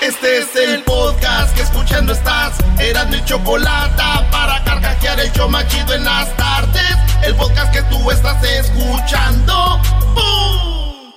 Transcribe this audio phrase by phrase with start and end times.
[0.00, 2.54] Este es el podcast que escuchando estás.
[2.78, 6.96] Eran mi chocolate para carcajear el show machido en las tardes.
[7.24, 9.80] El podcast que tú estás escuchando.
[10.14, 11.12] ¡Bum!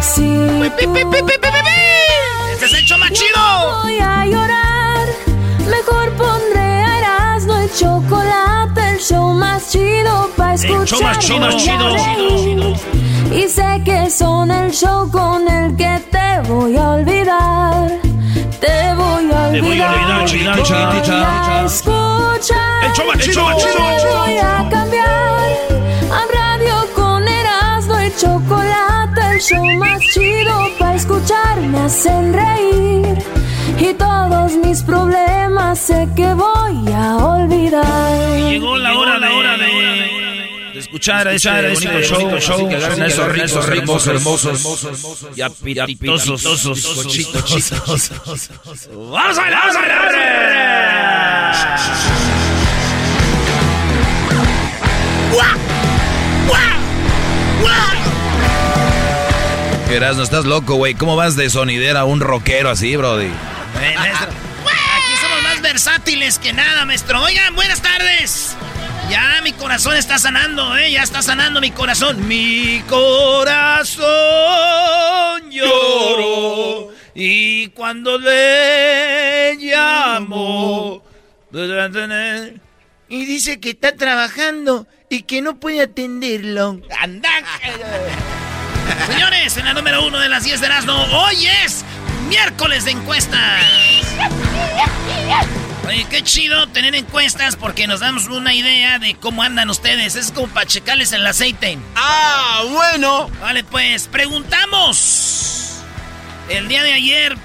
[0.00, 0.62] Sí.
[2.52, 3.82] ¡Este es el show más chido!
[3.82, 5.08] Voy a llorar.
[5.68, 8.29] Mejor pondré Erasmo el chocolate,
[9.00, 10.82] show más chido para escuchar.
[10.82, 12.74] El show más chido, y chido.
[13.32, 17.88] Y sé que son el show con el que te voy a olvidar.
[18.60, 19.52] Te voy a olvidar.
[19.52, 21.26] Te voy a olvidar, chido, Voy chido, chido.
[22.82, 24.46] El show más chido, Voy chido.
[24.46, 25.08] a cambiar
[26.12, 33.18] a radio con Erasmo el chocolate, el show más chido para escuchar me hacen reír
[33.78, 38.50] y todos mis problemas sé que voy a olvidar.
[38.50, 39.66] Llegó la hora, la hora de,
[40.72, 44.88] de escuchar a ese bonito show, show, que agarren esos ricos, hermosos, hermosos,
[45.36, 48.10] y cochitos.
[48.92, 50.10] ¡Vamos a bailar, vamos a bailar!
[59.90, 60.94] Erasmo, estás loco, güey.
[60.94, 63.30] ¿Cómo vas de sonidera a un rockero así, brody?
[63.82, 67.22] Eh, Aquí somos más versátiles que nada, maestro.
[67.22, 68.56] Oigan, buenas tardes.
[69.10, 70.92] Ya mi corazón está sanando, ¿eh?
[70.92, 72.28] Ya está sanando mi corazón.
[72.28, 74.06] Mi corazón
[75.50, 76.92] lloró.
[77.14, 81.02] Y cuando le llamo.
[83.08, 86.80] Y dice que está trabajando y que no puede atenderlo.
[87.00, 87.30] ¡Anda!
[89.08, 91.84] Señores, en la número uno de las 10 de Erasmo, hoy es
[92.30, 93.64] miércoles de encuestas.
[95.86, 100.14] Oye, qué chido tener encuestas porque nos damos una idea de cómo andan ustedes.
[100.14, 101.76] Es como para checarles el aceite.
[101.96, 103.28] Ah, bueno.
[103.40, 105.80] Vale, pues preguntamos.
[106.48, 107.36] El día de ayer,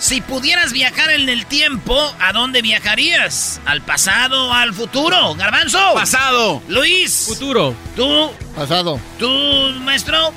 [0.00, 3.60] si pudieras viajar en el tiempo, ¿a dónde viajarías?
[3.66, 5.36] ¿Al pasado o al futuro?
[5.36, 5.94] Garbanzo.
[5.94, 6.60] Pasado.
[6.66, 7.26] Luis.
[7.28, 7.72] Futuro.
[7.94, 8.32] ¿Tú?
[8.56, 9.00] Pasado.
[9.20, 9.28] ¿Tú,
[9.82, 10.32] maestro?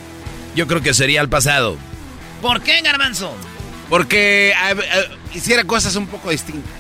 [0.56, 1.78] Yo creo que sería el pasado.
[2.44, 3.36] ¿Por qué, Garbanzo?
[3.92, 6.72] Porque eh, eh, hiciera cosas un poco distintas.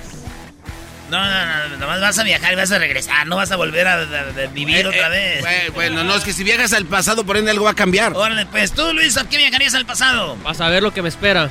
[1.10, 3.86] No, no, no, nomás vas a viajar y vas a regresar, no vas a volver
[3.86, 5.46] a, a- a vivir Eh, otra eh, vez.
[5.46, 8.14] eh, bueno, no, es que si viajas al pasado, por ende algo va a cambiar.
[8.16, 10.38] Órale, pues tú, Luis, ¿a qué viajarías al pasado?
[10.38, 11.50] Vas a ver lo que me espera.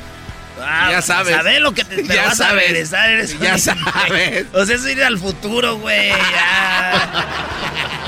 [0.63, 1.35] Ah, Ya sabes.
[1.37, 2.65] Sabes lo que te pero Ya vas a sabes.
[2.69, 3.11] regresar.
[3.11, 4.47] Eres Ya un- sabes.
[4.53, 6.11] O sea, es ir al futuro, güey.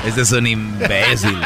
[0.05, 1.39] Este es un imbécil.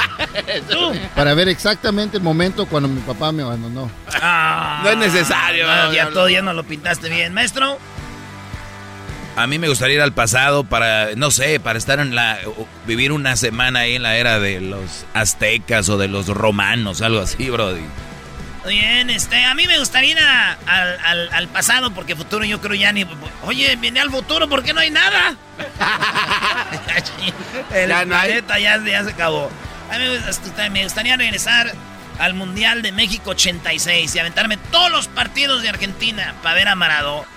[0.68, 0.91] Tú.
[1.16, 3.91] Para ver exactamente el momento cuando mi papá me abandonó.
[4.19, 5.68] Ah, No es necesario.
[5.68, 7.34] no, ya no, todo ya no lo pintaste bien.
[7.35, 7.78] Maestro,
[9.35, 12.39] A mí me gustaría ir al pasado para, no sé, para estar en la,
[12.88, 17.19] vivir una semana ahí en la era de los aztecas o de los romanos, algo
[17.22, 17.84] así, brody.
[18.68, 22.60] Bien, este, a mí me gustaría ir a- al, al- al pasado porque futuro yo
[22.62, 23.06] creo ya ni...
[23.44, 25.36] Oye, viene al futuro porque no hay nada.
[27.74, 28.28] El Ya no hay.
[28.30, 29.50] planeta ya, ya se acabó.
[29.92, 31.72] A mí me, gusta- me gustaría regresar
[32.20, 36.76] al Mundial de México 86 y aventarme todos los partidos de Argentina para ver a
[36.76, 37.28] Maradona.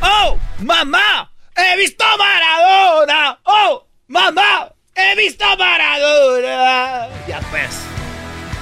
[0.00, 1.30] ¡Oh, mamá!
[1.56, 3.38] ¡He visto a Maradona!
[3.44, 4.68] ¡Oh, mamá!
[4.94, 7.06] ¡He visto a Maradona!
[7.28, 7.70] Ya pues.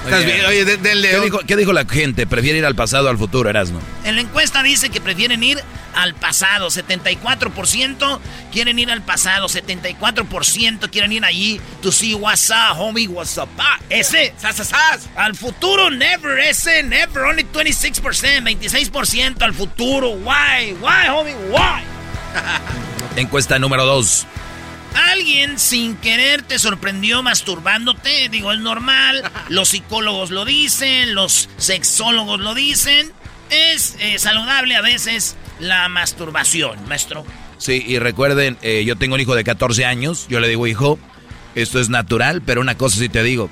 [0.03, 2.25] Estás bien, oye, de- del ¿Qué dijo, qué dijo la gente?
[2.25, 3.79] ¿Prefiere ir al pasado o al futuro, Erasmo?
[4.03, 5.59] En la encuesta dice que prefieren ir
[5.93, 6.69] al pasado.
[6.71, 8.19] 74%
[8.51, 9.47] quieren ir al pasado.
[9.47, 11.61] 74% quieren ir allí.
[11.81, 13.47] To see what's up, homie, what's up.
[13.59, 14.33] Ah, ese.
[14.37, 15.09] ¡Sas, sas, sas!
[15.15, 16.39] Al futuro, never.
[16.39, 17.23] Ese, never.
[17.23, 18.43] Only 26%.
[18.43, 20.09] 26% al futuro.
[20.11, 20.73] Why?
[20.81, 21.35] Why, homie?
[21.49, 21.83] Why?
[23.17, 24.25] Encuesta número dos.
[24.93, 28.29] Alguien sin querer te sorprendió masturbándote.
[28.29, 29.23] Digo, es normal.
[29.49, 31.15] Los psicólogos lo dicen.
[31.15, 33.11] Los sexólogos lo dicen.
[33.49, 37.25] es eh, saludable a veces la masturbación, maestro.
[37.57, 40.97] Sí, y recuerden, eh, yo tengo un hijo de 14 años, yo le digo, hijo,
[41.53, 43.51] esto es natural, pero una cosa sí te digo,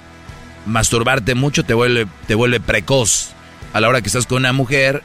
[0.65, 3.29] masturbarte mucho te vuelve, te vuelve precoz.
[3.71, 5.03] A la hora que estás con una mujer,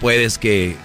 [0.00, 0.76] puedes que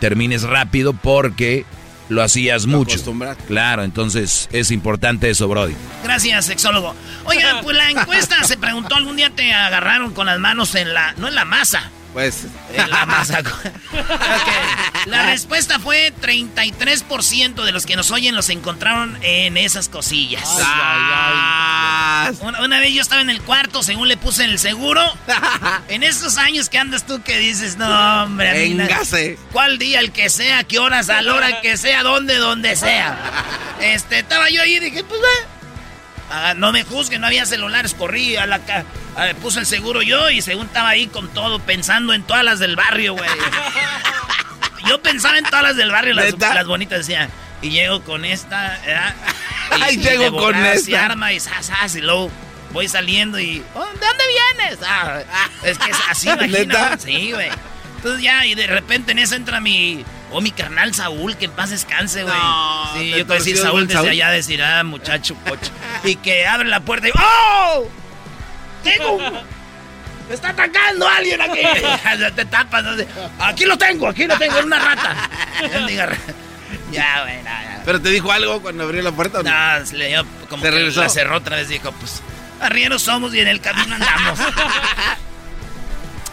[0.00, 1.66] termines rápido porque
[2.10, 2.98] lo hacías mucho.
[3.46, 5.74] Claro, entonces es importante eso, Brody.
[6.04, 6.94] Gracias, sexólogo.
[7.24, 11.14] Oigan, pues la encuesta se preguntó, algún día te agarraron con las manos en la,
[11.14, 12.46] no en la masa, pues.
[12.74, 13.42] En la masa.
[15.06, 20.42] La respuesta fue 33% de los que nos oyen los encontraron en esas cosillas.
[22.40, 25.02] Una, vez yo estaba en el cuarto, según le puse el seguro.
[25.88, 28.52] en esos años que andas tú que dices, no, hombre.
[28.52, 29.38] Véngase.
[29.52, 33.18] ¿Cuál día, el que sea, qué horas, a la hora que sea, donde, donde sea?
[33.80, 35.22] Este, estaba yo ahí y dije, pues,
[36.30, 38.60] Ah, no me juzguen, no había celulares, corrí a la
[39.42, 42.76] puse el seguro yo y según estaba ahí con todo, pensando en todas las del
[42.76, 43.28] barrio, güey.
[44.88, 47.28] yo pensaba en todas las del barrio, las, las bonitas, decía,
[47.62, 49.14] y llego con esta, ¿verdad?
[49.70, 50.90] Y, Ay, llego con esta.
[50.90, 52.28] Y arma y sas, y luego
[52.72, 54.24] voy saliendo y, oh, ¿de dónde
[54.58, 54.80] vienes?
[54.84, 55.20] Ah,
[55.62, 56.76] es que es así, imagino.
[56.98, 57.50] Sí, güey.
[57.96, 61.50] Entonces ya, y de repente en eso entra mi Oh, mi carnal Saúl, que en
[61.50, 62.34] paz descanse, güey.
[62.94, 65.72] sí, yo puedo decir Saúl desde allá, decir, ah, muchacho, coche.
[66.04, 67.88] y que abre la puerta y ¡Oh!
[68.84, 69.18] ¡Tengo!
[69.18, 71.60] ¡Me está atacando alguien aquí!
[72.36, 72.84] Te tapas.
[73.40, 75.28] Aquí lo tengo, aquí lo tengo, en una rata.
[76.90, 77.82] Ya, güey, ya.
[77.84, 79.42] ¿Pero te dijo algo cuando abrió la puerta?
[79.42, 81.00] No, no le dio como que regresó?
[81.00, 81.68] la cerró otra vez.
[81.68, 82.22] Dijo, pues,
[82.60, 84.38] arrieros somos y en el camino andamos.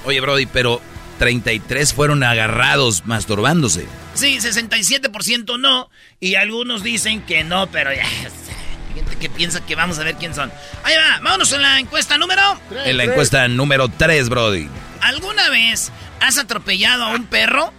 [0.05, 0.81] Oye, Brody, pero
[1.19, 3.85] 33 fueron agarrados masturbándose.
[4.13, 5.89] Sí, 67% no.
[6.19, 8.05] Y algunos dicen que no, pero ya.
[8.07, 10.51] Hay gente que piensa que vamos a ver quién son.
[10.83, 12.41] Ahí va, vámonos en la encuesta número.
[12.85, 14.67] En la encuesta número 3, Brody.
[15.01, 17.71] ¿Alguna vez has atropellado a un perro?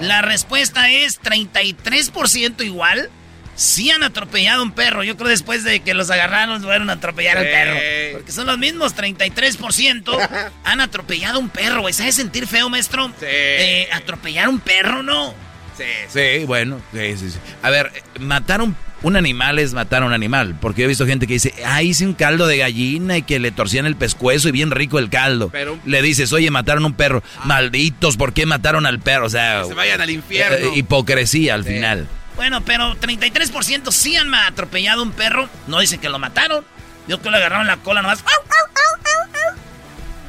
[0.00, 3.10] La respuesta es 33% igual
[3.58, 5.02] sí han atropellado un perro.
[5.02, 7.76] Yo creo después de que los agarraron fueron a atropellar al perro.
[8.12, 11.92] Porque son los mismos, 33% han atropellado un perro.
[11.92, 13.08] ¿Sabes sentir feo, maestro?
[13.18, 13.26] Sí.
[13.26, 15.34] Eh, atropellar un perro, ¿no?
[15.78, 16.80] Sí, sí, bueno.
[16.92, 17.38] Sí, sí, sí.
[17.62, 18.76] A ver, matar un,
[19.16, 20.56] animal es matar a un animal.
[20.60, 23.38] Porque yo he visto gente que dice, ah, hice un caldo de gallina y que
[23.38, 25.50] le torcían el pescuezo y bien rico el caldo.
[25.50, 27.22] Pero, le dices, oye, mataron un perro.
[27.38, 27.42] Ah.
[27.44, 29.26] Malditos, ¿por qué mataron al perro?
[29.26, 29.62] O sea...
[29.62, 30.56] Que se vayan al infierno.
[30.56, 32.08] Eh, hipocresía al final.
[32.34, 35.48] Bueno, pero 33% sí han atropellado un perro.
[35.68, 36.64] No dicen que lo mataron.
[37.06, 38.22] Yo que le agarraron la cola nomás.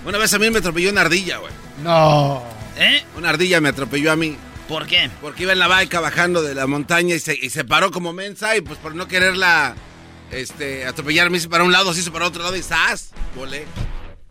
[0.06, 1.52] Una vez a mí me atropelló una ardilla, güey.
[1.84, 2.44] No.
[2.78, 3.04] ¿Eh?
[3.18, 4.38] Una ardilla me atropelló a mí.
[4.70, 5.10] ¿Por qué?
[5.20, 8.62] Porque iba en la baica bajando de la montaña y se, paró como mensa y
[8.62, 9.76] pues por no quererla
[10.30, 13.12] este, atropellar me hice para un lado, se hizo para otro lado y ¡zas!
[13.36, 13.66] Volé.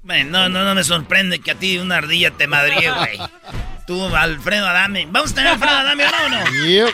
[0.05, 3.19] Bueno, no, no, no me sorprende que a ti una ardilla te madríe, güey.
[3.89, 5.09] Tú, Alfredo Adame.
[5.11, 6.39] ¿Vamos a tener Alfredo Adame o no?
[6.39, 6.91] no?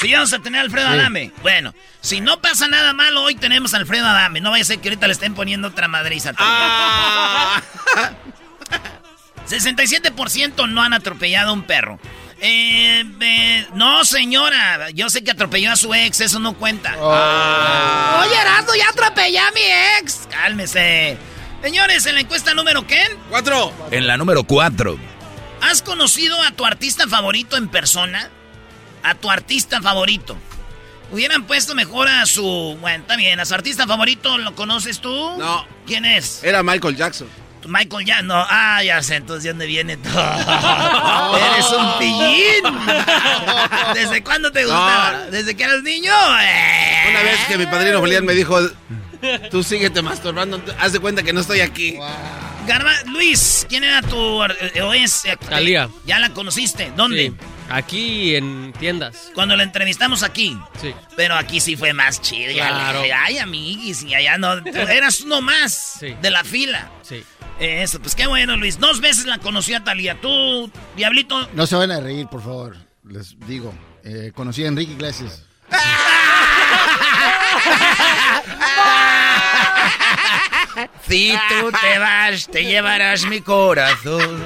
[0.00, 1.32] Sí, vamos a tener a Alfredo Adame.
[1.42, 4.40] Bueno, si no pasa nada malo, hoy tenemos a Alfredo Adame.
[4.40, 6.32] No vaya a ser que ahorita le estén poniendo otra madriza.
[6.38, 7.62] Ah.
[9.48, 12.00] 67% no han atropellado a un perro.
[12.40, 14.90] Eh, eh, no, señora.
[14.90, 16.94] Yo sé que atropelló a su ex, eso no cuenta.
[16.98, 18.22] Oh.
[18.22, 19.60] Oye, Erasmo, ya atropellé a mi
[20.00, 20.26] ex.
[20.30, 21.18] Cálmese.
[21.62, 23.02] Señores, en la encuesta número ¿qué?
[23.28, 23.72] Cuatro.
[23.90, 24.98] En la número cuatro.
[25.60, 28.30] ¿Has conocido a tu artista favorito en persona?
[29.02, 30.36] a tu artista favorito.
[31.12, 32.76] Hubieran puesto mejor a su.
[32.80, 35.10] Bueno, está bien, a su artista favorito, ¿lo conoces tú?
[35.38, 35.66] No.
[35.86, 36.44] ¿Quién es?
[36.44, 37.28] Era Michael Jackson.
[37.66, 38.46] Michael Jackson, no.
[38.48, 40.14] Ah, ya sé, entonces ¿de dónde viene todo?
[41.52, 42.64] Eres un pillín.
[43.94, 45.26] ¿Desde cuándo te gustaba?
[45.30, 46.12] ¿Desde que eras niño?
[46.14, 48.58] Una vez que mi padrino Julián me dijo,
[49.50, 51.98] tú síguete masturbando, haz de cuenta que no estoy aquí.
[52.66, 54.44] Garba, Luis, ¿quién era tu...
[54.44, 55.36] Eh, o es, eh,
[56.04, 56.92] ¿Ya la conociste?
[56.94, 57.32] ¿Dónde?
[57.70, 59.30] Aquí en tiendas.
[59.34, 60.56] Cuando la entrevistamos aquí.
[60.80, 60.92] Sí.
[61.16, 62.52] Pero aquí sí fue más chido.
[62.52, 63.02] Claro.
[63.24, 64.54] Ay, amiguis, y allá no.
[64.66, 66.90] eras uno más de la fila.
[67.02, 67.24] Sí.
[67.60, 68.78] Eso, pues qué bueno, Luis.
[68.78, 70.18] Dos veces la conocí a Talía.
[70.20, 71.46] ¿Tú, Diablito?
[71.52, 72.76] No se van a reír, por favor.
[73.06, 73.74] Les digo.
[74.02, 75.44] Eh, conocí a Enrique Iglesias.
[81.06, 84.42] Si tú te vas, te llevarás mi corazón.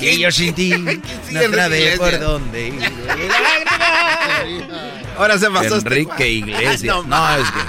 [0.00, 0.70] Que yo sin ti
[1.30, 2.92] no sabe por dónde ir.
[5.16, 5.76] Ahora se pasó.
[5.76, 6.96] Enrique Iglesias.
[7.06, 7.60] No, es que.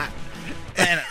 [0.84, 1.02] Bueno,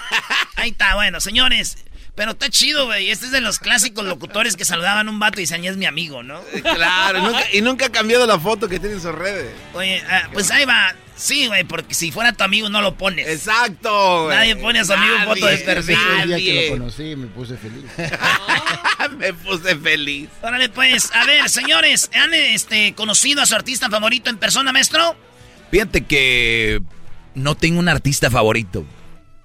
[0.57, 1.79] ahí está, bueno, señores.
[2.17, 3.11] Pero está chido, güey.
[3.11, 5.85] Este es de los clásicos locutores que saludaban a un vato y decían, es mi
[5.85, 6.41] amigo, ¿no?
[6.53, 9.53] Eh, Claro, y nunca, y nunca ha cambiado la foto que tiene en sus redes.
[9.75, 10.95] Oye, ah, pues ahí va.
[11.15, 13.29] Sí, güey, porque si fuera tu amigo no lo pones.
[13.29, 14.37] Exacto, güey.
[14.37, 15.99] Nadie pone a su amigo foto de Nadie, perfil.
[16.23, 16.71] El día que Nadie.
[16.71, 17.85] lo conocí me puse feliz.
[19.19, 20.29] Me puse feliz.
[20.43, 25.17] Órale, pues, a ver, señores, ¿han este, conocido a su artista favorito en persona, maestro?
[25.71, 26.81] Fíjate que
[27.35, 28.85] no tengo un artista favorito.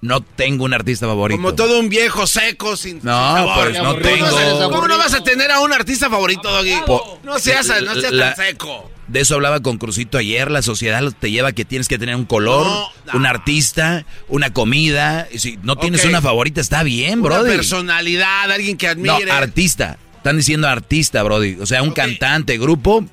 [0.02, 1.38] No tengo un artista favorito.
[1.40, 3.54] Como todo un viejo seco, sin, sin No, sabor.
[3.68, 4.70] pues no ¿Cómo tengo.
[4.70, 6.74] ¿Cómo no vas a tener a un artista favorito, Doggy?
[6.84, 8.90] Po- No seas, no seas la- tan seco.
[9.06, 10.50] De eso hablaba con Crucito ayer.
[10.50, 13.18] La sociedad te lleva a que tienes que tener un color, No, no.
[13.18, 15.28] un artista, una comida.
[15.30, 17.50] Y Si no tienes una favorita, está bien, Una brody.
[17.50, 19.30] personalidad, alguien que No, admire.
[19.30, 19.98] artista.
[20.16, 21.58] Están diciendo artista, brody.
[21.60, 23.04] O sea, un cantante, grupo.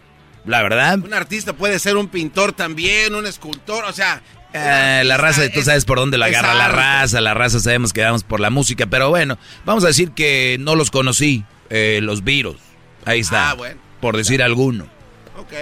[0.46, 4.24] La verdad, Un artista puede ser un pintor también, un escultor, o sea...
[4.54, 7.22] eh, la raza, tú es- sabes por dónde la agarra la raza.
[7.22, 8.86] La raza sabemos que vamos por la música.
[8.88, 12.58] Pero bueno, vamos a decir que no los conocí, eh, los virus.
[13.06, 13.52] Ahí está.
[13.52, 13.80] Ah, bueno.
[14.02, 14.88] Por decir alguno.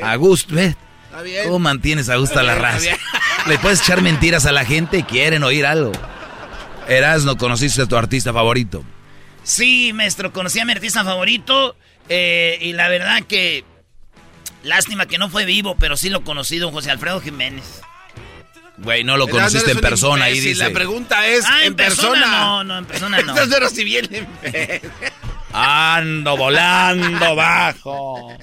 [0.04, 0.76] A gusto, ¿ves?
[1.06, 1.46] está bien.
[1.46, 2.92] ¿Cómo mantienes a gusto a la raza?
[3.48, 5.92] Le puedes echar mentiras a la gente, quieren oír algo.
[6.88, 8.84] Eras, no conociste a tu artista favorito.
[9.44, 11.76] Sí, maestro, conocí a mi artista favorito
[12.10, 13.64] eh, y la verdad que...
[14.64, 17.82] Lástima que no fue vivo, pero sí lo conocí, don José Alfredo Jiménez.
[18.78, 20.64] Güey, no lo conociste en persona, ahí dice.
[20.64, 22.28] La pregunta es, Ah, en, persona.
[22.28, 23.34] No, no, en persona no.
[23.34, 24.28] Estás pero si bien.
[25.52, 28.38] Ando volando bajo.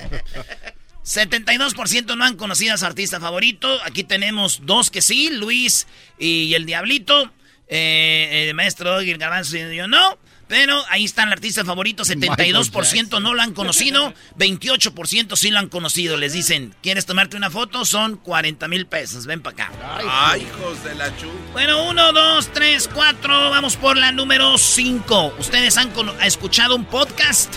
[1.05, 3.79] 72% no han conocido a su artista favorito.
[3.85, 5.87] Aquí tenemos dos que sí, Luis
[6.19, 7.31] y el Diablito.
[7.69, 10.19] Eh, el maestro Doggy, el Garbanzo y yo no.
[10.47, 15.69] Pero ahí está el artista favorito, 72% no lo han conocido, 28% sí lo han
[15.69, 16.17] conocido.
[16.17, 17.85] Les dicen, ¿quieres tomarte una foto?
[17.85, 19.73] Son 40 mil pesos, ven para acá.
[20.07, 21.31] Ay, hijos de la chu.
[21.53, 25.35] Bueno, uno, dos, tres, cuatro, vamos por la número cinco.
[25.39, 25.91] ¿Ustedes han
[26.23, 27.55] escuchado un podcast?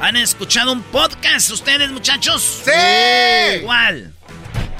[0.00, 2.62] ¿Han escuchado un podcast ustedes, muchachos?
[2.64, 3.60] ¡Sí!
[3.62, 4.12] ¿Cuál?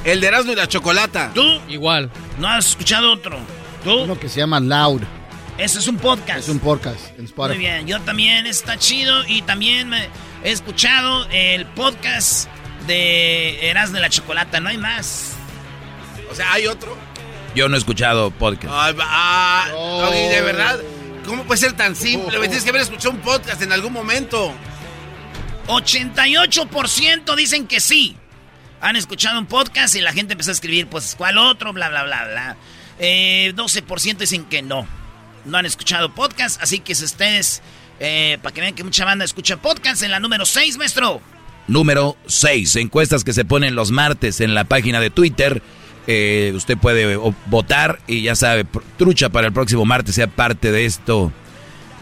[0.05, 1.31] El de Erasmo y la Chocolata.
[1.33, 1.61] ¿Tú?
[1.69, 2.11] Igual.
[2.39, 3.39] ¿No has escuchado otro?
[3.85, 4.01] ¿Tú?
[4.01, 5.03] Uno que se llama Loud.
[5.59, 6.39] Ese es un podcast.
[6.41, 10.09] Es un podcast en Muy bien, yo también está chido y también me
[10.43, 12.49] he escuchado el podcast
[12.87, 15.35] de Eras de la Chocolata, no hay más.
[16.31, 16.97] O sea, hay otro.
[17.55, 18.73] Yo no he escuchado podcast.
[18.99, 20.01] Ah, Oh.
[20.03, 20.81] Doggy, de verdad.
[21.27, 22.37] ¿Cómo puede ser tan simple?
[22.39, 22.49] güey?
[22.49, 24.53] Tienes que haber escuchado un podcast en algún momento.
[25.69, 28.17] 88% dicen que sí.
[28.81, 31.73] Han escuchado un podcast y la gente empezó a escribir, pues, ¿cuál otro?
[31.73, 32.57] Bla, bla, bla, bla.
[32.99, 34.89] Eh, 12% dicen que no.
[35.45, 37.63] No han escuchado podcast, así que si ustedes,
[38.01, 41.21] eh, para que vean que mucha banda escucha podcast, en la número 6, maestro.
[41.69, 42.77] Número 6.
[42.77, 45.63] Encuestas que se ponen los martes en la página de Twitter.
[46.07, 48.67] Eh, usted puede o- votar y ya sabe,
[48.99, 51.33] trucha para el próximo martes sea parte de esto,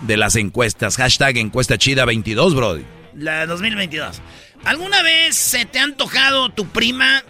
[0.03, 0.97] de las encuestas.
[0.97, 2.85] Hashtag encuesta chida 22, Brody.
[3.15, 4.21] La 2022.
[4.65, 7.23] ¿Alguna vez se te ha antojado tu prima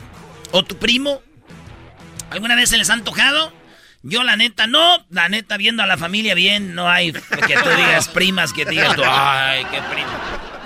[0.52, 1.23] o tu primo?
[2.31, 3.52] ¿Alguna vez se les ha antojado?
[4.02, 7.69] Yo la neta no, la neta viendo a la familia bien, no hay que tú
[7.76, 10.11] digas primas, que digas tú, ay, qué prima.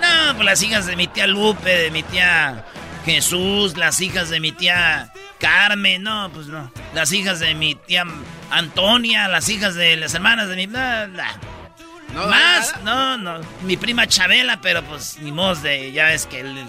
[0.01, 2.63] No, pues las hijas de mi tía Lupe, de mi tía
[3.05, 6.71] Jesús, las hijas de mi tía Carmen, no, pues no.
[6.93, 8.05] Las hijas de mi tía
[8.51, 10.67] Antonia, las hijas de las hermanas de mi...
[10.67, 12.27] No.
[12.27, 13.41] Más, no, no.
[13.63, 15.91] Mi prima Chabela, pero pues ni modo de.
[15.91, 16.67] Ya ves que el, el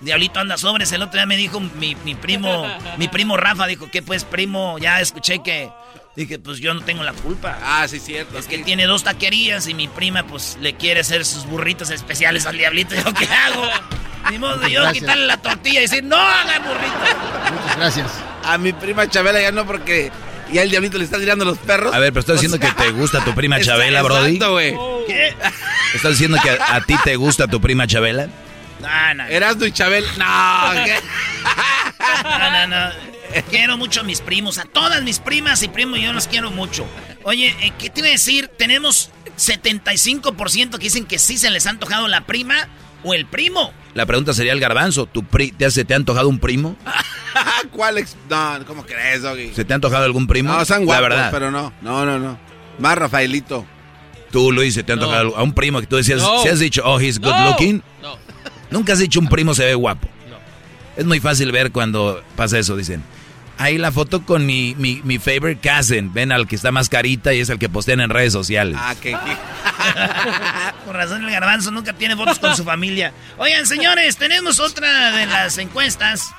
[0.00, 0.92] diablito anda sobres.
[0.92, 2.64] El otro día me dijo mi, mi primo,
[2.96, 5.70] mi primo Rafa, dijo que pues primo, ya escuché que.
[6.16, 7.58] Dije, pues yo no tengo la culpa.
[7.62, 8.38] Ah, sí, cierto.
[8.38, 8.62] Es que sí.
[8.64, 12.94] tiene dos taquerías y mi prima pues le quiere hacer sus burritos especiales al diablito.
[12.94, 13.68] ¿Yo qué hago?
[14.30, 15.02] Ni modo de yo Gracias.
[15.02, 17.52] quitarle la tortilla y decir, no haga burrito.
[17.60, 18.06] Muchas gracias.
[18.44, 20.10] A mi prima Chabela ya no, porque
[20.52, 21.94] ya el diablito le está tirando los perros.
[21.94, 24.34] A ver, pero estás O diciendo sea, que te gusta tu prima Chabela, Brody.
[24.36, 24.74] Exacto, güey.
[25.06, 25.34] ¿Qué?
[25.94, 28.28] ¿Estás diciendo que a, a ti te gusta tu prima Chabela?
[28.80, 29.24] No, no.
[29.26, 30.06] Erasmo y Chabela.
[30.18, 30.96] No, ¿qué?
[32.24, 32.92] No, no, no.
[33.50, 36.86] Quiero mucho a mis primos, a todas mis primas y primos, yo los quiero mucho.
[37.24, 38.48] Oye, eh, ¿qué te iba a decir?
[38.56, 42.68] Tenemos 75% que dicen que sí se les ha antojado la prima
[43.02, 43.72] o el primo.
[43.94, 45.06] La pregunta sería el garbanzo.
[45.06, 46.76] ¿Tu pri ¿te, hace, ¿Te ha antojado un primo?
[47.72, 47.98] ¿Cuál?
[47.98, 49.52] ex- No, ¿cómo crees, Doggy?
[49.54, 50.52] ¿Se te ha antojado algún primo?
[50.52, 51.30] No, son La guapos, verdad.
[51.32, 51.72] pero no.
[51.82, 52.38] No, no, no.
[52.78, 53.66] Más Rafaelito.
[54.30, 55.02] Tú, Luis, ¿se te ha No.
[55.02, 56.42] antojado a un primo que tú decías, No.
[56.42, 57.48] si has dicho, oh, he's good No.
[57.50, 57.82] looking?
[58.02, 58.18] No.
[58.70, 60.08] Nunca has dicho un primo se ve guapo.
[60.28, 60.36] No.
[60.96, 63.02] Es muy fácil ver cuando pasa eso, dicen.
[63.58, 66.12] Ahí la foto con mi, mi, mi favorite cousin.
[66.12, 68.76] Ven al que está más carita y es el que postean en redes sociales.
[68.78, 69.16] Ah, que...
[70.84, 73.12] Por razón el garbanzo nunca tiene fotos con su familia.
[73.38, 76.34] Oigan, señores, tenemos otra de las encuestas.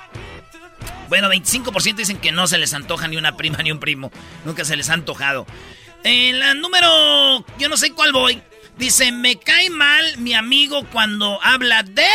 [1.10, 4.12] Bueno, 25% dicen que no se les antoja ni una prima ni un primo.
[4.46, 5.48] Nunca se les ha antojado.
[6.03, 7.43] En la número...
[7.57, 8.43] Yo no sé cuál voy.
[8.77, 12.05] Dice, me cae mal mi amigo cuando habla de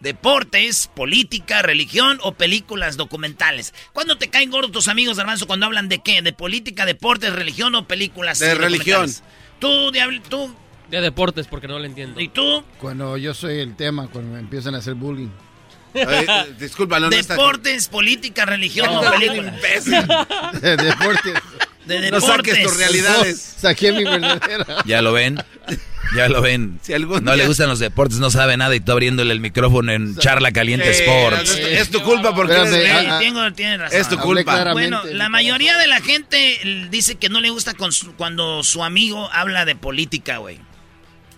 [0.00, 3.72] deportes, política, religión o películas documentales.
[3.92, 6.20] ¿Cuándo te caen gordos tus amigos, Garbanzo, cuando hablan de qué?
[6.22, 8.40] ¿De política, deportes, religión o películas?
[8.40, 9.08] De religión.
[9.60, 10.52] Tú, Diablo, tú.
[10.90, 12.20] De deportes, porque no lo entiendo.
[12.20, 12.64] ¿Y tú?
[12.80, 15.30] Cuando yo soy el tema, cuando me empiezan a hacer bullying.
[16.58, 19.54] Disculpa, no, no está- Deportes, política, religión o películas.
[19.54, 19.92] imbécil.
[20.60, 21.34] De deportes.
[21.86, 22.24] De No deportes.
[22.54, 23.52] saques tus realidades.
[23.56, 24.82] No, saqué mi verdadera.
[24.84, 25.38] Ya lo ven.
[26.16, 26.78] Ya lo ven.
[26.82, 29.92] Si algún no le gustan los deportes, no sabe nada y tú abriéndole el micrófono
[29.92, 31.50] en Charla Caliente Sí, Sports.
[31.56, 33.06] es, es tu culpa porque Espérame, eres Sí, gay.
[33.06, 33.18] ah, ah.
[33.18, 33.98] tengo- tienes razón.
[34.00, 34.72] Es tu culpa.
[34.72, 38.84] Bueno, la mayoría de la gente dice que no le gusta con su- cuando su
[38.84, 40.58] amigo habla de política, güey.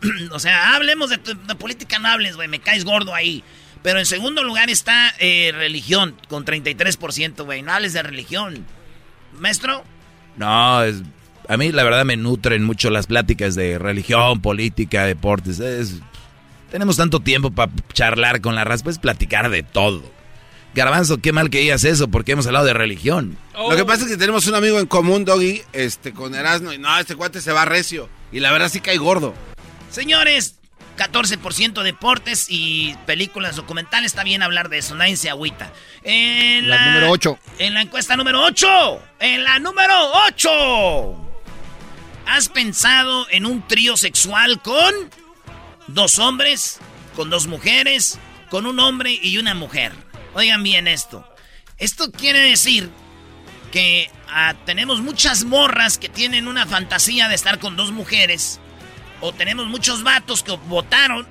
[0.33, 3.45] o sea, hablemos de, tu- de política, no hables, güey, me caes gordo ahí.
[3.85, 7.62] Pero en segundo lugar está eh, religión, con 33%, güey.
[7.62, 8.66] No hables de religión.
[9.38, 9.85] Maestro,
[10.37, 10.97] No, es,
[11.48, 15.60] a mí la verdad me nutren mucho las pláticas de religión, política, deportes.
[15.60, 16.00] Es-
[16.70, 20.02] tenemos tanto tiempo para charlar con la raza, pues platicar de todo.
[20.74, 23.38] Garbanzo, qué mal que digas eso, porque hemos hablado de religión.
[23.56, 26.78] Lo que pasa es que tenemos un amigo en común, Doggy, este, con Erasmo, y
[26.78, 28.08] no, este cuate se va recio.
[28.32, 29.34] Y la verdad sí cae gordo.
[29.88, 30.56] señores,
[30.96, 34.06] 14% deportes y películas documentales.
[34.12, 35.72] Está bien hablar de eso, nadie se agüita.
[36.02, 37.38] En La número ocho.
[37.60, 39.00] En la encuesta número 8.
[39.20, 39.94] En la número
[40.28, 41.24] 8.
[42.26, 44.93] ¿Has pensado en un trío sexual con
[45.88, 46.78] dos hombres,
[47.14, 48.19] con dos mujeres,
[48.50, 49.93] con un hombre y una mujer?
[50.35, 51.26] Oigan bien esto.
[51.78, 52.90] Esto quiere decir
[53.73, 58.61] que ah, tenemos muchas morras que tienen una fantasía de estar con dos mujeres.
[59.21, 61.26] O tenemos muchos vatos que votaron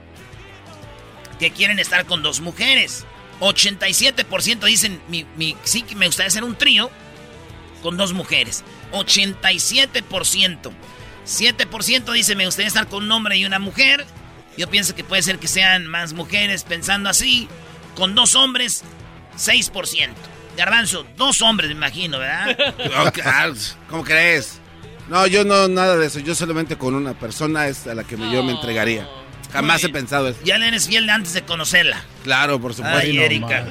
[1.39, 3.05] que quieren estar con dos mujeres.
[3.39, 6.89] 87% dicen, mi, mi- sí que me gustaría hacer un trío
[7.81, 8.63] con dos mujeres.
[8.93, 10.71] 87%.
[11.25, 14.05] 7% dice, me gustaría estar con un hombre y una mujer.
[14.57, 17.47] Yo pienso que puede ser que sean más mujeres pensando así.
[17.95, 18.83] Con dos hombres,
[19.37, 20.09] 6%.
[20.57, 22.57] Garbanzo, dos hombres, me imagino, ¿verdad?
[22.97, 23.11] Oh,
[23.89, 24.59] ¿Cómo crees?
[25.09, 26.19] No, yo no, nada de eso.
[26.19, 29.07] Yo solamente con una persona es a la que me- yo me entregaría.
[29.51, 30.39] Jamás he pensado eso.
[30.43, 32.03] Ya le eres fiel antes de conocerla.
[32.23, 32.99] Claro, por supuesto.
[32.99, 33.65] Ay, Erika.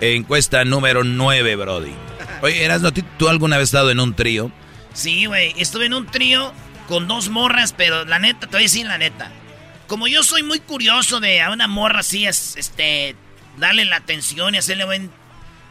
[0.00, 1.92] Encuesta número 9, Brody.
[2.42, 4.50] Oye, Erasno, ¿tú- ¿tú alguna vez has estado en un trío?
[4.94, 5.54] Sí, güey.
[5.58, 6.52] Estuve en un trío
[6.88, 9.30] con dos morras, pero la neta, te voy a decir la neta.
[9.86, 13.14] Como yo soy muy curioso de a una morra así, es, este,
[13.56, 15.10] darle la atención y hacerle buen,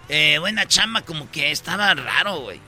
[0.09, 2.59] eh, buena chamba, como que estaba raro, güey.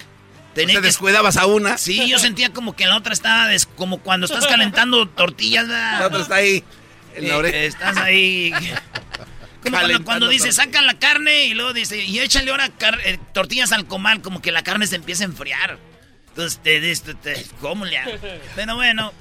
[0.53, 1.77] ¿Te descuidabas a una?
[1.77, 5.67] Sí, yo sentía como que la otra estaba des- como cuando estás calentando tortillas.
[5.67, 5.99] ¿verdad?
[6.01, 6.63] La otra está ahí,
[7.15, 7.57] en la Eh, oreja.
[7.59, 8.51] estás ahí.
[9.71, 10.55] Como cuando, cuando dice, tortillas.
[10.65, 12.69] saca la carne y luego dice, y échale ahora
[13.05, 15.77] eh, tortillas al comal, como que la carne se empieza a enfriar.
[16.29, 18.12] Entonces, te, te, te- ¿cómo le hago?
[18.55, 19.13] Pero bueno,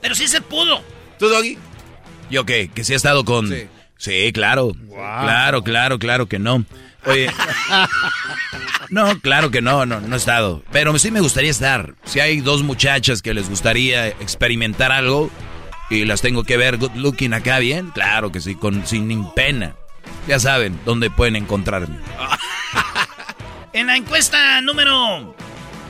[0.00, 0.82] pero sí se pudo.
[1.18, 1.58] ¿Tú, Doggy?
[2.30, 2.68] ¿Yo qué?
[2.74, 3.48] ¿Que sí he estado con...?
[3.48, 3.66] Sí.
[3.98, 4.72] Sí, claro.
[4.90, 6.64] Claro, claro, claro que no.
[7.06, 7.30] Oye...
[8.90, 10.62] No, claro que no, no, no he estado.
[10.70, 11.94] Pero sí me gustaría estar.
[12.04, 15.30] Si hay dos muchachas que les gustaría experimentar algo
[15.90, 19.74] y las tengo que ver good looking acá bien, claro que sí, con sin pena.
[20.26, 21.98] Ya saben dónde pueden encontrarme.
[23.72, 25.36] En la encuesta número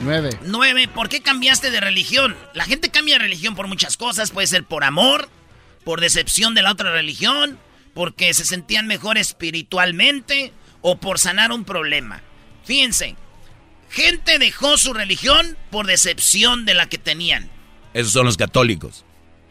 [0.01, 0.37] Nueve.
[0.43, 2.35] 9, ¿por qué cambiaste de religión?
[2.53, 4.31] La gente cambia de religión por muchas cosas.
[4.31, 5.29] Puede ser por amor,
[5.83, 7.57] por decepción de la otra religión,
[7.93, 12.21] porque se sentían mejor espiritualmente o por sanar un problema.
[12.63, 13.15] Fíjense,
[13.89, 17.49] gente dejó su religión por decepción de la que tenían.
[17.93, 19.03] Esos son los católicos.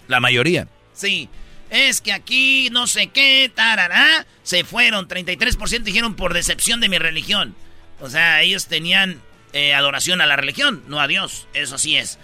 [0.08, 0.68] La mayoría.
[0.92, 1.28] Sí,
[1.70, 5.08] es que aquí no sé qué, tarará, se fueron.
[5.08, 7.54] 33% dijeron por decepción de mi religión.
[8.00, 9.20] O sea, ellos tenían
[9.52, 11.48] eh, adoración a la religión, no a Dios.
[11.54, 12.18] Eso sí es.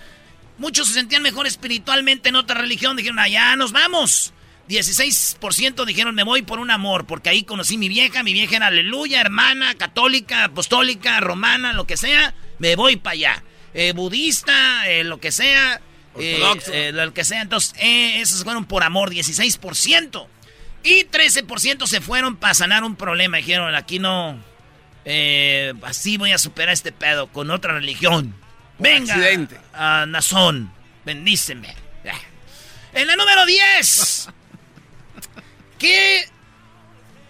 [0.58, 2.96] Muchos se sentían mejor espiritualmente en otra religión.
[2.96, 4.32] Dijeron, allá nos vamos.
[4.68, 8.22] 16% dijeron, me voy por un amor, porque ahí conocí mi vieja.
[8.22, 12.34] Mi vieja era aleluya, hermana, católica, apostólica, romana, lo que sea.
[12.58, 13.44] Me voy para allá.
[13.74, 15.80] Eh, budista, eh, lo que sea.
[16.18, 16.72] Eh, Ortodoxo.
[16.72, 17.42] eh, lo que sea.
[17.42, 20.26] Entonces, eh, esos fueron por amor, 16%.
[20.84, 23.36] Y 13% se fueron para sanar un problema.
[23.38, 24.38] Dijeron, aquí no.
[25.04, 28.34] eh, así voy a superar este pedo con otra religión.
[28.78, 29.56] Venga, accidente.
[29.74, 30.72] a Nazón,
[31.04, 31.74] bendíceme.
[32.94, 34.28] En la número 10.
[35.78, 36.28] ¿Qué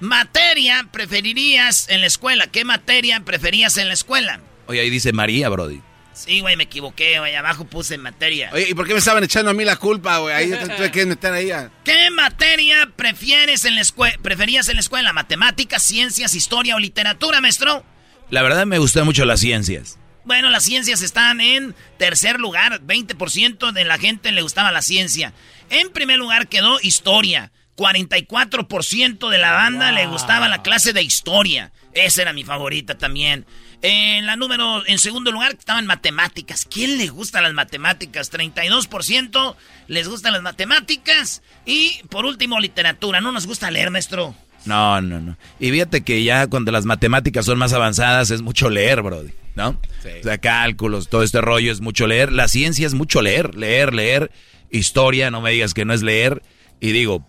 [0.01, 2.47] materia preferirías en la escuela?
[2.49, 4.41] ¿Qué materia preferías en la escuela?
[4.67, 5.81] Oye, ahí dice María, Brody.
[6.13, 7.35] Sí, güey, me equivoqué, güey.
[7.35, 8.51] Abajo puse materia.
[8.53, 10.35] Oye, ¿y por qué me estaban echando a mí la culpa, güey?
[10.35, 11.71] Ahí te tuve que meter ahí a...
[11.85, 14.17] ¿Qué materia prefieres en la escuela?
[14.23, 15.13] ¿Preferías en la escuela?
[15.13, 17.85] ¿Matemáticas, ciencias, historia o literatura, maestro?
[18.31, 19.99] La verdad me gustan mucho las ciencias.
[20.25, 22.81] Bueno, las ciencias están en tercer lugar.
[22.83, 25.33] 20% de la gente le gustaba la ciencia.
[25.71, 27.51] En primer lugar quedó historia.
[27.77, 31.73] 44% de la banda le gustaba la clase de historia.
[31.95, 33.47] Esa era mi favorita también.
[33.83, 36.67] En la número, en segundo lugar estaban matemáticas.
[36.71, 38.31] ¿Quién le gusta las matemáticas?
[38.33, 39.57] 32%
[39.89, 41.43] les gustan las matemáticas.
[41.67, 43.21] Y por último, literatura.
[43.21, 44.37] ¿No nos gusta leer, maestro?
[44.65, 45.37] No, no, no.
[45.59, 49.25] Y fíjate que ya cuando las matemáticas son más avanzadas es mucho leer, bro.
[49.55, 49.71] ¿No?
[49.71, 52.33] O sea, cálculos, todo este rollo es mucho leer.
[52.33, 54.31] La ciencia es mucho leer, leer, leer.
[54.71, 56.43] Historia, no me digas que no es leer.
[56.81, 57.27] Y digo,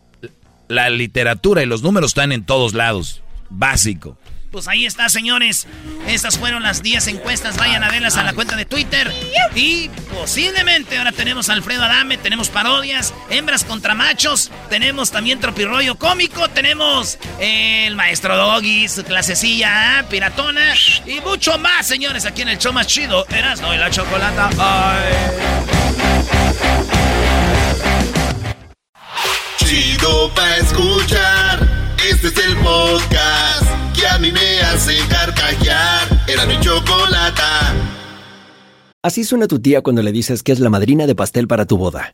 [0.67, 3.21] la literatura y los números están en todos lados.
[3.49, 4.17] Básico.
[4.53, 5.65] Pues ahí está, señores.
[6.07, 7.57] Estas fueron las 10 encuestas.
[7.57, 9.11] Vayan a verlas a la cuenta de Twitter.
[9.55, 15.95] Y posiblemente ahora tenemos a Alfredo Adame, tenemos parodias, hembras contra machos, tenemos también tropirroyo
[15.95, 20.03] cómico, tenemos el maestro Doggy, su clasecilla ¿eh?
[20.07, 20.75] piratona
[21.07, 23.25] y mucho más, señores, aquí en el show más chido.
[23.29, 24.51] Erasno y la chocolata.
[29.57, 31.67] Chido pa' escuchar.
[32.09, 36.23] Este es el podcast que a mí me hace carcajear.
[36.27, 37.73] Era mi chocolata.
[39.01, 41.77] Así suena tu tía cuando le dices que es la madrina de pastel para tu
[41.77, 42.13] boda.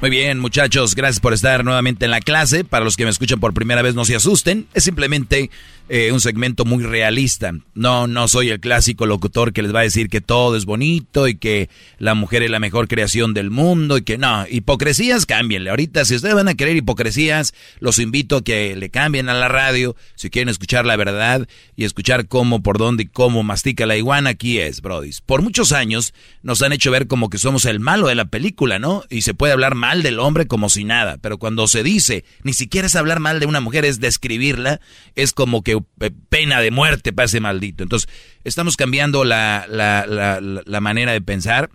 [0.00, 2.64] Muy bien, muchachos, gracias por estar nuevamente en la clase.
[2.64, 4.66] Para los que me escuchan por primera vez, no se asusten.
[4.72, 5.50] Es simplemente
[5.90, 7.52] eh, un segmento muy realista.
[7.74, 11.28] No, no soy el clásico locutor que les va a decir que todo es bonito
[11.28, 15.68] y que la mujer es la mejor creación del mundo y que no, hipocresías, cámbienle.
[15.68, 19.48] Ahorita, si ustedes van a querer hipocresías, los invito a que le cambien a la
[19.48, 19.96] radio.
[20.14, 24.30] Si quieren escuchar la verdad y escuchar cómo, por dónde y cómo mastica la iguana,
[24.30, 25.20] aquí es, brodis.
[25.20, 28.78] Por muchos años nos han hecho ver como que somos el malo de la película,
[28.78, 29.02] ¿no?
[29.10, 31.18] Y se puede hablar mal del hombre como si nada.
[31.18, 34.80] Pero cuando se dice, ni siquiera es hablar mal de una mujer, es describirla,
[35.14, 35.78] es como que
[36.28, 37.82] pena de muerte para ese maldito.
[37.82, 38.08] Entonces,
[38.44, 41.70] estamos cambiando la, la, manera de pensar.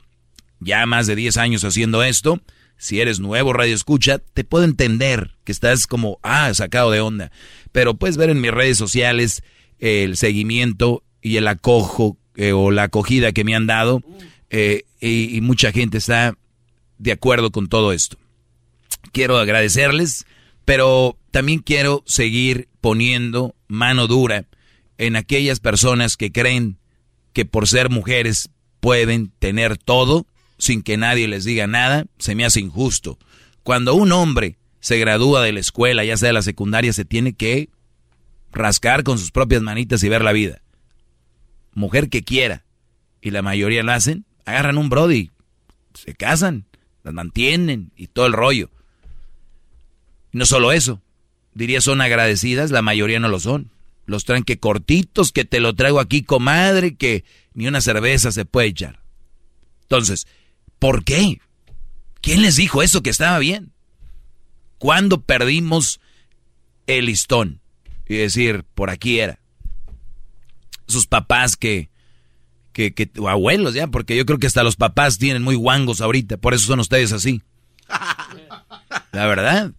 [0.59, 2.41] Ya más de 10 años haciendo esto.
[2.77, 7.31] Si eres nuevo radio escucha, te puedo entender que estás como, ah, sacado de onda.
[7.71, 9.43] Pero puedes ver en mis redes sociales
[9.79, 14.01] el seguimiento y el acojo eh, o la acogida que me han dado.
[14.49, 16.35] Eh, y mucha gente está
[16.97, 18.17] de acuerdo con todo esto.
[19.11, 20.25] Quiero agradecerles,
[20.65, 24.45] pero también quiero seguir poniendo mano dura
[24.97, 26.77] en aquellas personas que creen
[27.33, 30.25] que por ser mujeres pueden tener todo
[30.57, 33.17] sin que nadie les diga nada, se me hace injusto.
[33.63, 37.33] Cuando un hombre se gradúa de la escuela, ya sea de la secundaria, se tiene
[37.33, 37.69] que
[38.51, 40.61] rascar con sus propias manitas y ver la vida.
[41.73, 42.63] Mujer que quiera,
[43.21, 45.31] y la mayoría lo hacen, agarran un brody,
[45.93, 46.65] se casan,
[47.05, 48.71] las mantienen y todo el rollo.
[50.31, 51.01] No solo eso,
[51.53, 53.69] diría son agradecidas, la mayoría no lo son.
[54.07, 58.45] Los traen que cortitos, que te lo traigo aquí, comadre, que ni una cerveza se
[58.45, 59.01] puede echar.
[59.83, 60.27] Entonces,
[60.79, 61.39] ¿por qué?
[62.21, 63.71] ¿Quién les dijo eso que estaba bien?
[64.79, 66.01] ¿Cuándo perdimos
[66.87, 67.61] el listón?
[68.07, 69.39] Y decir, por aquí era.
[70.87, 71.89] Sus papás que,
[72.75, 76.35] que, que, abuelos ya, porque yo creo que hasta los papás tienen muy guangos ahorita,
[76.35, 77.41] por eso son ustedes así.
[79.13, 79.71] La verdad.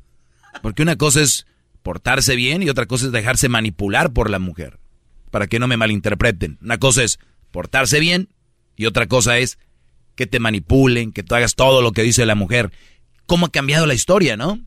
[0.63, 1.47] Porque una cosa es
[1.83, 4.81] portarse bien y otra cosa es dejarse manipular por la mujer.
[5.31, 6.59] Para que no me malinterpreten.
[6.63, 7.19] Una cosa es
[7.51, 8.31] portarse bien
[8.77, 9.59] Y otra cosa es
[10.15, 12.73] que te manipulen, que tú hagas todo lo que dice la mujer.
[13.27, 14.59] ¿Cómo ha cambiado la historia, no?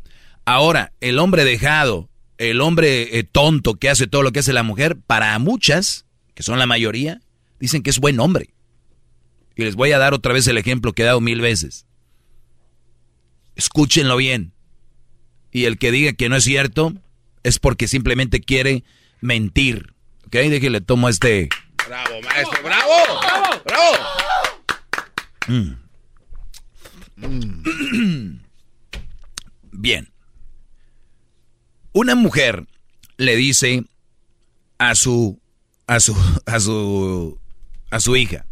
[0.46, 4.62] Ahora, el hombre dejado, el hombre eh, tonto que hace todo lo que hace la
[4.62, 7.22] mujer, para muchas, que son la mayoría,
[7.60, 8.54] dicen que es buen hombre.
[9.56, 11.86] Y les voy a dar otra vez el ejemplo que he dado mil veces.
[13.56, 14.54] Escúchenlo bien.
[15.52, 16.94] Y el que diga que no es cierto
[17.44, 18.84] es porque simplemente quiere
[19.22, 19.94] mentir.
[20.28, 20.34] ¿Ok?
[20.34, 21.50] Déjale, tomo este.
[21.88, 22.94] Bravo, maestro, bravo.
[23.66, 23.98] Bravo.
[25.48, 25.76] Mm.
[29.72, 30.12] Bien.
[31.92, 32.68] Una mujer
[33.18, 33.84] le dice
[34.78, 35.42] a su
[35.88, 37.39] a su a su
[37.90, 38.46] a su hija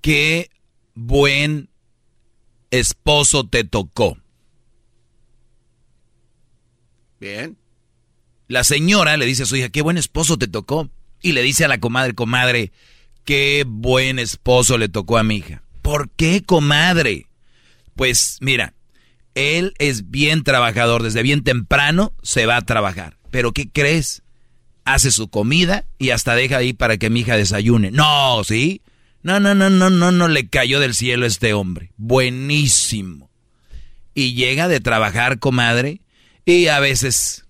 [0.00, 0.50] qué
[0.94, 1.68] buen
[2.70, 4.18] esposo te tocó.
[7.20, 7.56] Bien.
[8.46, 10.88] La señora le dice a su hija, qué buen esposo te tocó.
[11.20, 12.72] Y le dice a la comadre, comadre,
[13.24, 15.62] qué buen esposo le tocó a mi hija.
[15.82, 17.26] ¿Por qué, comadre?
[17.94, 18.74] Pues mira,
[19.34, 23.18] él es bien trabajador, desde bien temprano se va a trabajar.
[23.30, 24.22] Pero ¿qué crees?
[24.94, 27.90] Hace su comida y hasta deja ahí para que mi hija desayune.
[27.90, 28.82] No, ¿sí?
[29.22, 31.92] No, no, no, no, no, no le cayó del cielo este hombre.
[31.96, 33.30] Buenísimo.
[34.14, 36.00] Y llega de trabajar, comadre,
[36.44, 37.44] y a veces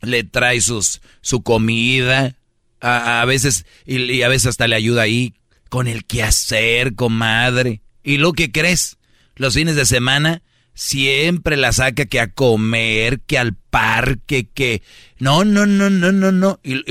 [0.00, 2.36] le trae sus, su comida,
[2.80, 5.34] a, veces, y, a veces hasta le ayuda ahí
[5.68, 7.80] con el quehacer, comadre.
[8.02, 8.98] ¿Y lo que crees?
[9.36, 10.42] Los fines de semana
[10.74, 14.82] siempre la saca que a comer, que al parque, que...
[15.18, 16.60] No, no, no, no, no, no.
[16.62, 16.82] Y,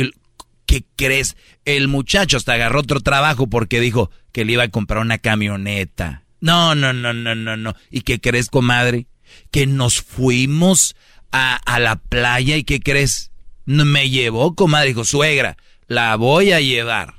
[0.65, 1.35] ¿Qué crees?
[1.65, 6.23] El muchacho hasta agarró otro trabajo porque dijo que le iba a comprar una camioneta.
[6.39, 7.75] No, no, no, no, no, no.
[7.89, 9.07] ¿Y qué crees, comadre?
[9.51, 10.95] Que nos fuimos
[11.31, 13.31] a, a la playa y ¿qué crees?
[13.65, 17.15] Me llevó, comadre, dijo, suegra, la voy a llevar.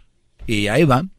[0.46, 1.12] Y ahí vamos.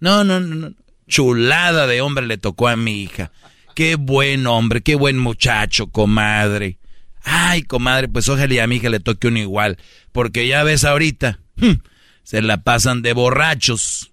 [0.00, 0.74] No, no, no, no.
[1.06, 3.30] Chulada de hombre le tocó a mi hija.
[3.74, 6.78] Qué buen hombre, qué buen muchacho, comadre.
[7.24, 9.78] Ay, comadre, pues ojalá y a mi hija le toque uno igual.
[10.12, 11.80] Porque ya ves ahorita, hmm,
[12.22, 14.12] se la pasan de borrachos.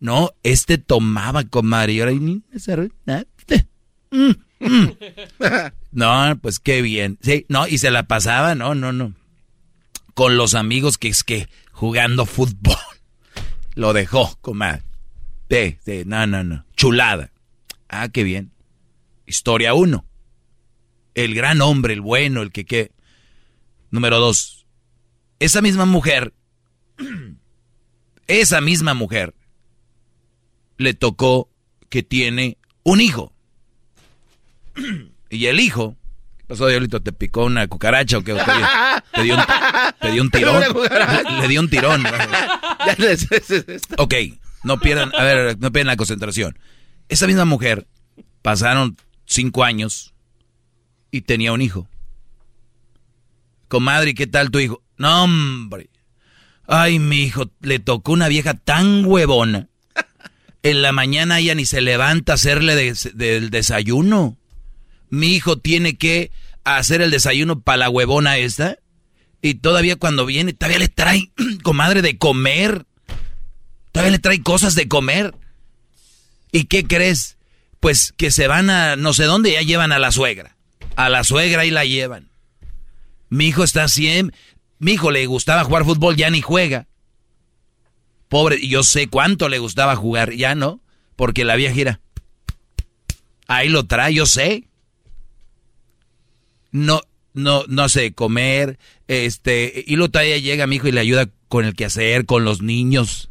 [0.00, 2.12] No, este tomaba, comadre, y ahora
[4.10, 4.88] mm, mm.
[5.92, 7.18] No, pues qué bien.
[7.20, 9.14] Sí, no, y se la pasaba, no, no, no.
[10.14, 12.76] Con los amigos que es que jugando fútbol.
[13.74, 14.82] Lo dejó, comadre.
[15.50, 16.64] Sí, sí, no, no, no.
[16.76, 17.30] Chulada.
[17.88, 18.52] Ah, qué bien.
[19.28, 20.08] Historia uno
[21.24, 22.92] el gran hombre, el bueno, el que qué.
[23.90, 24.66] Número dos,
[25.40, 26.32] esa misma mujer,
[28.28, 29.34] esa misma mujer,
[30.76, 31.50] le tocó
[31.88, 33.32] que tiene un hijo.
[35.30, 35.96] y el hijo,
[36.36, 37.02] ¿qué pasó, Diolito?
[37.02, 38.34] ¿Te picó una cucaracha o qué?
[39.12, 39.36] ¿Te dio,
[40.00, 40.62] te dio un, tirón?
[41.40, 42.04] Le dio un tirón.
[43.98, 44.14] ok,
[44.62, 46.56] no pierdan, a ver, no pierdan la concentración.
[47.08, 47.88] Esa misma mujer,
[48.42, 48.96] pasaron
[49.28, 50.14] cinco años,
[51.10, 51.88] y tenía un hijo.
[53.68, 54.82] Comadre, ¿qué tal tu hijo?
[54.96, 55.90] No, hombre.
[56.66, 59.68] Ay, mi hijo, le tocó una vieja tan huevona.
[60.62, 62.74] En la mañana ella ni se levanta a hacerle
[63.14, 64.36] del desayuno.
[65.08, 66.32] Mi hijo tiene que
[66.64, 68.78] hacer el desayuno para la huevona esta.
[69.40, 71.30] Y todavía cuando viene, todavía le trae,
[71.62, 72.86] comadre, de comer.
[73.92, 75.34] Todavía le trae cosas de comer.
[76.50, 77.37] ¿Y qué crees?
[77.80, 80.58] Pues que se van a no sé dónde ya llevan a la suegra
[80.98, 82.28] a la suegra y la llevan.
[83.28, 84.36] Mi hijo está siempre...
[84.80, 86.88] Mi hijo le gustaba jugar fútbol, ya ni juega.
[88.28, 90.80] Pobre, yo sé cuánto le gustaba jugar, ya no,
[91.14, 92.00] porque la vieja gira.
[93.46, 94.68] Ahí lo trae, yo sé.
[96.72, 97.00] No,
[97.32, 101.64] no, no sé, comer, este, y lo trae, llega mi hijo y le ayuda con
[101.64, 103.30] el quehacer, con los niños.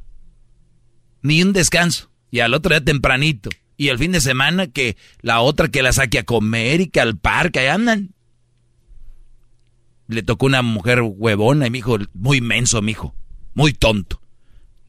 [1.22, 2.10] Ni un descanso.
[2.32, 3.50] Y al otro día tempranito.
[3.78, 7.00] Y el fin de semana que la otra que la saque a comer y que
[7.00, 8.16] al parque, ahí andan.
[10.08, 13.16] Le tocó una mujer huevona y mi hijo, muy menso, mi hijo.
[13.54, 14.20] Muy tonto.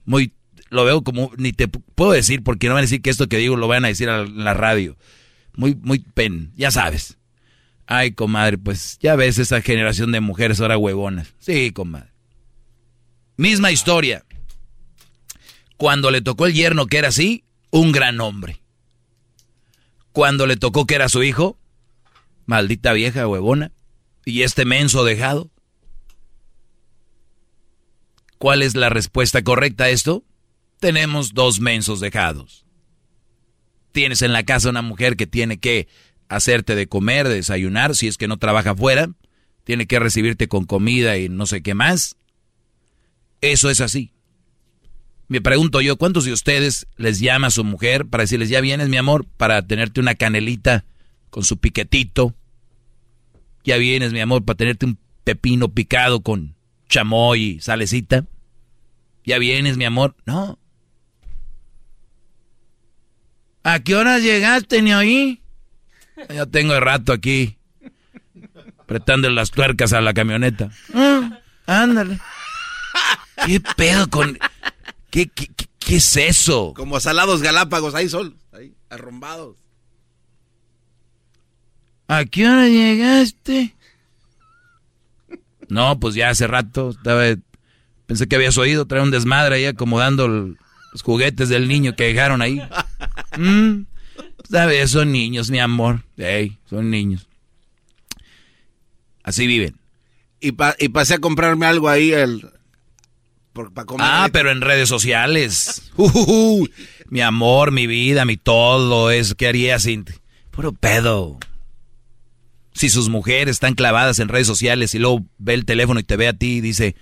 [0.07, 0.33] Muy,
[0.71, 3.37] lo veo como, ni te puedo decir porque no van a decir que esto que
[3.37, 4.97] digo lo van a decir en la radio.
[5.55, 7.19] Muy, muy pen, ya sabes.
[7.87, 11.35] Ay, comadre, pues ya ves esa generación de mujeres ahora huevonas.
[11.41, 12.11] Sí, comadre.
[13.37, 14.25] Misma historia.
[15.77, 18.63] Cuando le tocó el yerno que era así, un gran hombre
[20.19, 21.57] cuando le tocó que era su hijo?
[22.45, 23.71] Maldita vieja huevona.
[24.25, 25.49] ¿Y este menso dejado?
[28.37, 30.25] ¿Cuál es la respuesta correcta a esto?
[30.81, 32.67] Tenemos dos mensos dejados.
[33.93, 35.87] Tienes en la casa una mujer que tiene que
[36.29, 39.13] hacerte de comer, de desayunar, si es que no trabaja afuera,
[39.63, 42.17] tiene que recibirte con comida y no sé qué más.
[43.41, 44.11] Eso es así.
[45.29, 48.89] Me pregunto yo, ¿cuántos de ustedes les llama a su mujer para decirles, ya vienes,
[48.89, 50.87] mi amor, para tenerte una canelita
[51.29, 52.35] con su piquetito?
[53.63, 56.57] Ya vienes, mi amor, para tenerte un pepino picado con
[56.89, 58.25] chamoy y salecita.
[59.25, 60.17] Ya vienes, mi amor.
[60.25, 60.59] No.
[63.65, 65.43] ¿A qué hora llegaste, ni oí?
[66.31, 67.59] Ya tengo el rato aquí.
[68.79, 70.71] Apretando las tuercas a la camioneta.
[70.95, 72.19] Ah, ándale.
[73.45, 74.39] ¿Qué pedo con.?
[75.11, 76.75] ¿Qué, qué, qué, es eso?
[76.75, 79.57] Como salados galápagos, ahí sol, ahí, arrombados.
[82.09, 83.75] ¿A qué hora llegaste?
[85.69, 87.25] No, pues ya hace rato estaba.
[88.07, 92.41] Pensé que habías oído, trae un desmadre ahí acomodando los juguetes del niño que dejaron
[92.43, 92.61] ahí.
[93.37, 93.85] Mm,
[94.51, 94.91] ¿Sabes?
[94.91, 96.03] Son niños, mi amor.
[96.17, 97.29] Ey, son niños.
[99.23, 99.77] Así viven.
[100.41, 102.51] Y, y pasé a comprarme algo ahí el,
[103.99, 105.91] ah, pero en redes sociales.
[107.11, 109.35] Mi amor, mi vida, mi todo, eso.
[109.35, 110.05] ¿Qué haría sin...?
[110.51, 111.39] Puro pedo.
[112.75, 116.17] Si sus mujeres están clavadas en redes sociales y luego ve el teléfono y te
[116.17, 116.97] ve a ti y dice,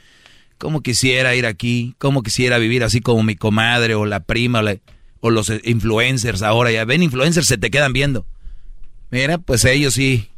[0.59, 1.95] ¿cómo quisiera ir aquí?
[1.99, 4.63] ¿Cómo quisiera vivir así como mi comadre o la prima
[5.21, 6.71] o, los influencers ahora?
[6.71, 8.27] Ya ven influencers, se te quedan viendo.
[9.11, 10.29] Mira, pues ellos sí.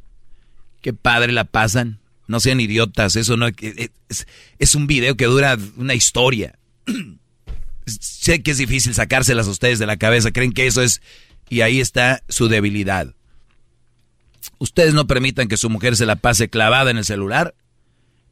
[0.81, 1.98] Qué padre la pasan.
[2.29, 4.27] No sean idiotas, eso no es,
[4.59, 6.59] es un video que dura una historia.
[7.89, 11.01] sé que es difícil sacárselas a ustedes de la cabeza, creen que eso es
[11.49, 13.15] y ahí está su debilidad.
[14.59, 17.55] Ustedes no permitan que su mujer se la pase clavada en el celular,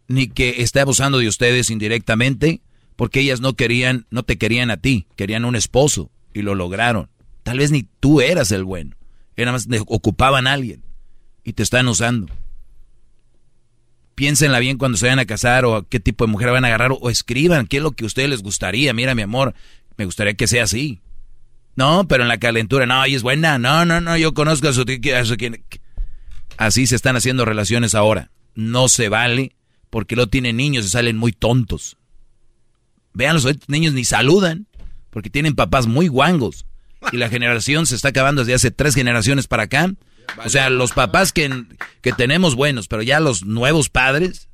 [0.09, 2.61] ni que esté abusando de ustedes indirectamente,
[2.97, 7.09] porque ellas no querían, no te querían a ti, querían un esposo y lo lograron.
[7.43, 8.97] Tal vez ni tú eras el bueno,
[9.37, 10.83] era más ocupaban a alguien
[11.45, 12.33] y te están usando
[14.17, 16.91] piénsenla bien cuando se vayan a casar o qué tipo de mujer van a agarrar
[16.99, 18.93] o, escriban qué es lo que a ustedes les gustaría.
[18.93, 19.55] Mira, mi amor,
[19.97, 21.01] me gustaría que sea así.
[21.77, 23.59] No, pero en la calentura, no, ella es buena.
[23.59, 25.37] No, no, no, yo conozco a su, a su.
[26.57, 28.31] Así se están haciendo relaciones ahora.
[28.55, 29.55] No se vale
[29.91, 31.99] porque lo tienen niños y salen muy tontos.
[33.13, 34.67] Vean, los niños ni saludan
[35.11, 36.65] porque tienen papás muy guangos.
[37.13, 39.93] Y la generación se está acabando desde hace tres generaciones para acá
[40.45, 41.65] o sea, los papás que,
[42.03, 44.49] que tenemos buenos, pero ya los nuevos padres.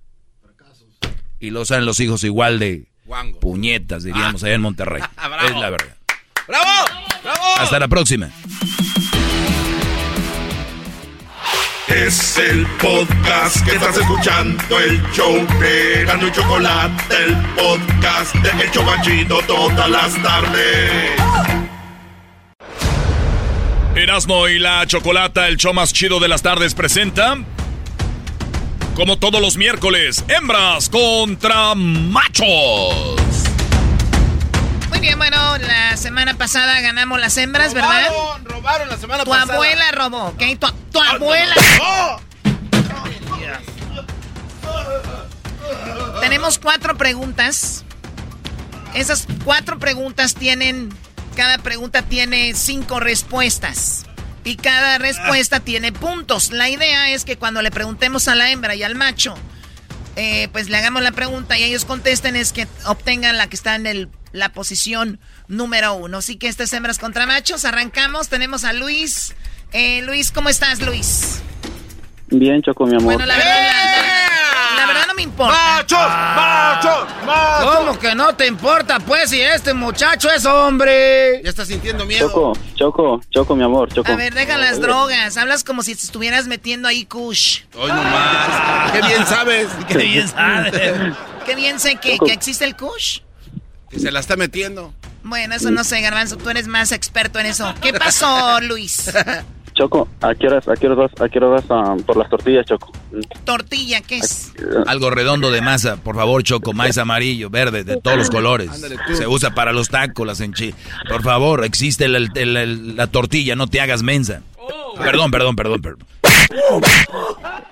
[1.40, 2.86] Y los saben los hijos igual de
[3.40, 5.02] puñetas, diríamos, allá en Monterrey.
[5.46, 5.96] es la verdad.
[6.46, 6.88] ¡Bravo!
[7.22, 7.44] ¡Bravo!
[7.58, 8.30] Hasta la próxima.
[11.88, 18.64] Es el podcast que estás escuchando, el show de Gano y Chocolate, el podcast de
[18.64, 21.71] Hecho Chocachito todas las tardes.
[23.94, 27.36] Erasmo y la Chocolata, el show más chido de las tardes, presenta.
[28.94, 33.16] Como todos los miércoles, hembras contra machos.
[34.88, 38.08] Muy bien, bueno, la semana pasada ganamos las hembras, ¿verdad?
[38.44, 39.46] Robaron la semana tu pasada.
[39.46, 40.42] Tu abuela robó, ¿ok?
[40.90, 41.54] Tu, abuela.
[46.22, 47.84] Tenemos cuatro preguntas.
[48.94, 50.90] Esas cuatro preguntas tienen
[51.32, 54.06] cada pregunta tiene cinco respuestas.
[54.44, 56.50] Y cada respuesta tiene puntos.
[56.50, 59.34] La idea es que cuando le preguntemos a la hembra y al macho,
[60.16, 63.76] eh, pues le hagamos la pregunta y ellos contesten, es que obtengan la que está
[63.76, 66.18] en el, la posición número uno.
[66.18, 68.28] Así que estas hembras contra machos, arrancamos.
[68.28, 69.34] Tenemos a Luis.
[69.72, 71.40] Eh, Luis, ¿cómo estás, Luis?
[72.28, 73.14] Bien, Choco, mi amor.
[73.14, 74.21] Bueno, la verdad, la, verdad
[75.12, 75.52] no me importa.
[75.52, 75.98] ¡Machos!
[75.98, 77.06] ¡Machos!
[77.26, 77.76] ¡Machos!
[77.76, 81.42] ¿Cómo que no te importa, pues, si este muchacho es hombre?
[81.42, 82.28] Ya estás sintiendo miedo.
[82.28, 84.10] Choco, Choco, Choco, mi amor, Choco.
[84.10, 85.36] A ver, deja las drogas.
[85.36, 87.60] Hablas como si te estuvieras metiendo ahí kush.
[87.74, 88.92] Hoy nomás.
[88.92, 89.68] ¡Qué bien sabes!
[89.88, 91.14] ¡Qué bien sabes!
[91.46, 93.20] ¡Qué bien sé que, que existe el kush!
[93.90, 94.94] Que se la está metiendo.
[95.22, 96.36] Bueno, eso no sé, Garbanzo.
[96.36, 97.72] Tú eres más experto en eso.
[97.80, 99.12] ¿Qué pasó, Luis?
[99.82, 102.92] Choco, ¿a qué horas, a qué horas, a qué horas vas por las tortillas, Choco?
[103.44, 104.52] ¿Tortilla qué es?
[104.86, 108.70] Algo redondo de masa, por favor, Choco, maíz amarillo, verde, de todos los colores.
[109.12, 110.80] Se usa para los tacos, las enchiladas.
[111.08, 114.42] Por favor, existe la tortilla, no te hagas mensa.
[114.98, 116.06] Perdón, perdón, perdón, perdón.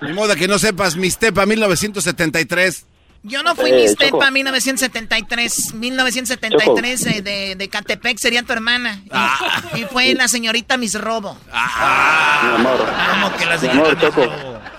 [0.01, 2.87] Ni modo que no sepas, Mistepa 1973.
[3.23, 5.75] Yo no fui eh, Mistepa 1973.
[5.75, 9.01] 1973 eh, de, de Catepec sería tu hermana.
[9.11, 9.61] Ah.
[9.75, 11.37] Y, fue la señorita Miss Robo.
[11.51, 12.41] Ah.
[12.43, 12.87] Mi amor.
[13.11, 14.23] ¿Cómo que la señorita Choco.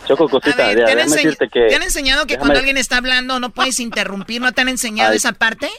[0.07, 1.69] Choco, cosita, ver, ¿te, han que...
[1.69, 4.41] ¿te, han enseñado que cuando alguien está hablando no puedes interrumpir?
[4.41, 5.71] ¿No te han enseñado esa parte?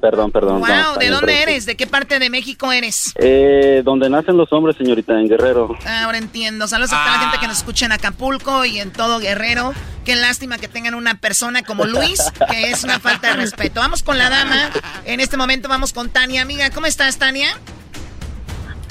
[0.00, 0.60] Perdón, perdón.
[0.60, 1.66] Wow, no, ¿de dónde eres?
[1.66, 3.12] ¿De qué parte de México eres?
[3.16, 5.76] Eh, donde nacen los hombres, señorita, en Guerrero.
[5.86, 6.66] Ah, Ahora entiendo.
[6.66, 9.72] Saludos a toda la gente que nos escucha en Acapulco y en todo Guerrero.
[10.04, 12.20] Qué lástima que tengan una persona como Luis,
[12.50, 13.80] que es una falta de respeto.
[13.80, 14.70] Vamos con la dama.
[15.04, 16.42] En este momento vamos con Tania.
[16.42, 17.48] Amiga, ¿cómo estás, Tania?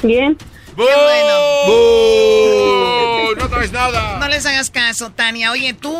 [0.03, 0.37] Bien.
[0.75, 1.33] Qué bueno.
[3.37, 4.19] No traes nada.
[4.19, 5.51] No les hagas caso, Tania.
[5.51, 5.95] Oye, tú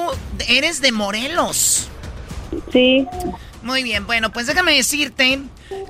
[0.48, 1.88] eres de Morelos.
[2.72, 3.08] Sí.
[3.64, 5.40] Muy bien, bueno, pues déjame decirte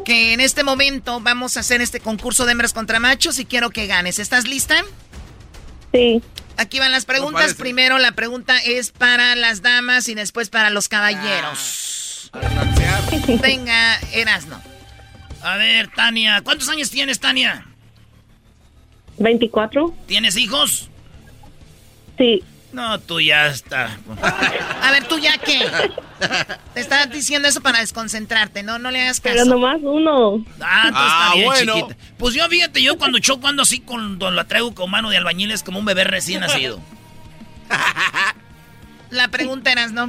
[0.04, 3.70] que en este momento vamos a hacer este concurso de hembras contra machos y quiero
[3.70, 4.20] que ganes.
[4.20, 4.84] ¿Estás lista?
[5.94, 6.22] Sí.
[6.58, 7.54] Aquí van las preguntas.
[7.56, 12.32] Primero la pregunta es para las damas y después para los caballeros.
[13.42, 14.62] Venga, Erasno.
[15.42, 17.66] A ver, Tania, ¿cuántos años tienes, Tania?
[19.18, 19.96] 24.
[20.08, 20.90] ¿Tienes hijos?
[22.18, 22.44] Sí.
[22.74, 23.98] No, tú ya está.
[24.82, 25.60] A ver, ¿tú ya qué?
[26.74, 28.80] Te estás diciendo eso para desconcentrarte, ¿no?
[28.80, 29.34] No le hagas caso.
[29.36, 30.46] Pero nomás uno.
[30.62, 31.74] Ah, tú Ah, está bien, bueno.
[31.90, 31.96] chiquita.
[32.18, 35.18] Pues yo, fíjate, yo cuando choco ando así con cuando la traigo con mano de
[35.18, 36.80] albañil es como un bebé recién nacido.
[39.10, 40.08] La pregunta eras, ¿no?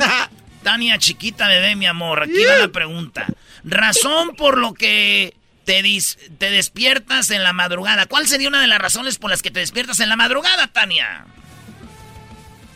[0.63, 3.27] Tania, chiquita bebé, mi amor, aquí va la pregunta.
[3.65, 5.35] Razón por lo que
[5.65, 8.07] te, dis- te despiertas en la madrugada.
[8.07, 11.27] ¿Cuál sería una de las razones por las que te despiertas en la madrugada, Tania?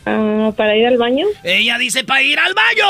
[0.07, 1.25] Ah, para ir al baño.
[1.43, 2.87] Ella dice para ir al baño.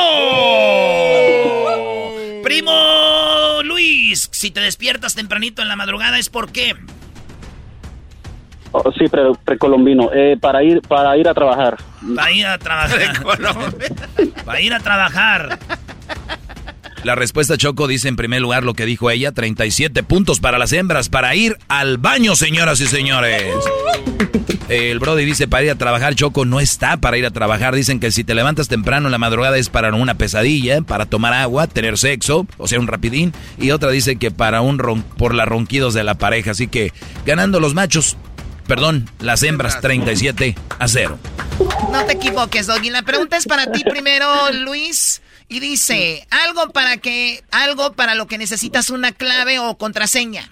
[2.43, 6.75] Primo Luis, si te despiertas tempranito en la madrugada es por qué.
[8.71, 10.09] Oh, sí, pre- precolombino.
[10.13, 11.77] Eh, para ir para ir a trabajar.
[12.15, 12.99] Para ir a trabajar.
[14.45, 15.57] Para ir a trabajar.
[17.03, 20.73] La respuesta Choco dice en primer lugar lo que dijo ella, 37 puntos para las
[20.73, 23.53] hembras, para ir al baño, señoras y señores.
[24.69, 27.73] El Brody dice para ir a trabajar, Choco no está para ir a trabajar.
[27.73, 31.33] Dicen que si te levantas temprano en la madrugada es para una pesadilla, para tomar
[31.33, 33.33] agua, tener sexo, o sea, un rapidín.
[33.57, 36.51] Y otra dice que para un ron por las ronquidos de la pareja.
[36.51, 36.91] Así que
[37.25, 38.17] ganando los machos,
[38.67, 41.17] perdón, las hembras 37 a 0.
[41.91, 42.89] No te equivoques, Doggy.
[42.89, 45.21] La pregunta es para ti primero, Luis.
[45.49, 50.49] Y dice, algo para que, algo para lo que necesitas una clave o contraseña.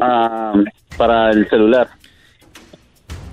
[0.00, 0.52] Ah,
[0.96, 1.90] para el celular.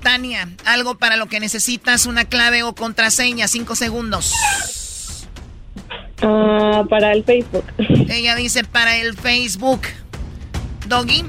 [0.02, 3.48] Tania, algo para lo que necesitas una clave o contraseña.
[3.48, 4.34] Cinco segundos.
[6.22, 7.66] Ah, para el Facebook.
[8.10, 9.82] Ella dice para el Facebook.
[10.88, 11.26] Doggy.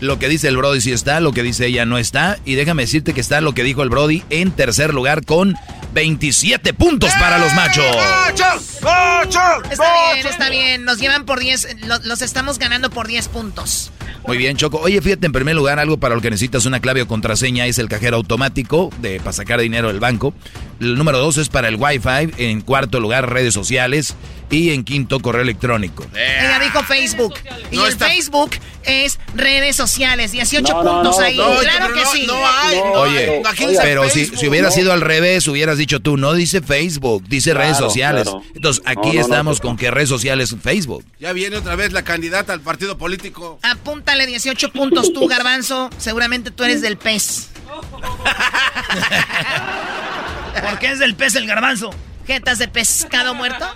[0.00, 2.38] Lo que dice el Brody sí está, lo que dice ella no está.
[2.46, 5.56] Y déjame decirte que está lo que dijo el Brody en tercer lugar con
[5.92, 7.84] 27 puntos para los machos.
[9.70, 9.84] Está
[10.14, 10.84] bien, está bien.
[10.84, 11.76] Nos llevan por 10.
[11.86, 13.90] lo- los estamos ganando por 10 puntos.
[14.26, 14.78] Muy bien, Choco.
[14.78, 17.78] Oye, fíjate, en primer lugar, algo para lo que necesitas una clave o contraseña es
[17.78, 20.34] el cajero automático de, para sacar dinero del banco.
[20.80, 22.32] El número dos es para el Wi-Fi.
[22.38, 24.14] En cuarto lugar, redes sociales.
[24.50, 26.04] Y en quinto, correo electrónico.
[26.12, 27.34] Ella dijo Facebook.
[27.70, 28.50] Y No el está- Facebook
[28.82, 30.32] es redes sociales.
[30.32, 31.36] 18 No, no, puntos no, ahí.
[31.36, 32.24] no, claro que no- sí.
[32.26, 32.76] no hay.
[32.78, 33.42] No, Oye,
[33.80, 34.74] pero si, si hubiera no.
[34.74, 38.24] sido al revés, hubieras dicho tú, no dice Facebook, dice redes sociales.
[38.24, 38.42] claro.
[38.54, 39.62] Entonces, aquí No, no, no, estamos no.
[39.68, 41.04] con que redes sociales Facebook.
[41.20, 43.60] Ya viene otra vez la candidata al partido político.
[43.62, 45.90] Apúntale 18 puntos tú, Garbanzo.
[45.98, 47.50] Seguramente tú eres del pez.
[50.62, 51.90] ¿Por qué es del pez el garbanzo?
[52.26, 53.66] ¿Jetas de pescado muerto?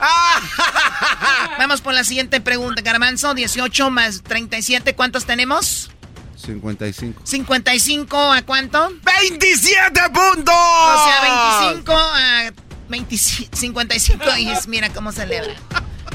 [1.59, 2.83] Vamos por la siguiente pregunta.
[2.83, 5.91] Garbanzo, 18 más 37, ¿cuántos tenemos?
[6.37, 7.23] 55.
[7.25, 8.91] 55 a cuánto?
[9.01, 10.55] ¡27 puntos!
[10.55, 12.53] O sea, 25 a
[12.89, 15.55] 25, 55 y es, mira cómo celebra.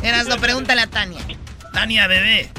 [0.03, 1.21] Eras, lo pregúntale a Tania.
[1.73, 2.51] Tania, bebé.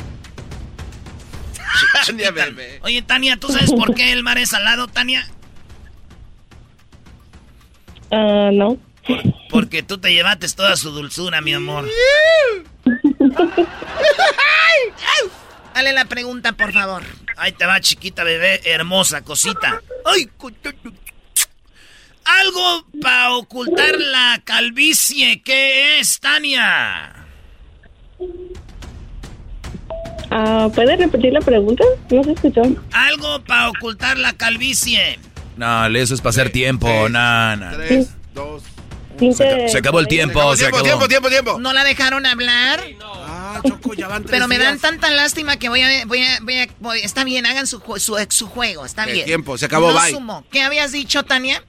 [2.07, 2.81] Tania, bebé.
[2.83, 5.27] Oye, Tania, ¿tú sabes por qué el mar es salado, Tania?
[8.11, 8.79] Ah, no.
[9.49, 11.89] Porque tú te llevaste toda su dulzura, mi amor.
[15.75, 17.03] Dale la pregunta, por favor.
[17.37, 19.81] Ahí te va, chiquita bebé, hermosa cosita.
[20.05, 20.29] Ay,
[22.25, 25.43] algo para ocultar la calvicie.
[25.43, 27.15] ¿Qué es, Tania?
[30.31, 31.85] Ah, ¿Puedes repetir la pregunta?
[32.11, 32.63] No se escuchó.
[32.93, 35.19] Algo para ocultar la calvicie.
[35.61, 36.89] No, eso es para hacer tiempo.
[37.09, 37.71] No, no.
[37.77, 38.63] Tres, dos.
[39.71, 40.87] Se acabó el tiempo, se Tiempo, acabó.
[41.07, 41.59] tiempo, tiempo, tiempo.
[41.61, 42.83] ¿No la dejaron hablar?
[43.05, 44.81] Ah, Choco, ya van tres Pero me dan días.
[44.81, 48.17] tanta lástima que voy a, voy a, voy a- voy- está bien, hagan su, su,
[48.31, 49.27] su juego, está El bien.
[49.27, 50.11] tiempo, se acabó, No bye.
[50.13, 50.43] sumo.
[50.51, 51.63] ¿Qué habías dicho, Tania?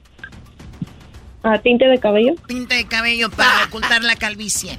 [1.42, 2.36] Ah, tinte de cabello.
[2.46, 4.78] Tinte de cabello para ocultar la calvicie.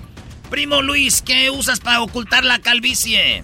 [0.49, 3.43] Primo Luis, ¿qué usas para ocultar la calvicie?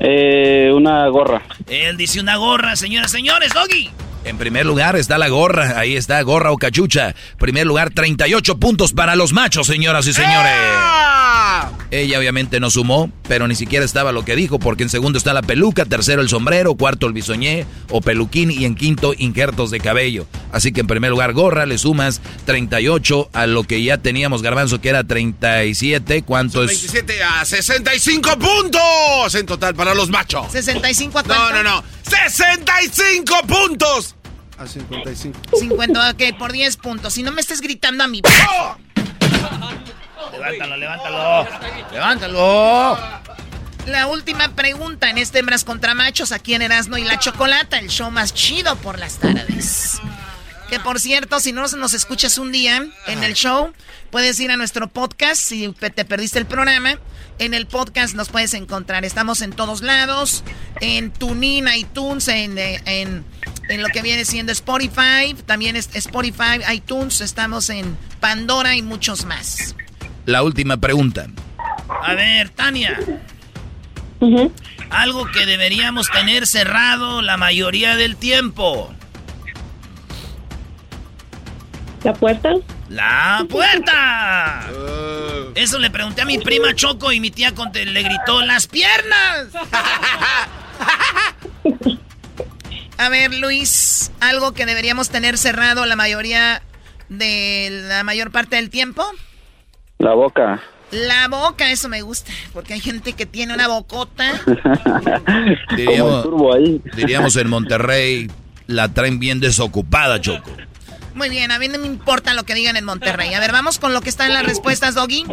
[0.00, 1.42] Eh, una gorra.
[1.68, 3.90] Él dice una gorra, señoras, señores, Doggy.
[4.30, 7.16] En primer lugar está la gorra, ahí está, gorra o cachucha.
[7.36, 10.52] Primer lugar, 38 puntos para los machos, señoras y señores.
[11.90, 15.34] Ella obviamente no sumó, pero ni siquiera estaba lo que dijo, porque en segundo está
[15.34, 19.80] la peluca, tercero el sombrero, cuarto el bisoñé o peluquín y en quinto injertos de
[19.80, 20.26] cabello.
[20.52, 24.80] Así que en primer lugar gorra, le sumas 38 a lo que ya teníamos garbanzo
[24.80, 26.22] que era 37.
[26.22, 26.68] ¿Cuánto es?
[26.68, 30.52] 27 a 65 puntos en total para los machos.
[30.52, 31.82] 65 a No, no, no.
[32.04, 34.14] 65 puntos.
[34.60, 35.40] A 55.
[35.58, 37.14] 50, ok, por 10 puntos.
[37.14, 38.20] Si no me estés gritando a mi...
[40.32, 41.48] Levántalo, levántalo.
[41.90, 42.98] Levántalo.
[43.86, 47.88] La última pregunta en este Hembras contra Machos aquí en Erasmo y la Chocolata, el
[47.88, 49.98] show más chido por las tardes.
[50.70, 53.72] Que por cierto, si no nos escuchas un día en el show,
[54.10, 56.98] puedes ir a nuestro podcast si te perdiste el programa.
[57.40, 59.04] En el podcast nos puedes encontrar.
[59.04, 60.44] Estamos en todos lados,
[60.80, 63.24] en TuneIn, iTunes, en, eh, en,
[63.68, 65.34] en lo que viene siendo Spotify.
[65.44, 67.20] También es Spotify, iTunes.
[67.20, 69.74] Estamos en Pandora y muchos más.
[70.24, 71.26] La última pregunta.
[71.88, 72.96] A ver, Tania.
[74.90, 78.94] Algo que deberíamos tener cerrado la mayoría del tiempo.
[82.02, 82.50] ¿La puerta?
[82.88, 84.66] ¡La puerta!
[85.54, 89.48] Eso le pregunté a mi prima Choco y mi tía le gritó ¡Las piernas!
[92.96, 96.60] A ver, Luis, algo que deberíamos tener cerrado la mayoría
[97.08, 99.02] de la mayor parte del tiempo.
[99.98, 100.60] La boca.
[100.90, 104.32] La boca, eso me gusta, porque hay gente que tiene una bocota.
[105.76, 106.80] Diríamos, turbo ahí.
[106.96, 108.30] diríamos en Monterrey,
[108.66, 110.50] la traen bien desocupada, Choco.
[111.14, 113.34] Muy bien, a mí no me importa lo que digan en Monterrey.
[113.34, 115.24] A ver, vamos con lo que está en las respuestas, Doggy.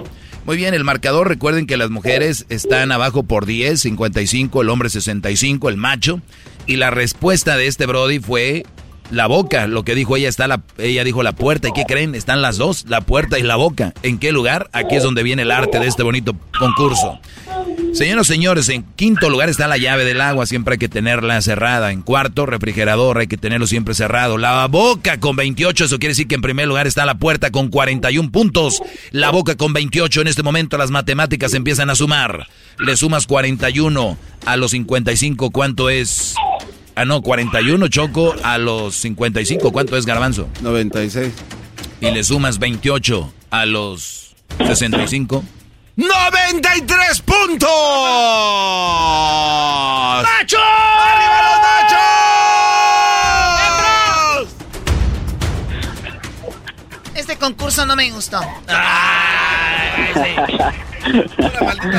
[0.45, 4.89] Muy bien, el marcador, recuerden que las mujeres están abajo por 10, 55, el hombre
[4.89, 6.21] 65, el macho.
[6.65, 8.65] Y la respuesta de este Brody fue
[9.11, 9.67] la boca.
[9.67, 11.69] Lo que dijo ella está la, ella dijo la puerta.
[11.69, 12.15] ¿Y qué creen?
[12.15, 13.93] Están las dos, la puerta y la boca.
[14.03, 14.69] ¿En qué lugar?
[14.73, 17.19] Aquí es donde viene el arte de este bonito concurso.
[17.93, 21.41] Señoras y señores, en quinto lugar está la llave del agua, siempre hay que tenerla
[21.41, 21.91] cerrada.
[21.91, 24.37] En cuarto, refrigerador, hay que tenerlo siempre cerrado.
[24.37, 27.69] La boca con 28, eso quiere decir que en primer lugar está la puerta con
[27.69, 28.81] 41 puntos.
[29.11, 32.47] La boca con 28, en este momento las matemáticas empiezan a sumar.
[32.77, 36.35] Le sumas 41 a los 55, ¿cuánto es?
[36.99, 40.49] Ah, no, 41, Choco, a los 55, ¿cuánto es Garbanzo?
[40.61, 41.31] 96.
[42.01, 45.43] Y le sumas 28 a los 65.
[45.95, 47.69] 93 puntos.
[50.23, 50.57] ¡Macho!
[50.57, 51.59] ¡Arriba los
[54.41, 54.55] machos!
[57.13, 58.39] Este concurso no me gustó.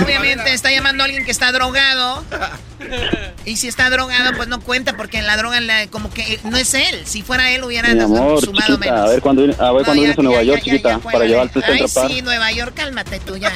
[0.04, 2.24] Obviamente está llamando a alguien que está drogado.
[3.44, 6.56] Y si está drogado, pues no cuenta porque en la droga la- como que no
[6.56, 7.02] es él.
[7.06, 9.00] Si fuera él hubiera Mi amor, sumado chiquita, menos.
[9.00, 10.64] a ver cuándo, viene- a ver No, cuándo ya, vienes a Nueva ya, York, ya,
[10.64, 13.52] chiquita, ya, para llevarte Ay, Centro sí, Nueva York, cálmate tú ya.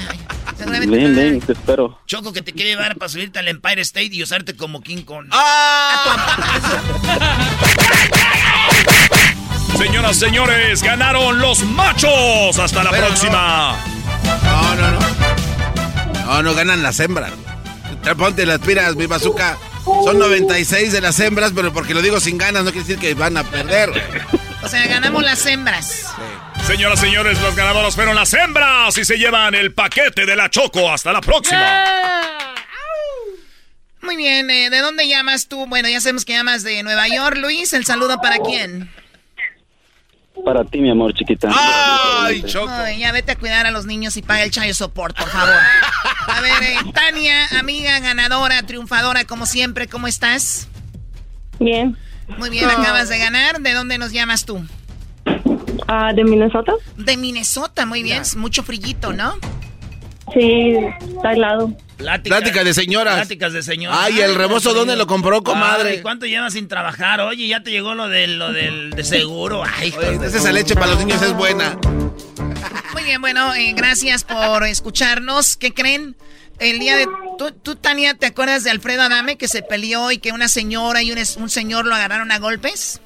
[0.59, 1.99] Seguramente Ven, ven, te espero.
[2.07, 5.27] Choco que te quiere llevar para subirte al Empire State y usarte como King Kong.
[9.79, 12.59] Señoras, señores, ganaron los machos.
[12.59, 13.77] Hasta la Pero próxima.
[14.45, 15.12] No, no, no.
[16.33, 17.31] No, no ganan las hembras.
[18.03, 19.59] Te Ponte las piras, mi bazooka.
[19.85, 23.13] Son 96 de las hembras, pero porque lo digo sin ganas no quiere decir que
[23.13, 23.91] van a perder.
[24.63, 26.07] O sea, ganamos las hembras.
[26.67, 30.91] Señoras, señores, los ganadores fueron las hembras y se llevan el paquete de la Choco.
[30.91, 31.85] Hasta la próxima.
[34.01, 35.67] Muy bien, eh, ¿de dónde llamas tú?
[35.67, 37.37] Bueno, ya sabemos que llamas de Nueva York.
[37.37, 38.91] Luis, ¿el saludo para quién?
[40.45, 41.51] Para ti, mi amor, chiquita.
[41.55, 42.71] ¡Ay, Choco!
[42.71, 45.55] Ay, ya vete a cuidar a los niños y paga el chayo support, por favor.
[46.27, 50.69] A ver, eh, Tania, amiga, ganadora, triunfadora, como siempre, ¿cómo estás?
[51.61, 51.97] Bien.
[52.39, 53.61] Muy bien, acabas de ganar.
[53.61, 54.65] ¿De dónde nos llamas tú?
[55.87, 56.73] Ah, ¿De Minnesota?
[56.97, 58.23] De Minnesota, muy bien.
[58.37, 59.35] Mucho frillito, ¿no?
[60.33, 60.77] Sí,
[61.17, 61.73] está helado.
[62.03, 63.15] Plática de señoras.
[63.15, 63.99] Pláticas de señoras.
[64.01, 65.91] Ay, el rebozo, ¿dónde lo compró, comadre?
[65.91, 67.21] Ay, ¿Cuánto llevas sin trabajar?
[67.21, 69.63] Oye, ya te llegó lo del, lo del de seguro.
[69.65, 71.79] Ay, de Esa leche para los niños es buena.
[72.93, 75.57] Muy bien, bueno, eh, gracias por escucharnos.
[75.57, 76.17] ¿Qué creen?
[76.59, 77.07] El día de...
[77.39, 81.03] ¿tú, tú, Tania, ¿te acuerdas de Alfredo Adame que se peleó y que una señora
[81.03, 83.01] y un señor lo agarraron a golpes?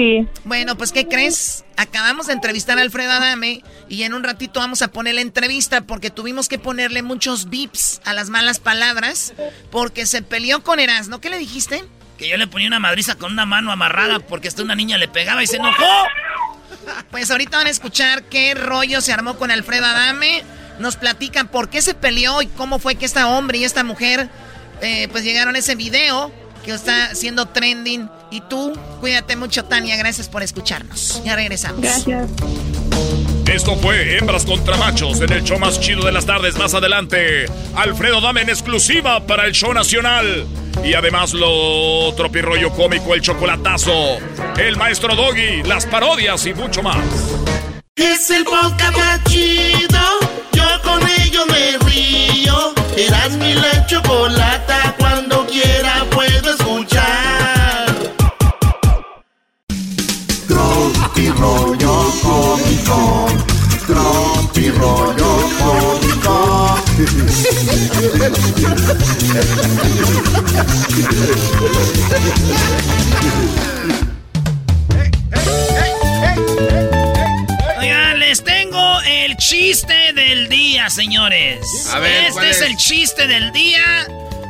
[0.00, 0.26] Sí.
[0.44, 1.66] Bueno, pues ¿qué crees?
[1.76, 5.82] Acabamos de entrevistar a Alfredo Adame y en un ratito vamos a poner la entrevista
[5.82, 9.34] porque tuvimos que ponerle muchos bips a las malas palabras
[9.70, 11.20] porque se peleó con Erasmo.
[11.20, 11.84] ¿Qué le dijiste?
[12.16, 15.06] Que yo le ponía una madriza con una mano amarrada porque hasta una niña le
[15.06, 15.84] pegaba y se enojó.
[17.10, 20.44] Pues ahorita van a escuchar qué rollo se armó con Alfredo Adame.
[20.78, 24.30] Nos platican por qué se peleó y cómo fue que esta hombre y esta mujer
[24.80, 26.32] eh, pues llegaron a ese video
[26.64, 28.08] que está siendo trending.
[28.30, 29.96] Y tú, cuídate mucho, Tania.
[29.96, 31.22] Gracias por escucharnos.
[31.24, 31.80] Ya regresamos.
[31.80, 32.30] Gracias.
[33.52, 36.56] Esto fue Hembras contra Machos en el show más chido de las tardes.
[36.56, 40.46] Más adelante, Alfredo Dame en exclusiva para el show nacional.
[40.84, 44.18] Y además lo tropirroyo cómico, el chocolatazo,
[44.56, 47.04] el maestro Doggy, las parodias y mucho más.
[47.96, 50.00] Es el podcast más chido.
[50.52, 52.72] Yo con ello me río.
[52.96, 54.79] Eras mi la chocolata.
[61.40, 63.26] Rollo cómico.
[63.86, 66.76] Tropi rollo cómico.
[77.78, 81.88] Oigan, les tengo el chiste del día, señores.
[81.92, 82.56] A ver, este ¿cuál es?
[82.56, 82.62] es?
[82.62, 84.06] el chiste del día.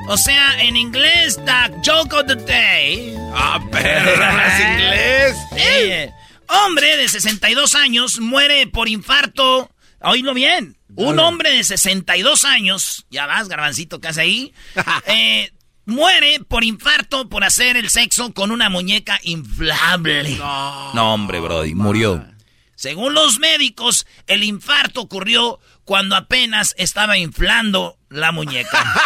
[0.08, 3.14] O sea, en inglés, the joke of the day.
[3.32, 5.36] Ah, perro, es inglés.
[5.56, 6.12] Eh,
[6.50, 9.70] hombre de 62 años muere por infarto.
[10.00, 10.76] Oílo bien.
[10.96, 14.54] Un hombre de 62 años, ya vas, garbancito, casi ahí,
[15.06, 15.52] eh,
[15.84, 20.36] muere por infarto por hacer el sexo con una muñeca inflable.
[20.36, 22.26] No, hombre, Brody, murió.
[22.74, 28.84] Según los médicos, el infarto ocurrió cuando apenas estaba inflando la muñeca.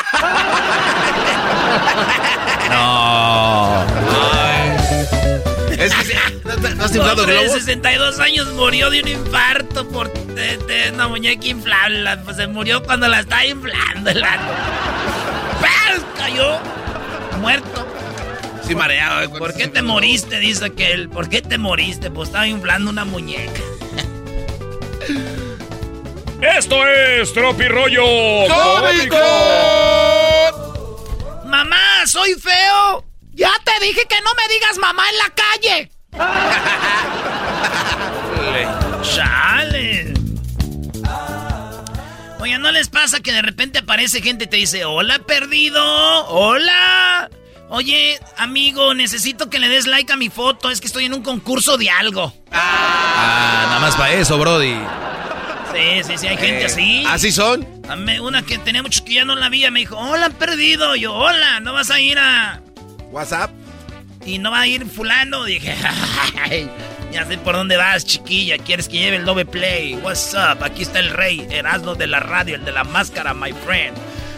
[2.71, 4.44] No.
[5.79, 6.15] Es que
[6.45, 7.59] ¿no, te- no has Un inflado hombre de globos?
[7.63, 12.17] 62 años murió de un infarto por de, de una muñeca inflable.
[12.25, 14.21] Pues se murió cuando la estaba inflando el.
[14.21, 16.01] ¡Paz!
[16.17, 16.59] Cayó
[17.41, 17.87] muerto.
[18.67, 19.23] Sí, mareado.
[19.23, 20.39] eh, ¿Por qué te moriste?
[20.39, 21.09] Dice aquel.
[21.09, 22.11] ¿Por qué te moriste?
[22.11, 23.61] Pues estaba inflando una muñeca.
[26.41, 28.03] Esto es Tropirollo
[28.49, 29.17] ¡Cómico!
[31.47, 33.05] Mamá, soy feo.
[33.35, 35.91] Ya te dije que no me digas mamá en la calle.
[39.03, 40.15] Chale.
[42.41, 45.83] Oye, ¿no les pasa que de repente aparece gente y te dice, hola perdido?
[46.29, 47.29] Hola.
[47.71, 50.71] Oye, amigo, necesito que le des like a mi foto.
[50.71, 52.33] Es que estoy en un concurso de algo.
[52.53, 54.77] Ah, nada más para eso, Brody.
[55.73, 57.05] Sí, sí, sí, hay gente Eh, así.
[57.09, 57.67] ¿Así son?
[58.23, 60.95] Una que tenía muchos que ya no la vi, me dijo, hola, perdido.
[60.95, 62.61] Yo, hola, ¿no vas a ir a...?
[63.15, 63.51] WhatsApp.
[64.27, 65.45] Y no va a ir fulano.
[65.45, 65.75] Dije,
[66.43, 66.69] "Ay,
[67.13, 68.59] ya sé por dónde vas, chiquilla.
[68.59, 69.95] ¿Quieres que lleve el doble play?
[69.97, 70.63] What's up?
[70.65, 73.97] Aquí está el rey, Erasmo de la radio, el de la máscara, my friend.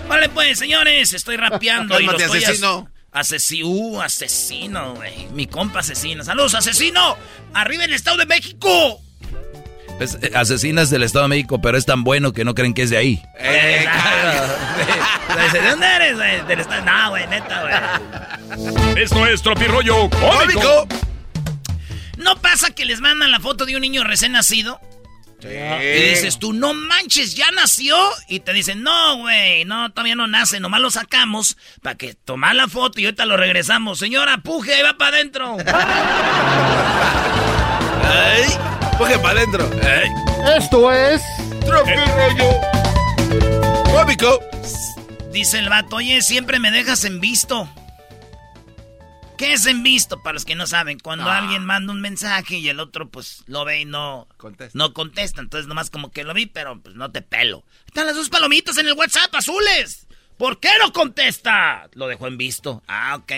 [0.08, 2.38] Vale, pues, señores, estoy rapeando y lo estoy...
[2.44, 2.90] as- asesino.
[3.12, 5.28] Asesino, uh, asesino, güey.
[5.32, 6.22] Mi compa asesino.
[6.22, 7.16] Saludos, asesino.
[7.54, 9.00] Arriba el Estado de México.
[10.00, 12.82] Es, eh, asesinas del Estado de México, pero es tan bueno que no creen que
[12.82, 13.22] es de ahí.
[13.38, 13.86] Eh,
[15.52, 16.44] ¿De dónde eres, güey?
[16.46, 16.84] Del Estado...
[16.84, 19.02] No, güey, neta, güey.
[19.02, 20.86] Esto es Tropirollo Cómico.
[22.18, 24.80] ¿No pasa que les mandan la foto de un niño recién nacido?
[25.42, 27.96] Y dices tú, no manches, ya nació.
[28.28, 32.54] Y te dicen, no, güey, no, todavía no nace, nomás lo sacamos para que tomar
[32.56, 33.98] la foto y ahorita lo regresamos.
[33.98, 35.56] Señora, puje, ahí va para adentro.
[38.98, 39.70] Coge para adentro.
[40.56, 41.22] Esto es.
[41.64, 42.60] Tropirollo
[43.92, 44.40] Cómico.
[45.32, 47.68] Dice el vato, oye, siempre me dejas en visto.
[49.36, 50.22] ¿Qué es en visto?
[50.22, 53.66] Para los que no saben, cuando alguien manda un mensaje y el otro pues lo
[53.66, 54.78] ve y no Contesta.
[54.78, 55.42] no contesta.
[55.42, 57.62] Entonces nomás como que lo vi, pero pues no te pelo.
[57.86, 60.06] Están las dos palomitas en el WhatsApp azules.
[60.38, 61.88] ¿Por qué no contesta?
[61.92, 62.82] Lo dejó en visto.
[62.88, 63.32] Ah, ok.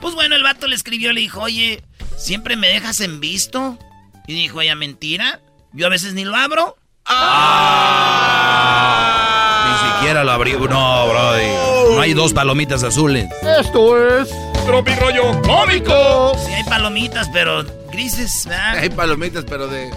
[0.00, 1.84] Pues bueno, el vato le escribió, le dijo, oye,
[2.16, 3.78] ¿siempre me dejas en visto?
[4.26, 5.40] Y dijo ella, mentira.
[5.72, 6.76] Yo a veces ni lo abro.
[9.66, 10.58] Ni siquiera lo abrió.
[10.60, 11.94] No, Brody.
[11.94, 13.28] No hay dos palomitas azules.
[13.60, 14.30] Esto es.
[14.64, 16.32] Tropirollo Cómico.
[16.46, 18.78] Sí hay palomitas, pero grises, ¿verdad?
[18.78, 19.90] Hay palomitas, pero de.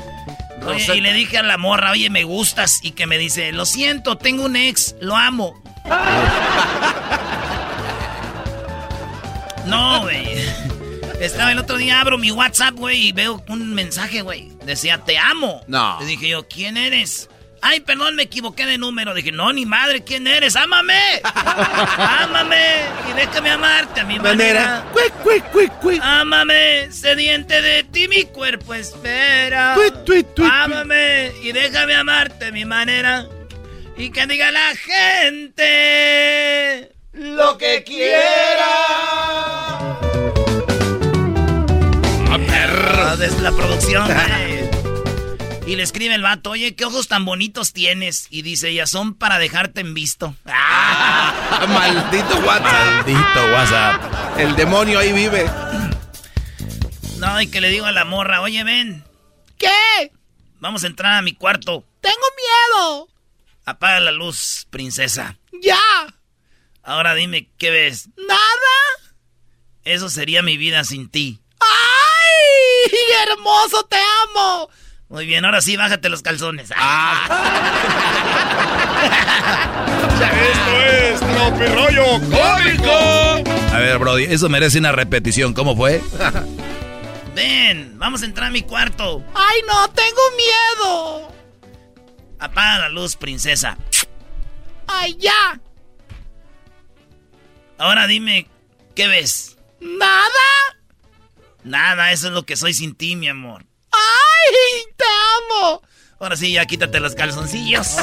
[0.65, 2.79] Oye, y le dije a la morra, oye, me gustas.
[2.83, 5.53] Y que me dice, lo siento, tengo un ex, lo amo.
[9.65, 10.45] no, güey.
[11.19, 14.51] Estaba el otro día, abro mi WhatsApp, güey, y veo un mensaje, güey.
[14.63, 15.63] Decía, te amo.
[15.67, 15.97] No.
[15.99, 17.27] Le dije yo, ¿quién eres?
[17.61, 19.15] Ay, perdón, me equivoqué de número.
[19.15, 20.55] Dije, no, ni madre, ¿quién eres?
[20.55, 20.99] ¡Ámame!
[21.23, 22.81] ¡Ámame!
[23.09, 24.85] Y déjame amarte a mi manera.
[24.93, 25.99] Cuic, cuic, cuic, cuic.
[26.03, 29.73] Ámame, sediente de ti mi cuerpo espera.
[29.73, 33.25] Tuit, tuit, tuit, Ámame y déjame amarte a mi manera.
[33.97, 38.67] Y que diga la gente lo que quiera.
[43.07, 43.17] ¡A perro!
[43.17, 44.07] Desde la producción.
[45.67, 48.27] Y le escribe el vato, oye, qué ojos tan bonitos tienes.
[48.29, 50.33] Y dice ella, son para dejarte en visto.
[51.59, 53.07] Ah, maldito WhatsApp.
[53.07, 54.39] Maldito WhatsApp.
[54.39, 55.49] El demonio ahí vive.
[57.17, 59.03] No, y que le digo a la morra, oye, ven.
[59.57, 60.11] ¿Qué?
[60.59, 61.83] vamos a entrar a mi cuarto.
[62.01, 63.09] Tengo miedo.
[63.65, 65.37] Apaga la luz, princesa.
[65.61, 65.79] Ya.
[66.83, 68.09] Ahora dime, ¿qué ves?
[68.15, 69.17] Nada.
[69.83, 71.39] Eso sería mi vida sin ti.
[73.23, 74.69] ¡Hermoso, te amo!
[75.09, 76.69] Muy bien, ahora sí, bájate los calzones.
[80.17, 82.91] Esto es Tropirollo Cómico.
[83.73, 85.53] A ver, Brody, eso merece una repetición.
[85.53, 86.01] ¿Cómo fue?
[87.35, 89.23] Ven, vamos a entrar a mi cuarto.
[89.33, 89.87] ¡Ay, no!
[89.89, 91.33] ¡Tengo miedo!
[92.39, 93.77] Apaga la luz, princesa.
[94.87, 95.59] ¡Ay, ya!
[97.77, 98.47] Ahora dime,
[98.95, 99.57] ¿qué ves?
[99.79, 100.27] ¿Nada?
[101.67, 103.65] Nada, eso es lo que soy sin ti, mi amor.
[103.91, 105.81] ¡Ay, te amo!
[106.17, 107.87] Ahora sí, ya quítate los calzoncillos.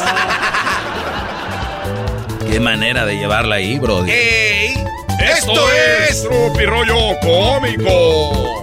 [2.50, 4.10] Qué manera de llevarla ahí, Brody.
[4.10, 4.74] ¡Ey!
[5.18, 8.62] Esto es Tropirollo Cómico.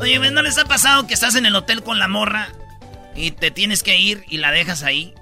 [0.00, 2.52] Oye, ¿no les ha pasado que estás en el hotel con la morra
[3.14, 5.14] y te tienes que ir y la dejas ahí?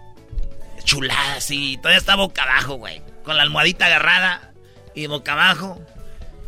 [0.83, 1.77] Chulada, sí.
[1.77, 3.01] Todavía está boca abajo, güey.
[3.23, 4.51] Con la almohadita agarrada
[4.95, 5.81] y boca abajo.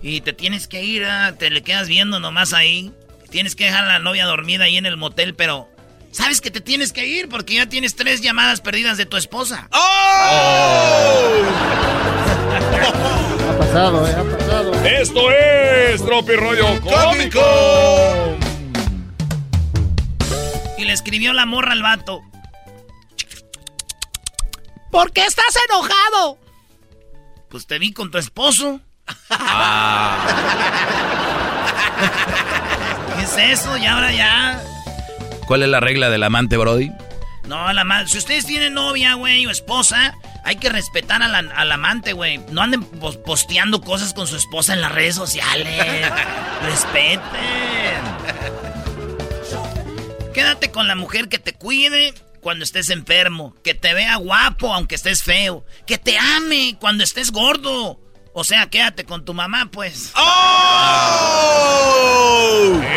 [0.03, 2.93] Y te tienes que ir, ah, te le quedas viendo nomás ahí.
[3.31, 5.69] Tienes que dejar a la novia dormida ahí en el motel, pero
[6.11, 9.69] sabes que te tienes que ir porque ya tienes tres llamadas perdidas de tu esposa.
[9.73, 11.43] ¡Oh!
[13.51, 14.73] Ha pasado, eh, ha pasado.
[14.85, 17.41] Esto es Tropirollo Cómico.
[20.79, 22.21] Y le escribió la morra al vato.
[24.91, 26.39] ¿Por qué estás enojado?
[27.49, 28.81] Pues te vi con tu esposo.
[33.17, 33.77] ¿Qué es eso?
[33.77, 34.63] Y ahora ya.
[35.47, 36.91] ¿Cuál es la regla del amante, Brody?
[37.47, 41.39] No, la ma- si ustedes tienen novia, güey, o esposa, hay que respetar a la-
[41.57, 42.39] al amante, güey.
[42.51, 45.77] No anden pos- posteando cosas con su esposa en las redes sociales.
[46.63, 47.21] Respeten.
[50.33, 54.95] Quédate con la mujer que te cuide cuando estés enfermo, que te vea guapo aunque
[54.95, 57.99] estés feo, que te ame cuando estés gordo.
[58.41, 60.13] O sea, quédate con tu mamá, pues.
[60.17, 60.23] ¡Oh!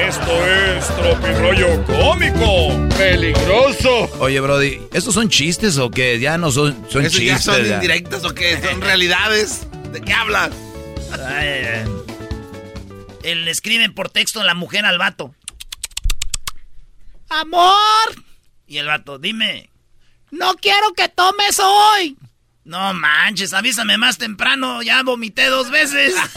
[0.08, 2.70] Esto es Tropirollo Cómico.
[2.98, 4.10] Peligroso.
[4.20, 6.18] Oye, Brody, ¿estos son chistes o qué?
[6.18, 7.44] Ya no son, son ¿Eso ya chistes.
[7.44, 7.74] son ya.
[7.76, 8.58] indirectas o qué?
[8.62, 9.68] ¿Son realidades?
[9.91, 10.52] ¿De qué hablas?
[11.12, 11.86] Ay, ay.
[13.24, 15.36] Él le escriben por texto la mujer al vato.
[17.28, 17.76] Amor,
[18.66, 19.70] Y el vato, dime.
[20.32, 22.16] no quiero que tomes hoy.
[22.66, 24.82] No manches, avísame más temprano.
[24.82, 26.14] Ya vomité dos veces.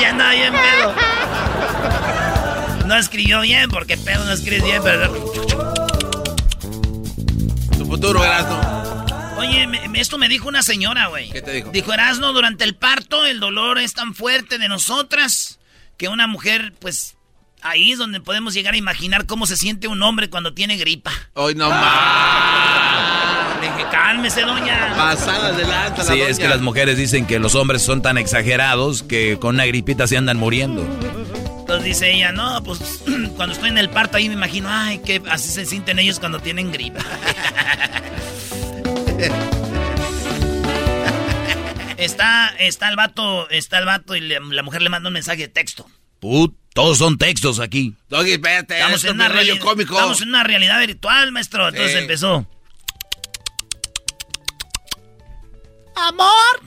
[0.00, 0.94] ya andaba bien pedo.
[2.86, 5.12] No escribió bien, porque pedo no escribes bien, pero...
[7.76, 9.04] Tu futuro, Erasmo.
[9.38, 11.30] Oye, me- esto me dijo una señora, güey.
[11.30, 11.70] ¿Qué te dijo?
[11.70, 15.58] Dijo, Erasno, durante el parto el dolor es tan fuerte de nosotras
[15.98, 17.16] que una mujer, pues,
[17.60, 21.12] ahí es donde podemos llegar a imaginar cómo se siente un hombre cuando tiene gripa.
[21.34, 22.81] Hoy no más.
[24.12, 24.92] Cálmese, doña.
[24.94, 28.18] Pasada de lanza la Sí, es que las mujeres dicen que los hombres son tan
[28.18, 30.82] exagerados que con una gripita se andan muriendo.
[31.60, 33.02] Entonces dice ella, no, pues
[33.36, 36.40] cuando estoy en el parto ahí me imagino, ay, que así se sienten ellos cuando
[36.40, 37.00] tienen gripa.
[41.96, 45.38] está, está el vato, está el vato y le- la mujer le manda un mensaje
[45.42, 45.88] de texto.
[46.20, 47.94] Put, todos son textos aquí.
[48.10, 49.94] Doggy, espérate, Estamos en, una es rollo reali- cómico.
[49.94, 51.68] estamos en una realidad virtual, maestro.
[51.68, 51.98] Entonces Sí.
[51.98, 52.46] empezó.
[56.08, 56.60] Amor,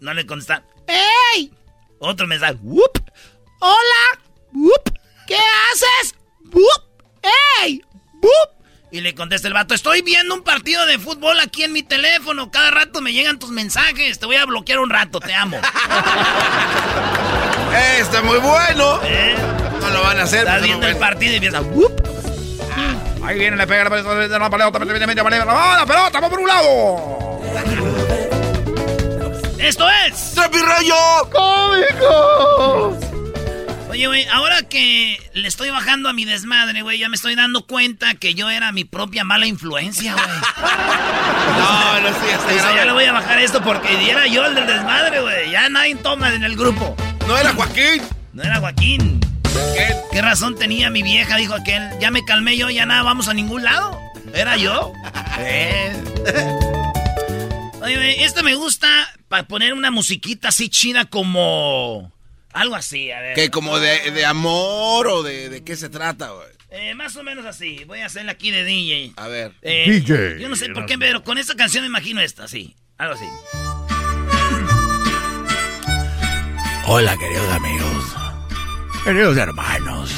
[0.00, 0.64] No le contesta.
[0.86, 1.50] ¡Ey!
[1.98, 2.56] Otro mensaje.
[2.60, 2.98] ¡Wup!
[3.60, 4.20] ¡Hola!
[4.52, 4.90] ¡Wup!
[5.26, 6.14] ¿Qué haces?
[6.52, 7.22] ¡Wup!
[7.62, 7.80] ¡Ey!
[8.20, 8.66] ¡Wup!
[8.90, 12.50] Y le contesta el vato, estoy viendo un partido de fútbol aquí en mi teléfono.
[12.50, 14.18] Cada rato me llegan tus mensajes.
[14.18, 15.58] Te voy a bloquear un rato, te amo.
[17.74, 19.00] Eh, está muy bueno.
[19.04, 19.34] ¿Eh?
[19.80, 20.40] No lo van a hacer.
[20.40, 21.06] Estás viendo el bueno.
[21.06, 21.62] partido y empieza.
[21.62, 21.98] ¡wup!
[23.24, 26.48] Ahí viene, le pega la pelota, la pelota, la pelota, la pelota, vamos por un
[26.48, 28.21] lado.
[29.62, 30.32] ¡Esto es!
[30.34, 30.96] ¡Tropirollo
[31.30, 32.98] ¡Cómico!
[33.88, 37.64] Oye, güey, ahora que le estoy bajando a mi desmadre, güey, ya me estoy dando
[37.64, 40.26] cuenta que yo era mi propia mala influencia, güey.
[41.58, 44.54] No, no sí, O sea, ya le voy a bajar esto porque era yo el
[44.56, 45.50] del desmadre, güey.
[45.52, 46.96] Ya nadie toma en el grupo.
[47.28, 48.02] No era Joaquín.
[48.32, 49.20] No era Joaquín.
[49.76, 49.94] ¿Qué?
[50.10, 51.36] ¿Qué razón tenía mi vieja?
[51.36, 51.88] Dijo aquel.
[52.00, 53.96] Ya me calmé yo, ya nada, vamos a ningún lado.
[54.34, 54.92] Era yo.
[55.38, 56.81] Eh.
[57.82, 58.88] Oye, este me gusta
[59.28, 62.12] para poner una musiquita así chida como...
[62.52, 63.34] Algo así, a ver.
[63.34, 66.48] ¿Qué, como de, de amor o de, de qué se trata, güey?
[66.70, 67.84] Eh, más o menos así.
[67.86, 69.12] Voy a hacerle aquí de DJ.
[69.16, 69.52] A ver.
[69.62, 70.38] Eh, DJ.
[70.40, 72.76] Yo no sé por qué, pero con esta canción me imagino esta, sí.
[72.98, 73.26] Algo así.
[76.86, 78.04] Hola, queridos amigos.
[79.04, 80.10] Queridos hermanos.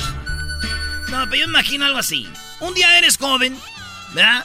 [1.11, 2.29] No, pero yo me imagino algo así.
[2.61, 3.57] un día eres joven,
[4.13, 4.45] ¿verdad?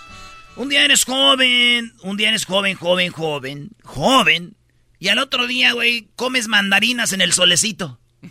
[0.59, 4.57] Un día eres joven, un día eres joven, joven, joven, joven.
[4.99, 7.97] Y al otro día, güey, comes mandarinas en el solecito.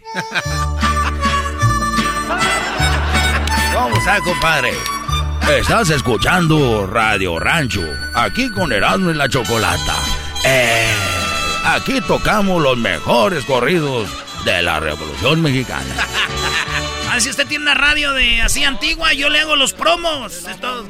[3.73, 4.73] ¿Cómo está, compadre?
[5.59, 9.97] Estás escuchando Radio Rancho, aquí con Erasmo y la Chocolata.
[10.45, 10.93] Eh,
[11.65, 14.07] aquí tocamos los mejores corridos
[14.45, 16.07] de la Revolución Mexicana.
[17.11, 20.45] Ah, si usted tiene una radio de así antigua, yo le hago los promos.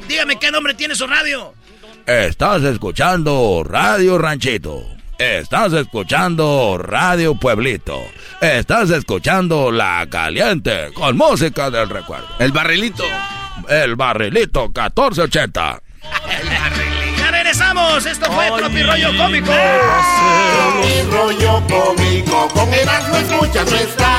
[0.07, 1.53] dígame qué nombre tiene su radio.
[2.05, 4.83] Estás escuchando Radio Ranchito.
[5.17, 8.01] Estás escuchando Radio Pueblito.
[8.41, 12.27] Estás escuchando La Caliente con música del recuerdo.
[12.39, 13.03] El barrilito.
[13.67, 15.81] El barrilito 1480.
[16.29, 17.17] El barrilito.
[17.17, 18.05] Ya regresamos.
[18.05, 19.51] Esto fue Tropi Rollo Cómico.
[19.51, 22.47] Tropi Rollo Cómico.
[22.53, 24.18] Con Erasmo escuchas no estás.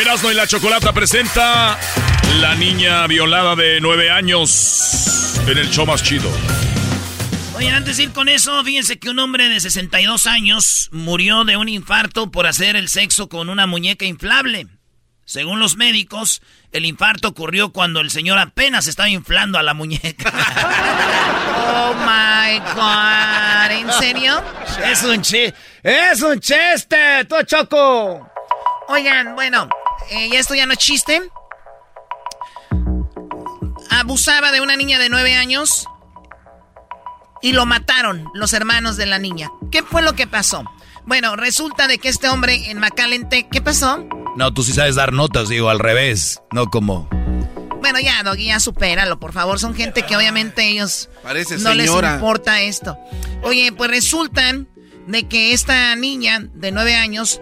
[0.00, 1.76] Erasmo y la Chocolata presenta
[2.40, 6.30] La niña violada de nueve años en el show más chido.
[7.56, 11.56] Oye, antes de ir con eso, fíjense que un hombre de 62 años murió de
[11.56, 14.68] un infarto por hacer el sexo con una muñeca inflable.
[15.24, 20.32] Según los médicos, el infarto ocurrió cuando el señor apenas estaba inflando a la muñeca.
[21.56, 24.42] oh my god, ¿en serio?
[24.84, 28.30] Es un chiste, es un chiste, tú choco.
[28.90, 29.68] Oigan, bueno,
[30.10, 31.22] eh, esto ya no es chiste.
[33.90, 35.86] Abusaba de una niña de nueve años
[37.42, 39.50] y lo mataron los hermanos de la niña.
[39.70, 40.64] ¿Qué fue lo que pasó?
[41.06, 44.04] Bueno, resulta de que este hombre en Macalente, ¿qué pasó?
[44.36, 47.08] No, tú sí sabes dar notas, digo, al revés, no como...
[47.80, 49.58] Bueno, ya, Doggy, ya supéralo, por favor.
[49.58, 52.98] Son gente que obviamente ellos Parece no les importa esto.
[53.42, 54.68] Oye, pues resultan
[55.06, 57.40] de que esta niña de nueve años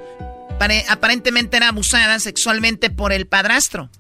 [0.89, 3.91] aparentemente era abusada sexualmente por el padrastro.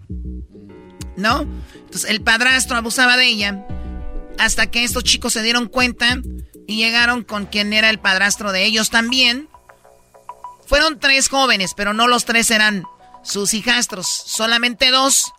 [1.16, 1.46] ¿No?
[1.74, 3.66] Entonces el padrastro abusaba de ella
[4.38, 6.18] hasta que estos chicos se dieron cuenta
[6.66, 9.48] y llegaron con quien era el padrastro de ellos también.
[10.66, 12.84] Fueron tres jóvenes, pero no los tres eran
[13.22, 15.32] sus hijastros, solamente dos.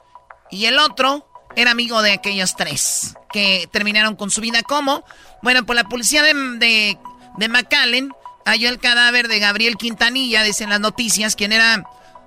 [0.50, 4.64] Y el otro era amigo de aquellos tres que terminaron con su vida.
[4.64, 5.04] ¿Cómo?
[5.44, 6.98] Bueno, pues la policía de, de,
[7.38, 8.12] de McAllen
[8.48, 11.84] halló el cadáver de Gabriel Quintanilla, dicen las noticias, quien era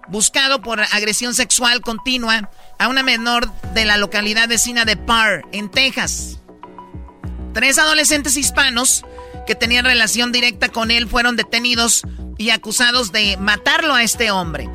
[0.08, 5.70] buscado por agresión sexual continua a una menor de la localidad vecina de Parr, en
[5.70, 6.38] Texas.
[7.54, 9.04] Tres adolescentes hispanos
[9.46, 12.02] que tenían relación directa con él fueron detenidos
[12.38, 14.68] y acusados de matarlo a este hombre.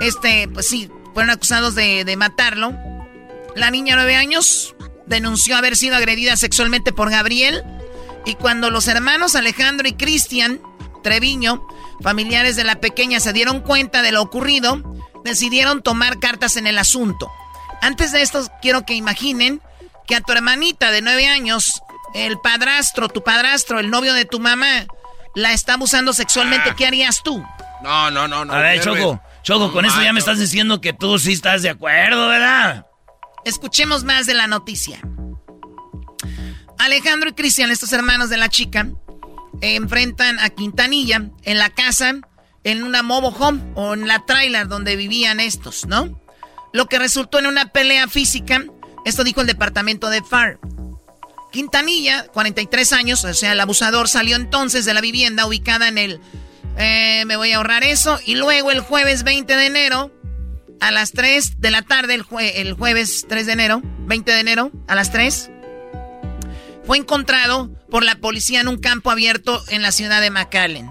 [0.00, 2.74] Este, pues sí, fueron acusados de, matarlo.
[3.54, 4.74] La niña de nueve años
[5.06, 7.64] denunció haber sido agredida sexualmente por Gabriel.
[8.24, 10.60] Y cuando los hermanos Alejandro y Cristian
[11.02, 11.66] Treviño,
[12.02, 14.82] familiares de la pequeña, se dieron cuenta de lo ocurrido,
[15.24, 17.30] decidieron tomar cartas en el asunto.
[17.82, 19.60] Antes de esto, quiero que imaginen
[20.06, 21.82] que a tu hermanita de nueve años,
[22.14, 24.86] el padrastro, tu padrastro, el novio de tu mamá,
[25.34, 26.74] la está abusando sexualmente.
[26.76, 27.44] ¿Qué harías tú?
[27.82, 28.52] No, no, no, no.
[28.52, 28.80] A ver.
[28.80, 32.86] Choco, Choco, con eso ya me estás diciendo que tú sí estás de acuerdo, ¿verdad?
[33.44, 35.00] Escuchemos más de la noticia.
[36.78, 38.86] Alejandro y Cristian, estos hermanos de la chica,
[39.60, 42.16] enfrentan a Quintanilla en la casa,
[42.64, 46.20] en una mobile home o en la trailer donde vivían estos, ¿no?
[46.72, 48.64] Lo que resultó en una pelea física,
[49.04, 50.58] esto dijo el departamento de FAR.
[51.52, 56.20] Quintanilla, 43 años, o sea, el abusador, salió entonces de la vivienda ubicada en el
[56.78, 58.18] Eh, me voy a ahorrar eso.
[58.26, 60.12] Y luego el jueves 20 de enero,
[60.80, 64.70] a las 3 de la tarde, el, el jueves 3 de enero, 20 de enero,
[64.86, 65.50] a las 3,
[66.84, 70.90] fue encontrado por la policía en un campo abierto en la ciudad de McAllen.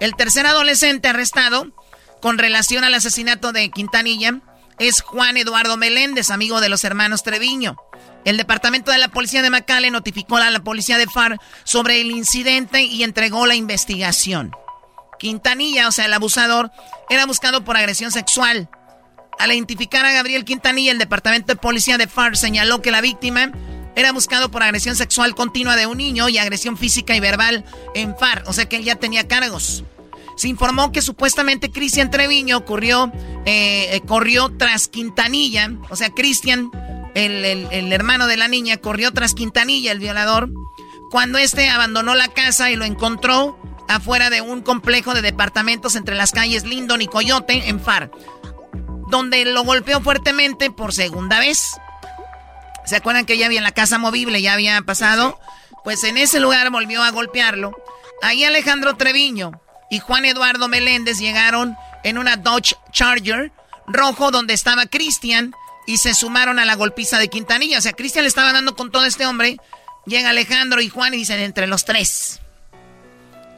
[0.00, 1.72] El tercer adolescente arrestado
[2.20, 4.40] con relación al asesinato de Quintanilla
[4.78, 7.76] es Juan Eduardo Meléndez, amigo de los hermanos Treviño.
[8.24, 12.10] El departamento de la policía de McAllen notificó a la policía de FAR sobre el
[12.10, 14.52] incidente y entregó la investigación.
[15.18, 16.70] Quintanilla, o sea, el abusador,
[17.08, 18.68] era buscado por agresión sexual.
[19.38, 23.52] Al identificar a Gabriel Quintanilla, el departamento de policía de FAR señaló que la víctima
[23.96, 28.16] era buscado por agresión sexual continua de un niño y agresión física y verbal en
[28.16, 29.82] FAR, o sea que él ya tenía cargos.
[30.36, 33.10] Se informó que supuestamente Cristian Treviño corrió,
[33.46, 36.70] eh, corrió tras Quintanilla, o sea, Cristian,
[37.14, 40.50] el, el hermano de la niña, corrió tras Quintanilla, el violador,
[41.10, 46.16] cuando este abandonó la casa y lo encontró afuera de un complejo de departamentos entre
[46.16, 48.10] las calles Lindon y Coyote en FAR,
[49.08, 51.78] donde lo golpeó fuertemente por segunda vez.
[52.86, 55.38] ¿Se acuerdan que ya había en la casa movible, ya había pasado?
[55.84, 57.76] Pues en ese lugar volvió a golpearlo.
[58.22, 59.60] Ahí Alejandro Treviño
[59.90, 63.52] y Juan Eduardo Meléndez llegaron en una Dodge Charger
[63.86, 65.52] rojo donde estaba Cristian
[65.86, 67.78] y se sumaron a la golpiza de Quintanilla.
[67.78, 69.58] O sea, Cristian le estaba dando con todo este hombre.
[70.06, 72.40] Llega Alejandro y Juan y dicen entre los tres.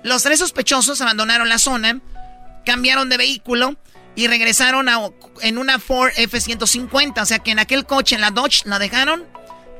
[0.02, 2.00] Los tres sospechosos abandonaron la zona,
[2.64, 3.76] cambiaron de vehículo
[4.18, 4.88] y regresaron
[5.42, 7.22] en una Ford F-150.
[7.22, 9.24] O sea que en aquel coche, en la Dodge, la dejaron.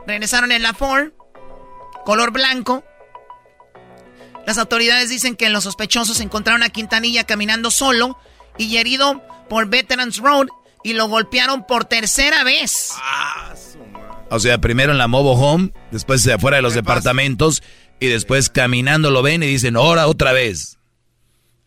[0.07, 1.09] Regresaron en la Ford,
[2.05, 2.85] color blanco.
[4.47, 8.17] Las autoridades dicen que los sospechosos encontraron a Quintanilla caminando solo
[8.57, 10.47] y herido por Veterans Road
[10.85, 12.93] y lo golpearon por tercera vez.
[14.31, 17.61] o sea, primero en la Mobo Home, después de afuera de los departamentos
[17.99, 20.79] y después caminando lo ven y dicen, ahora otra vez.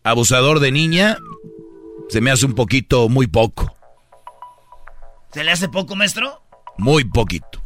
[0.03, 1.17] Abusador de niña,
[2.11, 3.73] se me hace un poquito muy poco.
[5.33, 6.43] ¿Se le hace poco, maestro?
[6.77, 7.63] Muy poquito.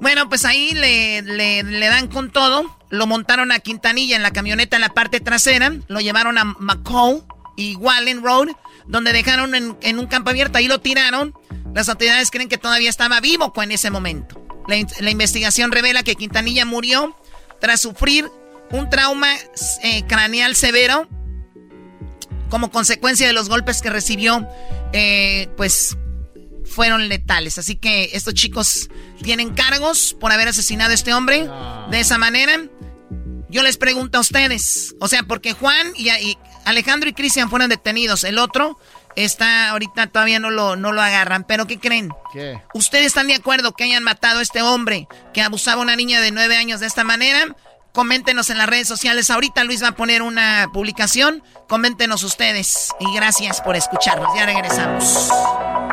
[0.00, 2.76] Bueno, pues ahí le, le, dan con todo.
[2.90, 5.72] Lo montaron a Quintanilla en la camioneta en la parte trasera.
[5.86, 7.22] Lo llevaron a McCall
[7.56, 8.48] y Wallen Road,
[8.86, 10.58] donde dejaron en, en, un campo abierto.
[10.58, 11.34] Ahí lo tiraron.
[11.72, 14.44] Las autoridades creen que todavía estaba vivo en ese momento.
[14.66, 17.16] La, la investigación revela que Quintanilla murió
[17.60, 18.28] tras sufrir
[18.72, 19.28] un trauma
[19.84, 21.08] eh, craneal severo
[22.48, 24.46] como consecuencia de los golpes que recibió,
[24.92, 25.96] eh, pues
[26.64, 27.58] fueron letales.
[27.58, 28.88] Así que estos chicos
[29.22, 31.48] tienen cargos por haber asesinado a este hombre
[31.90, 32.60] de esa manera.
[33.48, 36.08] Yo les pregunto a ustedes, o sea, porque Juan y,
[36.64, 38.78] Alejandro y Cristian fueron detenidos, el otro
[39.16, 42.08] está ahorita todavía no lo, no lo agarran, pero ¿qué creen?
[42.32, 42.60] ¿Qué?
[42.72, 46.20] ¿Ustedes están de acuerdo que hayan matado a este hombre que abusaba a una niña
[46.20, 47.54] de nueve años de esta manera?
[47.94, 49.30] Coméntenos en las redes sociales.
[49.30, 51.44] Ahorita Luis va a poner una publicación.
[51.68, 52.92] Coméntenos ustedes.
[52.98, 54.34] Y gracias por escucharnos.
[54.36, 55.30] Ya regresamos.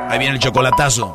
[0.09, 1.13] Ahí viene el chocolatazo.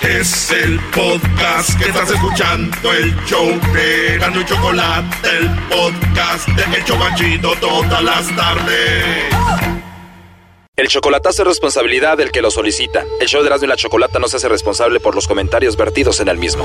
[0.00, 6.78] Es el podcast que estás escuchando, el show de Gano y Chocolate, el podcast de
[6.78, 9.34] El Chocachito todas las tardes.
[10.76, 13.04] El chocolatazo es responsabilidad del que lo solicita.
[13.20, 16.20] El show de Erasmo y la Chocolata no se hace responsable por los comentarios vertidos
[16.20, 16.64] en el mismo.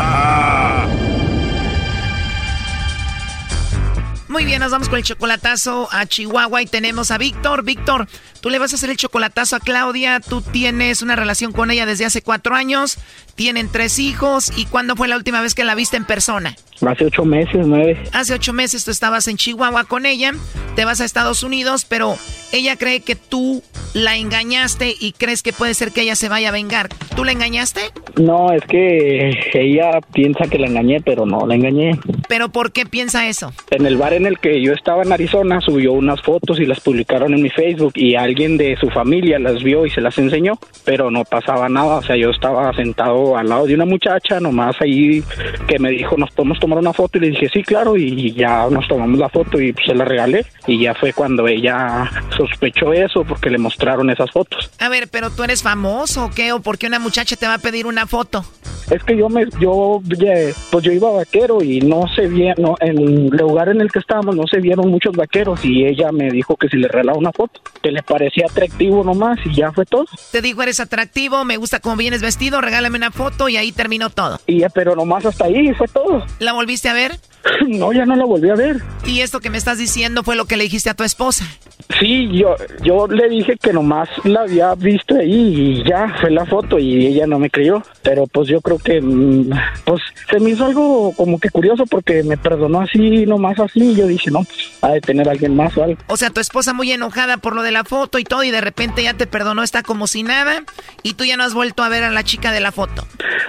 [4.31, 7.65] Muy bien, nos vamos con el chocolatazo a Chihuahua y tenemos a Víctor.
[7.65, 8.07] Víctor,
[8.39, 10.21] tú le vas a hacer el chocolatazo a Claudia.
[10.21, 12.97] Tú tienes una relación con ella desde hace cuatro años.
[13.35, 14.53] Tienen tres hijos.
[14.55, 16.55] ¿Y cuándo fue la última vez que la viste en persona?
[16.79, 18.01] Hace ocho meses, nueve.
[18.13, 20.31] Hace ocho meses tú estabas en Chihuahua con ella.
[20.77, 22.17] Te vas a Estados Unidos, pero
[22.53, 23.61] ella cree que tú
[23.93, 26.87] la engañaste y crees que puede ser que ella se vaya a vengar.
[27.15, 27.81] ¿Tú la engañaste?
[28.15, 31.99] No, es que ella piensa que la engañé, pero no la engañé.
[32.29, 33.53] ¿Pero por qué piensa eso?
[33.69, 36.79] En el bar en el que yo estaba en Arizona subió unas fotos y las
[36.79, 40.59] publicaron en mi Facebook y alguien de su familia las vio y se las enseñó,
[40.85, 41.95] pero no pasaba nada.
[41.95, 45.23] O sea, yo estaba sentado al lado de una muchacha, nomás ahí
[45.67, 47.17] que me dijo nos podemos tomar una foto?
[47.17, 50.45] Y le dije, sí, claro, y ya nos tomamos la foto y se la regalé.
[50.67, 54.69] Y ya fue cuando ella sospechó eso porque le mostraron esas fotos.
[54.79, 56.53] A ver, pero tú eres famoso o qué?
[56.53, 58.45] ¿O por qué una muchacha te va a pedir una foto?
[58.89, 60.01] Es que yo me, yo,
[60.71, 63.89] pues yo iba a vaquero y no se vieron, no, en el lugar en el
[63.89, 67.17] que estábamos no se vieron muchos vaqueros y ella me dijo que si le regalaba
[67.17, 70.05] una foto, que le parecía atractivo nomás y ya fue todo.
[70.33, 74.09] Te dijo, eres atractivo, me gusta cómo vienes vestido, regálame una foto y ahí terminó
[74.09, 74.41] todo.
[74.47, 76.25] Y ya, pero nomás hasta ahí fue todo.
[76.39, 77.13] ¿La volviste a ver?
[77.67, 78.81] No, ya no la volví a ver.
[79.05, 81.45] ¿Y esto que me estás diciendo fue lo que le dijiste a tu esposa?
[81.99, 86.45] Sí, yo, yo le dije que nomás la había visto ahí y ya fue la
[86.45, 87.81] foto y ella no me creyó.
[88.03, 89.49] Pero pues yo creo que mm,
[89.85, 93.91] pues se me hizo algo como que curioso porque me perdonó así, nomás así.
[93.91, 95.97] Y yo dije, no, pues ha de tener alguien más o algo.
[96.07, 98.61] O sea, tu esposa muy enojada por lo de la foto y todo y de
[98.61, 100.63] repente ya te perdonó, está como si nada
[101.03, 103.05] y tú ya no has vuelto a ver a la chica de la foto.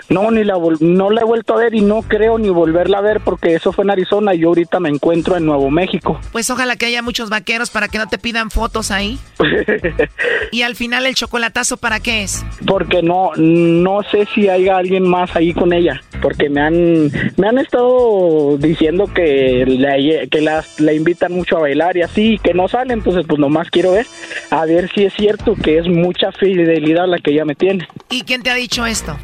[0.09, 3.01] No, ni la no la he vuelto a ver y no creo ni volverla a
[3.01, 6.21] ver porque eso fue en Arizona y yo ahorita me encuentro en Nuevo México.
[6.33, 9.19] Pues ojalá que haya muchos vaqueros para que no te pidan fotos ahí.
[10.53, 12.45] y al final el chocolatazo para qué es?
[12.67, 17.49] Porque no no sé si hay alguien más ahí con ella, porque me han me
[17.49, 19.97] han estado diciendo que la,
[20.31, 23.71] que la, la invitan mucho a bailar y así que no sale, entonces pues nomás
[23.71, 24.07] quiero ver
[24.51, 27.87] a ver si es cierto que es mucha fidelidad la que ella me tiene.
[28.11, 29.17] ¿Y quién te ha dicho esto?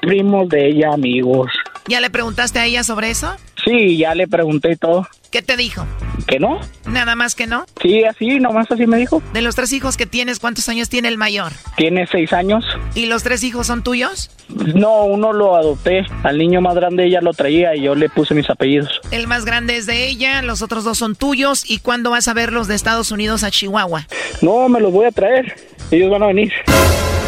[0.00, 1.50] Primos de ella, amigos.
[1.86, 3.34] ¿Ya le preguntaste a ella sobre eso?
[3.64, 5.06] Sí, ya le pregunté todo.
[5.30, 5.86] ¿Qué te dijo?
[6.26, 6.60] ¿Que no?
[6.86, 7.64] ¿Nada más que no?
[7.80, 9.22] Sí, así, nomás así me dijo.
[9.32, 11.52] De los tres hijos que tienes, ¿cuántos años tiene el mayor?
[11.76, 12.64] Tiene seis años.
[12.94, 14.30] ¿Y los tres hijos son tuyos?
[14.48, 16.04] No, uno lo adopté.
[16.22, 19.00] Al niño más grande ella lo traía y yo le puse mis apellidos.
[19.10, 21.68] El más grande es de ella, los otros dos son tuyos.
[21.70, 24.06] ¿Y cuándo vas a verlos de Estados Unidos a Chihuahua?
[24.42, 25.56] No, me los voy a traer.
[25.90, 26.52] Ellos van a venir.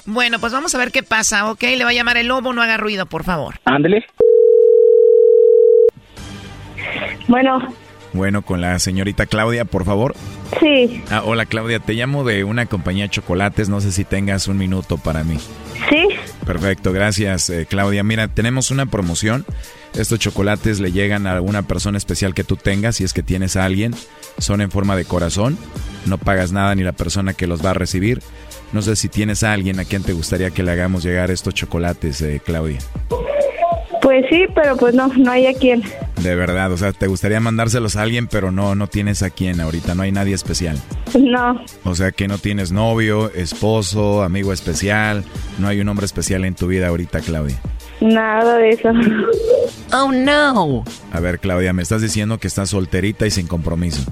[0.05, 1.63] Bueno, pues vamos a ver qué pasa, ¿ok?
[1.63, 3.55] Le va a llamar el lobo, no haga ruido, por favor.
[3.65, 4.05] Ándele.
[7.29, 7.59] Bueno.
[8.13, 10.15] Bueno, con la señorita Claudia, por favor.
[10.61, 11.03] Sí.
[11.11, 14.57] Ah, hola Claudia, te llamo de una compañía de chocolates, no sé si tengas un
[14.57, 15.37] minuto para mí.
[15.91, 16.09] Sí.
[16.47, 18.05] Perfecto, gracias eh, Claudia.
[18.05, 19.45] Mira, tenemos una promoción.
[19.95, 23.57] Estos chocolates le llegan a alguna persona especial que tú tengas, si es que tienes
[23.57, 23.95] a alguien.
[24.39, 25.59] Son en forma de corazón,
[26.07, 28.23] no pagas nada ni la persona que los va a recibir.
[28.73, 31.55] No sé si tienes a alguien a quien te gustaría que le hagamos llegar estos
[31.55, 32.79] chocolates, eh, Claudia.
[34.03, 35.83] Pues sí, pero pues no, no hay a quién.
[36.25, 39.61] De verdad, o sea, te gustaría mandárselos a alguien, pero no, no tienes a quién
[39.61, 40.81] ahorita, no hay nadie especial.
[41.21, 41.63] No.
[41.85, 45.23] O sea, que no tienes novio, esposo, amigo especial,
[45.59, 47.61] no hay un hombre especial en tu vida ahorita, Claudia.
[48.01, 48.89] Nada de eso.
[49.93, 50.83] Oh, no.
[51.13, 54.03] A ver, Claudia, me estás diciendo que estás solterita y sin compromiso.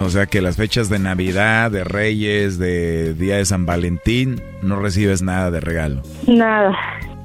[0.00, 4.80] O sea que las fechas de Navidad, de Reyes, de Día de San Valentín, no
[4.80, 6.02] recibes nada de regalo.
[6.26, 6.76] Nada.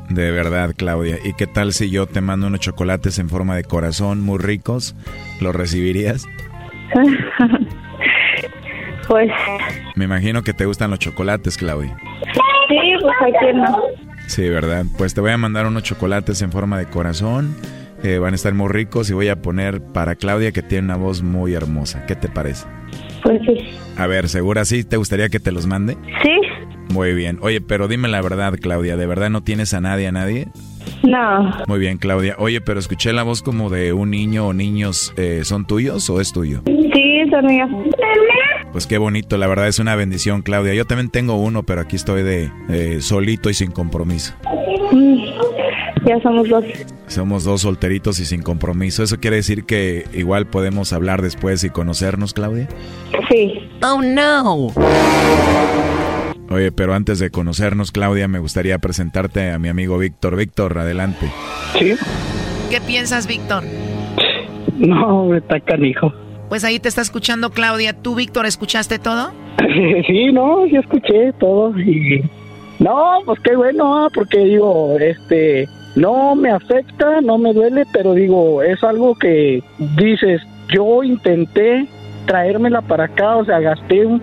[0.10, 1.18] De verdad, Claudia.
[1.24, 4.95] ¿Y qué tal si yo te mando unos chocolates en forma de corazón muy ricos?
[5.41, 6.26] ¿Los recibirías?
[9.08, 9.32] pues...
[9.95, 11.97] Me imagino que te gustan los chocolates, Claudia.
[12.68, 13.78] Sí, pues aquí no.
[14.28, 14.86] Sí, ¿verdad?
[14.97, 17.56] Pues te voy a mandar unos chocolates en forma de corazón
[18.20, 21.24] van a estar muy ricos y voy a poner para Claudia que tiene una voz
[21.24, 22.06] muy hermosa.
[22.06, 22.66] ¿Qué te parece?
[23.24, 23.58] Pues sí.
[23.97, 24.84] A ver, ¿segura sí?
[24.84, 25.97] ¿Te gustaría que te los mande?
[26.22, 26.39] Sí.
[26.90, 27.40] Muy bien.
[27.42, 30.48] Oye, pero dime la verdad, Claudia, ¿de verdad no tienes a nadie, a nadie?
[31.04, 31.52] No.
[31.68, 32.36] Muy bien, Claudia.
[32.40, 35.14] Oye, pero escuché la voz como de un niño o niños.
[35.18, 36.62] Eh, ¿Son tuyos o es tuyo?
[36.66, 37.70] Sí, son míos.
[38.72, 40.74] Pues qué bonito, la verdad es una bendición, Claudia.
[40.74, 44.34] Yo también tengo uno, pero aquí estoy de eh, solito y sin compromiso.
[44.92, 45.16] Mm,
[46.06, 46.66] ya somos dos.
[47.08, 49.04] Somos dos solteritos y sin compromiso.
[49.04, 52.68] ¿Eso quiere decir que igual podemos hablar después y conocernos, Claudia?
[53.30, 53.70] Sí.
[53.82, 54.74] Oh, no.
[56.50, 60.36] Oye, pero antes de conocernos, Claudia, me gustaría presentarte a mi amigo Víctor.
[60.36, 61.32] Víctor, adelante.
[61.80, 61.96] Sí.
[62.70, 63.64] ¿Qué piensas, Víctor?
[64.78, 66.14] No, está canijo.
[66.50, 67.93] Pues ahí te está escuchando Claudia.
[67.93, 69.32] ¿Tú, Víctor, escuchaste todo?
[70.08, 71.78] Sí, no, sí escuché todo.
[71.80, 72.24] Y...
[72.80, 78.62] No, pues qué bueno, porque digo, este, no me afecta, no me duele, pero digo,
[78.62, 79.64] es algo que
[79.98, 80.41] dices,
[80.74, 81.88] yo intenté
[82.26, 84.22] traérmela para acá, o sea, gasté un,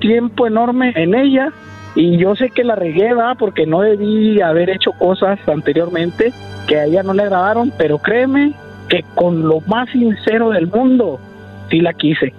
[0.00, 1.52] tiempo enorme en ella
[1.94, 3.34] y yo sé que la regué, ¿va?
[3.34, 6.32] porque no debí haber hecho cosas anteriormente
[6.66, 8.52] que a ella no le agradaron, pero créeme
[8.88, 11.18] que con lo más sincero del mundo,
[11.70, 12.32] sí la quise.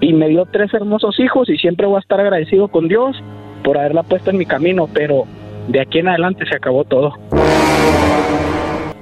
[0.00, 3.16] Y me dio tres hermosos hijos y siempre voy a estar agradecido con Dios
[3.62, 5.24] por haberla puesto en mi camino, pero
[5.68, 7.14] de aquí en adelante se acabó todo.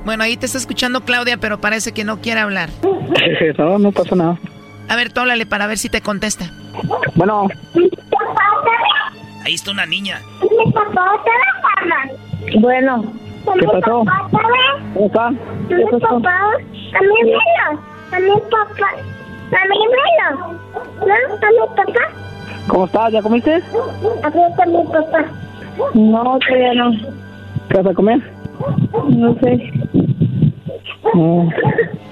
[0.04, 2.68] Bueno, ahí te está escuchando Claudia, pero parece que no quiere hablar.
[3.58, 4.38] no, no pasa nada.
[4.88, 6.46] A ver, tólale para ver si te contesta.
[7.14, 7.48] Bueno.
[9.44, 10.20] Ahí está una niña.
[12.60, 13.04] Bueno.
[13.58, 14.04] ¿Qué pasó?
[14.94, 15.32] ¿Cómo está?
[15.68, 16.16] ¿Qué pasó?
[16.16, 17.82] A mi abuelo,
[18.12, 18.90] a mi papá,
[19.50, 20.56] a mi abuelo,
[21.00, 21.14] ¿no?
[21.34, 22.08] A mi papá.
[22.68, 23.12] ¿Cómo estás?
[23.12, 23.54] ¿Ya comiste?
[24.22, 25.24] Aquí está mi papá.
[25.92, 26.92] No, todavía no.
[27.68, 28.22] ¿Qué vas a comer?
[29.10, 29.72] No sé.
[31.14, 31.50] No,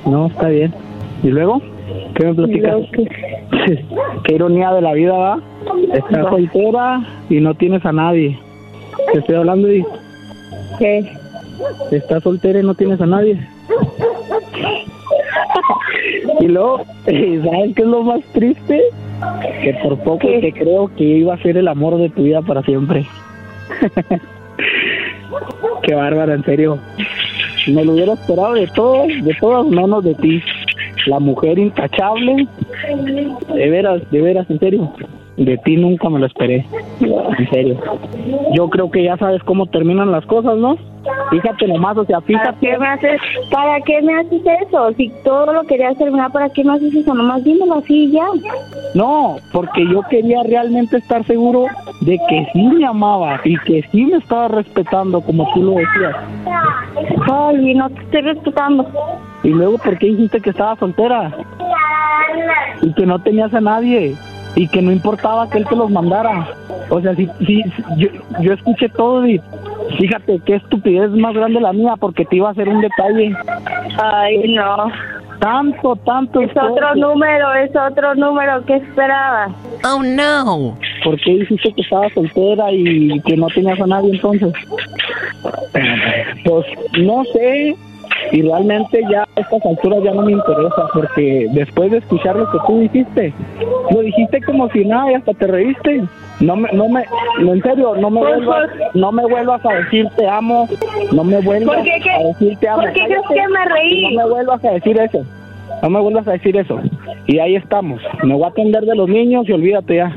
[0.04, 0.74] no, está bien.
[1.22, 1.62] ¿Y luego?
[2.14, 2.76] ¿Qué me platicas?
[4.24, 5.40] Qué ironía de la vida, ¿va?
[5.92, 8.38] Estás soltera y no tienes a nadie.
[9.12, 9.84] Te estoy hablando y...
[10.78, 11.12] ¿Qué?
[11.90, 13.38] Estás soltera y no tienes a nadie.
[16.40, 18.82] Y luego, ¿sabes qué es lo más triste?
[19.62, 22.62] Que por poco te creo que iba a ser el amor de tu vida para
[22.62, 23.06] siempre.
[25.82, 26.78] Qué bárbara, en serio.
[27.68, 30.42] Me lo hubiera esperado de todos, de todas menos de ti.
[31.06, 32.46] La mujer intachable.
[33.54, 34.92] De veras, de veras, en serio.
[35.36, 36.66] De ti nunca me lo esperé.
[37.02, 37.76] En serio.
[38.54, 40.76] Yo creo que ya sabes cómo terminan las cosas, ¿no?
[41.30, 42.58] Fíjate nomás, o sea, ¿Para fíjate.
[42.60, 43.20] qué me haces,
[43.50, 44.92] para qué me haces eso?
[44.96, 47.12] Si todo lo querías terminar, ¿para qué me haces eso?
[47.14, 48.26] Nomás dímelo así ya.
[48.94, 51.64] No, porque yo quería realmente estar seguro
[52.02, 56.16] de que sí me amaba y que sí me estaba respetando como tú lo decías.
[57.32, 58.86] Ay, no te estoy respetando.
[59.42, 61.32] Y luego, ¿por qué dijiste que estaba soltera?
[62.82, 64.14] Y que no tenías a nadie.
[64.54, 66.48] Y que no importaba que él te los mandara.
[66.90, 67.62] O sea, sí, sí,
[67.96, 68.08] yo,
[68.40, 69.40] yo escuché todo y
[69.98, 73.34] fíjate qué estupidez más grande la mía porque te iba a hacer un detalle.
[73.98, 74.90] Ay, no.
[75.42, 76.40] Tanto, tanto.
[76.40, 78.64] Es otro número, es otro número.
[78.64, 79.50] ¿Qué esperabas?
[79.84, 80.78] Oh, no.
[81.02, 84.52] ¿Por qué dijiste que estaba soltera y que no tenías a nadie entonces?
[86.44, 86.66] Pues
[87.00, 87.76] no sé.
[88.30, 92.50] Y realmente ya a estas alturas ya no me interesa porque después de escuchar lo
[92.50, 93.32] que tú dijiste,
[93.90, 96.02] lo dijiste como si nada y hasta te reíste.
[96.40, 97.04] No me, no me,
[97.40, 100.66] no, en serio, no me vuelvas, no me vuelvas a decir te amo,
[101.12, 102.10] no me vuelvas ¿Por qué, qué?
[102.10, 102.82] a decir te amo.
[102.82, 104.16] ¿Por qué crees que me reí?
[104.16, 105.24] No me vuelvas a decir eso.
[105.82, 106.80] No me vuelvas a decir eso.
[107.26, 108.00] Y ahí estamos.
[108.24, 110.12] Me voy a atender de los niños y olvídate ya.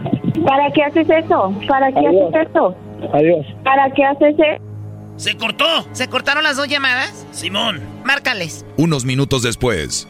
[0.45, 1.53] ¿Para qué haces eso?
[1.67, 2.33] ¿Para qué Adiós.
[2.33, 2.75] haces eso?
[3.13, 3.45] Adiós.
[3.63, 4.61] ¿Para qué haces eso?
[5.17, 5.65] ¡Se cortó!
[5.93, 7.25] ¿Se cortaron las dos llamadas?
[7.31, 7.81] Simón.
[8.03, 8.65] Márcales.
[8.77, 10.07] Unos minutos después.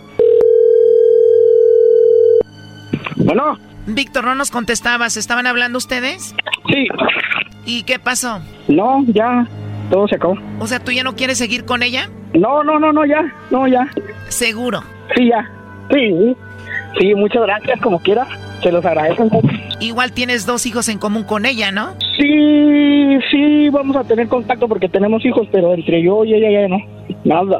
[3.16, 3.58] Bueno.
[3.88, 5.16] Víctor, no nos contestabas.
[5.16, 6.34] ¿Estaban hablando ustedes?
[6.72, 6.88] Sí.
[7.66, 8.42] ¿Y qué pasó?
[8.68, 9.48] No, ya,
[9.92, 10.36] todo se acabó.
[10.60, 12.10] O sea, ¿tú ya no quieres seguir con ella?
[12.34, 13.22] No, no, no, no, ya,
[13.52, 13.88] no, ya.
[14.30, 14.84] ¿Seguro?
[15.16, 15.50] Sí, ya.
[15.92, 16.36] Sí,
[17.00, 18.28] sí, muchas gracias, como quiera.
[18.66, 19.30] Se los agradezco.
[19.80, 21.94] Igual tienes dos hijos en común con ella, ¿no?
[22.20, 26.68] Sí, sí, vamos a tener contacto porque tenemos hijos, pero entre yo y ella ya
[26.68, 26.80] no.
[27.24, 27.60] Nada.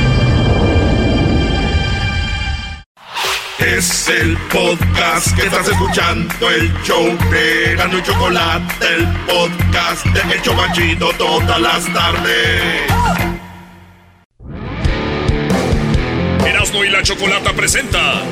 [3.65, 10.33] Es el podcast que estás escuchando, el show de Gano y Chocolate, el podcast de
[10.33, 12.91] El Chobachito todas las tardes.
[16.43, 18.23] Erasno y la chocolata presenta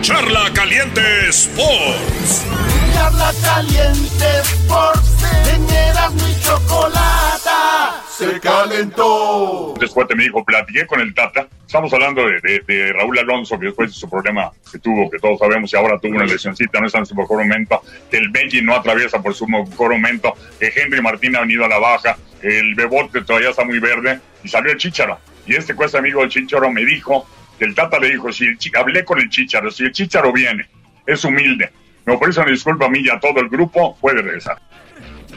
[0.00, 2.46] Charla Caliente Sports.
[2.94, 5.24] Charla caliente Sports,
[5.54, 9.74] en Erasmo y Chocolata, se calentó.
[9.80, 11.48] Después te me dijo, platiqué con el Tata.
[11.66, 15.18] Estamos hablando de, de- de Raúl Alonso, que después de su problema que tuvo, que
[15.18, 18.60] todos sabemos, y ahora tuvo una lesioncita, no está en su mejor momento, el Benji
[18.62, 22.74] no atraviesa por su mejor momento, que Henry Martín ha venido a la baja, el
[22.74, 25.18] Bebote todavía está muy verde, y salió el Chicharo.
[25.46, 27.26] Y este cuesta amigo del Chicharo me dijo,
[27.58, 30.68] que el Tata le dijo, si el hablé con el Chicharo, si el Chicharo viene,
[31.06, 31.72] es humilde,
[32.04, 34.58] me ofrece una disculpa a mí y a todo el grupo, puede regresar.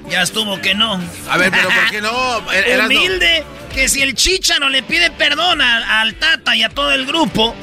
[0.10, 1.02] Ya estuvo que no.
[1.30, 2.52] A ver, pero ¿por qué no?
[2.52, 2.98] Er- Erasno.
[3.00, 3.44] Humilde,
[3.74, 7.56] que si el Chicharo le pide perdón a- al Tata y a todo el grupo,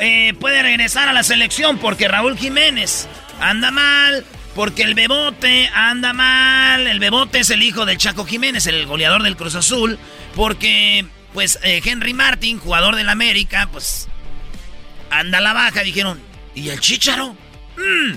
[0.00, 3.08] eh, puede regresar a la selección porque Raúl Jiménez
[3.40, 4.24] anda mal,
[4.54, 6.86] porque el Bebote anda mal.
[6.86, 9.98] El Bebote es el hijo del Chaco Jiménez, el goleador del Cruz Azul,
[10.34, 14.08] porque pues eh, Henry Martin, jugador del América, pues
[15.10, 15.82] anda a la baja.
[15.82, 16.18] Dijeron,
[16.54, 17.36] ¿y el Chicharo?
[17.78, 18.16] Mm,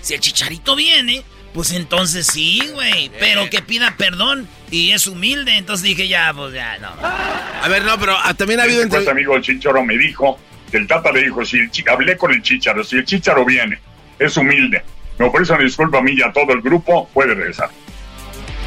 [0.00, 1.22] si el Chicharito viene,
[1.54, 3.10] pues entonces sí, güey.
[3.18, 5.56] Pero que pida perdón y es humilde.
[5.56, 6.88] Entonces dije, ya, pues ya, no.
[6.88, 8.98] A ver, no, pero ah, también ha habido Este entre...
[8.98, 10.38] cuesta amigo del Chicharo me dijo,
[10.70, 13.78] que el Tata le dijo, si el hablé con el Chicharo, si el Chicharo viene,
[14.18, 14.82] es humilde,
[15.18, 17.70] me ofrece una disculpa a mí y a todo el grupo, puede regresar.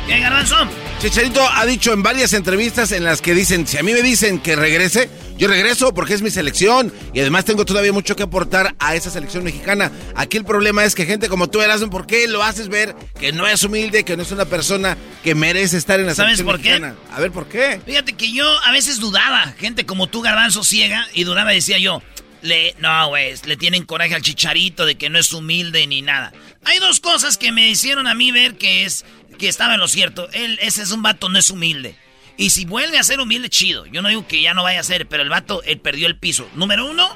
[0.07, 0.55] ¿Qué, Garbanzo?
[0.99, 4.39] Chicharito ha dicho en varias entrevistas en las que dicen, si a mí me dicen
[4.39, 8.75] que regrese, yo regreso porque es mi selección y además tengo todavía mucho que aportar
[8.79, 9.91] a esa selección mexicana.
[10.15, 13.31] Aquí el problema es que gente como tú, Erasmo, ¿por qué lo haces ver que
[13.31, 16.47] no es humilde, que no es una persona que merece estar en la ¿Sabes selección
[16.47, 17.13] por qué?
[17.13, 17.81] A ver, ¿por qué?
[17.85, 22.01] Fíjate que yo a veces dudaba, gente como tú, Garbanzo, ciega, y dudaba, decía yo,
[22.45, 26.31] le, no, güey, le tienen coraje al chicharito de que no es humilde ni nada.
[26.63, 29.03] Hay dos cosas que me hicieron a mí ver que es,
[29.37, 30.29] que estaba en lo cierto.
[30.33, 31.95] Él, ese es un vato, no es humilde.
[32.37, 33.85] Y si vuelve a ser humilde, chido.
[33.85, 36.17] Yo no digo que ya no vaya a ser, pero el vato, él perdió el
[36.17, 36.49] piso.
[36.55, 37.15] Número uno,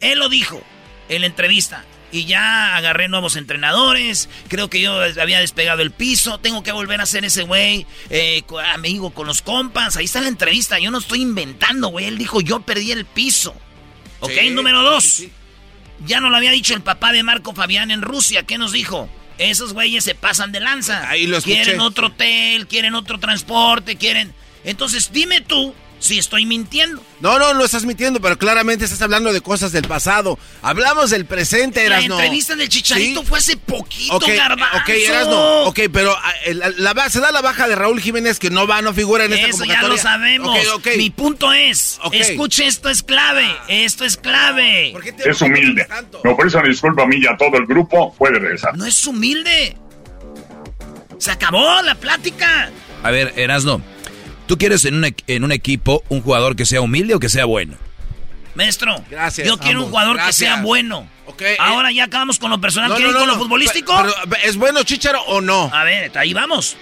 [0.00, 0.62] él lo dijo
[1.08, 1.84] en la entrevista.
[2.14, 4.28] Y ya agarré nuevos entrenadores.
[4.48, 6.38] Creo que yo había despegado el piso.
[6.38, 7.86] Tengo que volver a ser ese güey.
[8.10, 8.42] eh,
[8.74, 9.96] amigo con los compas.
[9.96, 10.78] Ahí está la entrevista.
[10.78, 12.04] Yo no estoy inventando, güey.
[12.04, 13.54] Él dijo, yo perdí el piso.
[14.20, 15.04] Ok, Sí, número dos.
[15.04, 15.32] sí, sí.
[16.04, 18.42] Ya no lo había dicho el papá de Marco Fabián en Rusia.
[18.42, 19.08] ¿Qué nos dijo?
[19.50, 21.08] Esos güeyes se pasan de lanza.
[21.08, 21.62] Ahí lo escuché.
[21.62, 24.32] Quieren otro hotel, quieren otro transporte, quieren...
[24.64, 27.00] Entonces dime tú si estoy mintiendo.
[27.20, 30.36] No, no, no estás mintiendo, pero claramente estás hablando de cosas del pasado.
[30.60, 32.14] Hablamos del presente, La Erasno.
[32.18, 33.26] entrevista del Chicharito Sí.
[33.26, 34.76] fue hace poquito, Ok, garbanzo.
[34.78, 36.32] ok, Erasno, ok, pero ah,
[36.78, 39.32] la, ba- se da la baja de Raúl Jiménez que no va, no figura en
[39.32, 39.88] esta Eso ya convocatoria.
[39.96, 40.58] lo sabemos.
[40.58, 40.88] Ok, ok.
[40.96, 43.46] Mi punto es, escuche, esto es clave.
[43.68, 44.92] Esto es clave.
[45.24, 45.86] Es humilde.
[46.24, 48.12] Me ofrece una disculpa a mí y a todo el grupo.
[48.18, 48.76] Puede regresar.
[48.76, 49.76] No es humilde.
[51.18, 52.70] Se acabó la plática.
[53.04, 53.80] A ver, Erasno,
[54.52, 57.30] ¿tú quieres en un, equ- en un equipo un jugador que sea humilde o que
[57.30, 57.74] sea bueno?
[58.54, 60.36] Maestro, Gracias, yo quiero un jugador Gracias.
[60.36, 61.08] que sea bueno.
[61.38, 62.90] eh, Ahora ya acabamos con lo personal.
[62.90, 63.44] No, ¿Quieren no, con no, lo no.
[63.44, 63.96] futbolístico?
[63.96, 65.70] Pero, pero, ¿es bueno Chicharo o no?
[65.72, 66.76] A ver, ahí vamos.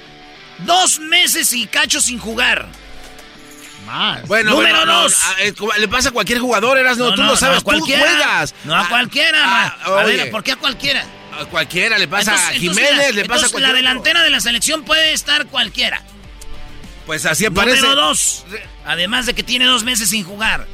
[0.67, 2.67] Dos meses y cacho sin jugar.
[3.87, 4.27] Más.
[4.27, 5.15] Bueno, Número bueno, no, dos.
[5.23, 7.61] ah, eh, le pasa a cualquier jugador, Erasno, No, tú no, lo no, sabes, a
[7.63, 8.03] cualquiera.
[8.03, 8.55] tú juegas.
[8.65, 9.39] No a Ah, cualquiera.
[9.45, 11.05] ah, a ver, ¿por qué a cualquiera?
[11.41, 13.77] a cualquiera le pasa Entonces- a entonces Jiménez, la- le pasa a entonces cualquier la
[13.79, 16.03] delantera de la selección puede estar cualquiera.
[17.11, 17.83] Pues así aparece.
[17.83, 18.45] Número dos.
[18.85, 20.69] Además de que tiene dos meses sin jugar.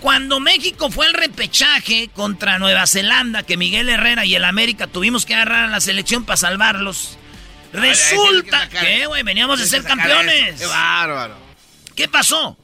[0.00, 5.26] Cuando México fue al repechaje contra Nueva Zelanda, que Miguel Herrera y el América tuvimos
[5.26, 7.18] que agarrar a la selección para salvarlos.
[7.74, 10.60] Resulta que, güey, veníamos de ser campeones.
[10.60, 11.36] Qué bárbaro.
[11.94, 12.56] ¿Qué pasó?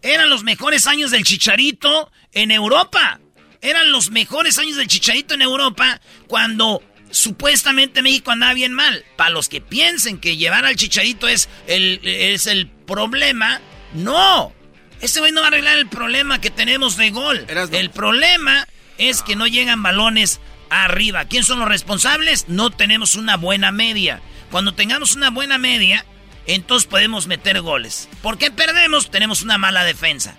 [0.00, 3.20] Eran los mejores años del Chicharito en Europa.
[3.60, 9.04] Eran los mejores años del Chicharito en Europa cuando supuestamente México andaba bien mal.
[9.16, 13.60] Para los que piensen que llevar al Chicharito es el, es el problema,
[13.94, 14.52] no.
[15.00, 17.46] Ese güey no va a arreglar el problema que tenemos de gol.
[17.72, 18.66] El problema
[18.98, 20.40] es que no llegan balones
[20.70, 21.26] arriba.
[21.26, 22.48] ¿Quién son los responsables?
[22.48, 24.20] No tenemos una buena media.
[24.50, 26.04] Cuando tengamos una buena media,
[26.46, 28.08] entonces podemos meter goles.
[28.22, 29.10] ¿Por qué perdemos?
[29.10, 30.36] Tenemos una mala defensa.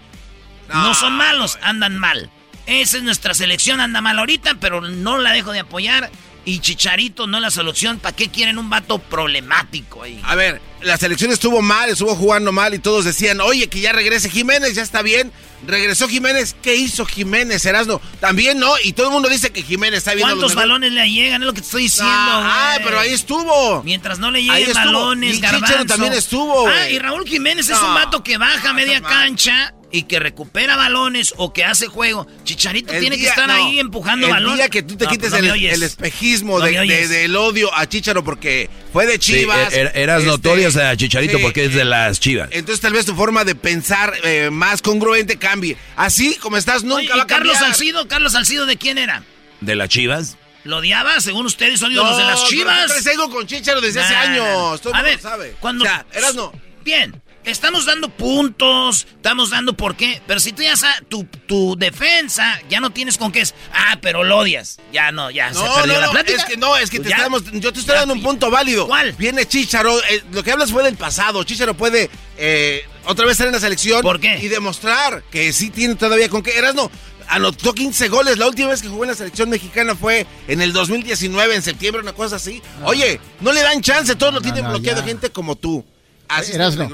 [0.67, 2.29] No, son malos, andan mal.
[2.67, 6.11] Esa es nuestra selección, anda mal ahorita, pero no la dejo de apoyar.
[6.49, 7.99] Y Chicharito no es la solución.
[7.99, 10.19] ¿Para qué quieren un vato problemático ahí?
[10.23, 13.91] A ver, la selección estuvo mal, estuvo jugando mal y todos decían, oye, que ya
[13.91, 15.31] regrese Jiménez, ya está bien.
[15.67, 18.01] Regresó Jiménez, ¿qué hizo Jiménez, Erasno?
[18.19, 21.43] También no, y todo el mundo dice que Jiménez está viendo ¿Cuántos balones le llegan?
[21.43, 22.11] Es lo que te estoy diciendo.
[22.11, 22.85] Ah, güey.
[22.85, 23.83] pero ahí estuvo.
[23.83, 26.67] Mientras no le lleguen balones, Y Chicharo también estuvo.
[26.67, 31.33] Ah, y Raúl Jiménez es un vato que baja media cancha y que recupera balones
[31.37, 32.27] o que hace juego.
[32.43, 34.55] Chicharito El tiene que estar no, ahí empujando el balón.
[34.55, 37.35] día que tú te No, quites pues no el, el espejismo No de- de- del
[37.35, 39.73] odio a Chicharo porque fue de Sí, Chivas.
[39.73, 42.49] er- eras este, notorias a Chicharito sí, porque es de las Chivas.
[42.51, 45.77] Entonces tal vez tu forma de pensar eh, más congruente cambie.
[45.95, 47.73] Así como estás nunca Oye, va ¿y a Carlos cambiar.
[47.75, 48.07] Salcido?
[48.07, 49.23] ¿Carlos Salcido de quién era?
[49.61, 50.37] ¿De las Chivas?
[50.65, 51.19] ¿Lo odiaba?
[51.21, 53.07] Según ustedes son ídolos de las Chivas.
[53.07, 54.81] algo con Chicharo desde hace Nah, años.
[54.81, 55.55] Todo el A ver, sabe.
[55.59, 55.83] cuando...
[55.85, 56.51] O sea, Erasno,
[56.83, 61.75] Bien, estamos dando puntos, estamos dando por qué, pero si tú ya sabes, tu, tu
[61.77, 64.79] defensa, ya no tienes con qué es, ah, pero lo odias.
[64.93, 66.37] Ya no, ya se No, perdió no, la no, plática.
[66.37, 67.17] es que no, es que Pues te ya.
[67.17, 68.87] estamos, yo te estoy dando un punto válido.
[68.87, 69.13] ¿Cuál?
[69.13, 71.43] Viene Chicharo, eh, lo que hablas fue del pasado.
[71.43, 74.01] Chicharo puede eh, otra vez estar en la selección.
[74.01, 74.39] ¿Por qué?
[74.41, 76.57] Y demostrar que sí tiene todavía con qué.
[76.57, 76.91] Erasno
[77.27, 78.37] anotó 15 goles.
[78.37, 82.01] La última vez que jugó en la selección mexicana fue en el 2019, en septiembre,
[82.01, 82.61] una cosa así.
[82.83, 85.05] Oye, no le dan chance, todos lo tienen no, bloqueado ya.
[85.07, 85.85] gente como tú.
[86.27, 86.89] Así Erasno.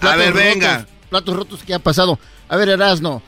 [0.00, 0.08] El.
[0.08, 0.86] A ver, rotos, venga.
[1.10, 2.18] platos rotos que ha pasado.
[2.48, 3.22] A ver, Erasno.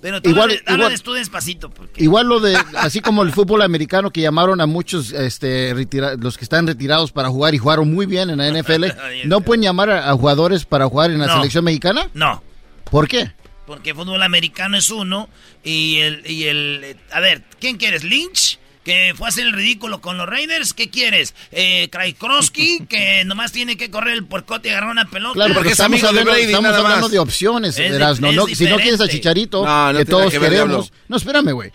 [0.00, 1.70] Pero tú Igual- háblales- igual- tú despacito.
[1.70, 6.16] porque- Igual lo de, así como el fútbol americano que llamaron a muchos, este, retira-
[6.20, 8.84] los que están retirados para jugar y jugaron muy bien en la NFL,
[9.24, 11.36] ¿no pueden llamar a, a jugadores para jugar en la No.
[11.36, 12.10] selección mexicana?
[12.12, 12.42] No,
[12.90, 13.32] ¿Por qué?
[13.66, 15.30] porque fútbol americano es uno
[15.62, 16.80] y el, y el...
[16.84, 18.04] eh, A ver, ¿quién quieres?
[18.04, 18.58] ¿Lynch?
[18.84, 20.74] Que fue a hacer el ridículo con los Raiders.
[20.74, 21.34] ¿Qué quieres?
[21.52, 25.34] Eh, Krajkowski, que nomás tiene que correr el puercote y agarrar una pelota.
[25.34, 29.08] Claro, porque estamos hablando, estamos hablando de opciones, Es es No, si no quieres a.
[29.08, 30.68] Chicharito, No, no que todos que ver, queremos.
[30.90, 30.98] diablo.
[31.08, 31.72] No, espérame, güey.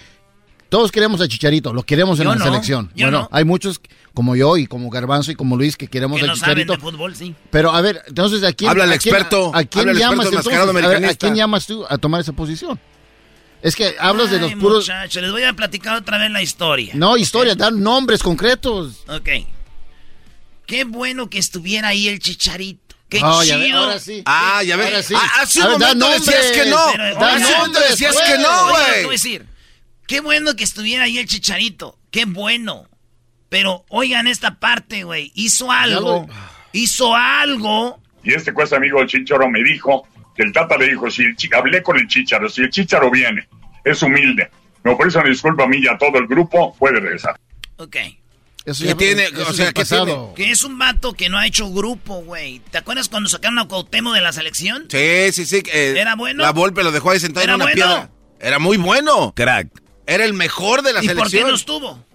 [0.69, 2.91] Todos queremos a Chicharito, lo queremos en Yo la no, selección.
[2.95, 3.29] bueno, no.
[3.31, 3.81] hay muchos
[4.13, 6.73] como yo y como Garbanzo y como Luis que queremos Que a no saben Chicharito.
[6.73, 7.33] de fútbol, sí.
[7.49, 9.97] Pero a ver, entonces ¿a quién, Habla el a quién- experto, ¿a quién habla el
[9.97, 10.53] llamas entonces?
[10.53, 12.79] A ver, ¿A quién llamas tú a tomar esa posición?
[13.61, 16.41] Es que hablas de los Ay, puros muchachos, les voy a platicar otra vez la
[16.41, 16.93] historia.
[16.95, 19.03] no historias, dan nombres concretos.
[19.07, 19.29] Ok.
[20.65, 22.95] Qué bueno que estuviera ahí el chicharito.
[23.09, 23.79] Qué Oh, ya chido.
[23.79, 24.21] ahora sí.
[24.25, 24.85] Ah, ya ves.
[24.87, 25.13] Ahora sí.
[25.17, 26.51] Ah, hace un ver, da momento decías nombres.
[26.63, 26.85] que no.
[26.91, 28.29] Pero, Hace oigan, un momento nombres, decías pues.
[28.29, 29.09] que no, güey.
[29.11, 29.45] decir,
[30.07, 31.97] qué bueno que estuviera ahí el chicharito.
[32.11, 32.87] Qué bueno.
[33.49, 35.31] Pero oigan esta parte, güey.
[35.33, 36.27] Hizo algo.
[36.71, 37.99] Hizo algo.
[38.23, 40.07] Y este cuesta amigo del Chicharo me dijo
[40.43, 43.47] el Tata le dijo, si el hablé con el Chicharo, si el Chicharo viene,
[43.83, 44.49] es humilde,
[44.83, 47.39] me ofrece una disculpa a mí y a todo el grupo, puede regresar.
[47.77, 47.95] Ok.
[48.65, 49.23] Eso ¿Qué ya- tiene?
[49.23, 50.33] eso O sea, del ¿qué pasado.
[50.35, 52.59] Que es un vato que no ha hecho grupo, güey.
[52.71, 54.85] ¿Te acuerdas cuando sacaron a Cuauhtémoc de la selección?
[54.89, 55.63] Sí, sí, sí.
[55.71, 56.43] eh, ¿Era bueno?
[56.43, 57.75] La Volpe lo dejó ahí sentado en ¿Era una bueno?
[57.75, 58.09] piedra.
[58.39, 59.33] Era muy bueno.
[59.35, 59.67] Crack.
[60.05, 61.49] Era el mejor de la ¿Y por qué selección.
[61.49, 62.05] no estuvo?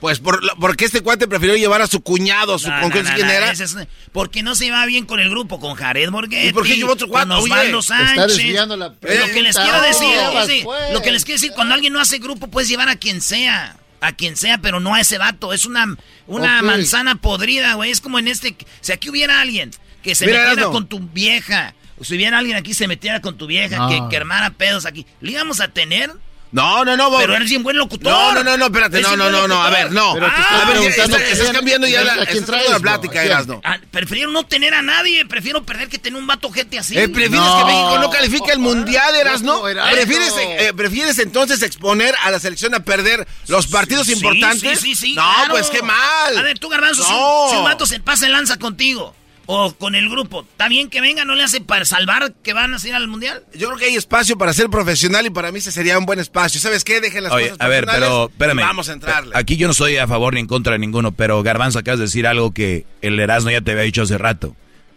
[0.00, 3.02] Pues por, porque este cuate prefirió llevar a su cuñado, su, No, ¿con no, qué
[3.02, 3.50] no, quién no, era?
[3.50, 3.76] es-
[4.12, 6.48] porque no se llevaba bien con el grupo, con Jared Borghetti.
[6.48, 7.28] ¿Y por qué llevó otro cuate?
[7.28, 8.10] Con Osvaldo Sánchez.
[8.10, 9.62] está desviando la lo que les pregunta.
[9.62, 10.92] quiero decir, sí, pues.
[10.92, 13.76] lo que les quiero decir, cuando alguien no hace grupo, puedes llevar a quien sea.
[14.00, 15.52] A quien sea, pero no a ese vato.
[15.52, 15.96] Es una,
[16.28, 17.90] una manzana podrida, güey.
[17.90, 18.54] Es como en este.
[18.80, 19.72] Si aquí hubiera alguien
[20.04, 23.36] que se Mira, metiera con tu vieja, o si hubiera alguien aquí se metiera con
[23.36, 23.88] tu vieja, No.
[23.88, 26.12] que, que armara pedos aquí, ¿le íbamos a tener?
[26.50, 27.14] No, no, no.
[27.18, 28.10] Pero eres bien buen locutor.
[28.12, 30.14] No, no, no, no, espérate, Es no, no, no, no, a ver, no.
[30.14, 32.80] Pero te Ah, a ver, estás, estás cambiando ya la, ¿a quién traes, la no?
[32.80, 33.32] plática, ¿A quién?
[33.32, 33.60] Erasno.
[33.64, 36.98] Ah, prefiero no tener a nadie, prefiero perder que tener un vato gente así.
[36.98, 37.58] Eh, ¿Prefieres No.
[37.58, 39.56] que México no califique al mundial, Erasno?
[39.56, 39.62] No.
[39.90, 44.80] ¿Prefieres, eh, ¿Prefieres entonces exponer a la selección a perder los partidos Sí, importantes?
[44.80, 45.14] Sí, sí, sí.
[45.14, 45.50] No, claro.
[45.50, 46.38] pues qué mal.
[46.38, 47.46] A ver, tú, Garbanzo, si- No.
[47.50, 49.14] si, un vato se pasa el lanza contigo
[49.50, 51.24] o con el grupo, ¿está bien que venga?
[51.24, 53.42] ¿No le hace para salvar que van a ir al mundial?
[53.54, 56.18] Yo creo que hay espacio para ser profesional y para mí ese sería un buen
[56.18, 56.60] espacio.
[56.60, 57.00] ¿Sabes qué?
[57.00, 58.58] Dejen las Oye, cosas a ver, pero espérame.
[58.58, 59.32] Vamos a entrarle.
[59.34, 62.04] Aquí yo no estoy a favor ni en contra de ninguno, pero Garbanzo acabas de
[62.04, 64.54] decir algo que el Erasmo ya te había dicho hace rato.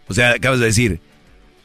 [0.10, 1.00] O sea, acabas de decir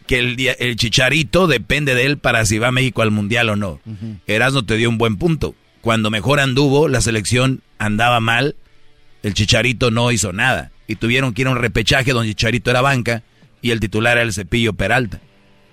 [0.06, 3.56] que el, el chicharito depende de él para si va a México al mundial o
[3.56, 3.80] no.
[4.28, 5.56] Erasmo te dio un buen punto.
[5.80, 8.54] Cuando mejor anduvo, la selección andaba mal,
[9.24, 10.70] el chicharito no hizo nada.
[10.86, 13.22] Y tuvieron que ir a un repechaje donde Chicharito era banca
[13.62, 15.20] y el titular era el Cepillo Peralta.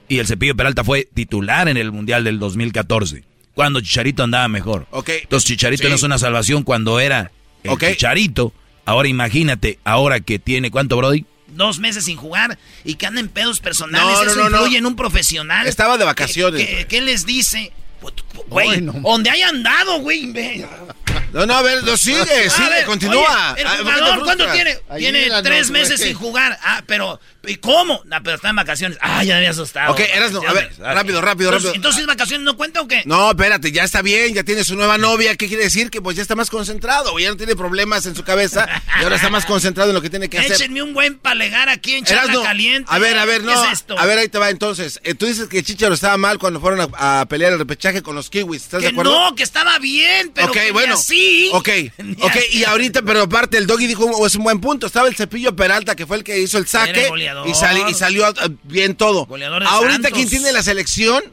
[0.10, 3.24] Y el Cepillo Peralta fue titular en el Mundial del 2014,
[3.54, 4.88] cuando Chicharito andaba mejor.
[4.92, 5.10] Ok.
[5.24, 5.90] Entonces Chicharito Sí.
[5.90, 7.32] no es una salvación cuando era
[7.64, 7.86] el Ok.
[7.92, 8.54] Chicharito.
[8.86, 11.26] Ahora imagínate, ahora que tiene, ¿cuánto, Brody?
[11.48, 14.08] Dos meses sin jugar y que anda en pedos personales.
[14.08, 14.58] No, no, Eso no, no.
[14.58, 15.68] influye en un profesional.
[15.68, 16.68] Estaba de ¿Qué- vacaciones.
[16.68, 17.72] ¿Qué, qué les dice?
[18.02, 18.14] Pues,
[18.50, 20.34] Güey, donde haya andado, güey.
[21.34, 23.54] No, no, a ver, no, sigue, sigue, ver, continúa.
[23.54, 24.80] oye, el Ah, ¿por qué te jugador, ¿cuánto tiene?
[24.98, 26.60] tiene tres meses sin jugar.
[26.62, 28.02] Ah, pero, ¿y cómo?
[28.06, 28.98] No, pero está en vacaciones.
[29.02, 29.92] Ah, ya me había asustado.
[29.92, 31.74] Ok, Erasno, a ver, rápido, rápido, Entonces, rápido.
[31.76, 33.04] Entonces, ¿vacaciones no cuenta o qué?
[33.06, 35.36] No, espérate, ya está bien, ya tiene su nueva novia.
[35.36, 35.90] ¿Qué quiere decir?
[35.90, 38.68] Que pues ya está más concentrado, ya no tiene problemas en su cabeza
[39.00, 40.54] y ahora está más concentrado en lo que tiene que hacer.
[40.54, 42.90] Échenme un buen palegar aquí en Charla Caliente.
[42.92, 43.66] a ver, a ver, ¿Qué no.
[43.66, 43.98] es esto?
[44.00, 45.00] A ver, ahí te va entonces.
[45.04, 48.16] Eh, tú dices que Chicharo estaba mal cuando fueron a, a pelear el repechaje con
[48.16, 48.64] los Kiwis.
[48.64, 49.12] ¿Estás de Que acuerdo?
[49.30, 50.94] no, que estaba bien, pero ok, que bueno.
[50.96, 51.50] así.
[51.54, 51.70] Ok,
[52.22, 52.36] ok.
[52.52, 54.88] Y ahorita, pero aparte, el Doggy dijo, "Oh, es un buen punto.
[54.88, 57.10] Estaba el Cepillo Peralta, que fue el que hizo el saque.
[57.42, 57.50] Goleador.
[57.50, 58.34] Y, sali- y salió eh,
[58.64, 59.26] bien todo.
[59.26, 60.12] Goleador de ahorita, Santos.
[60.14, 61.24] ¿quién tiene la selección?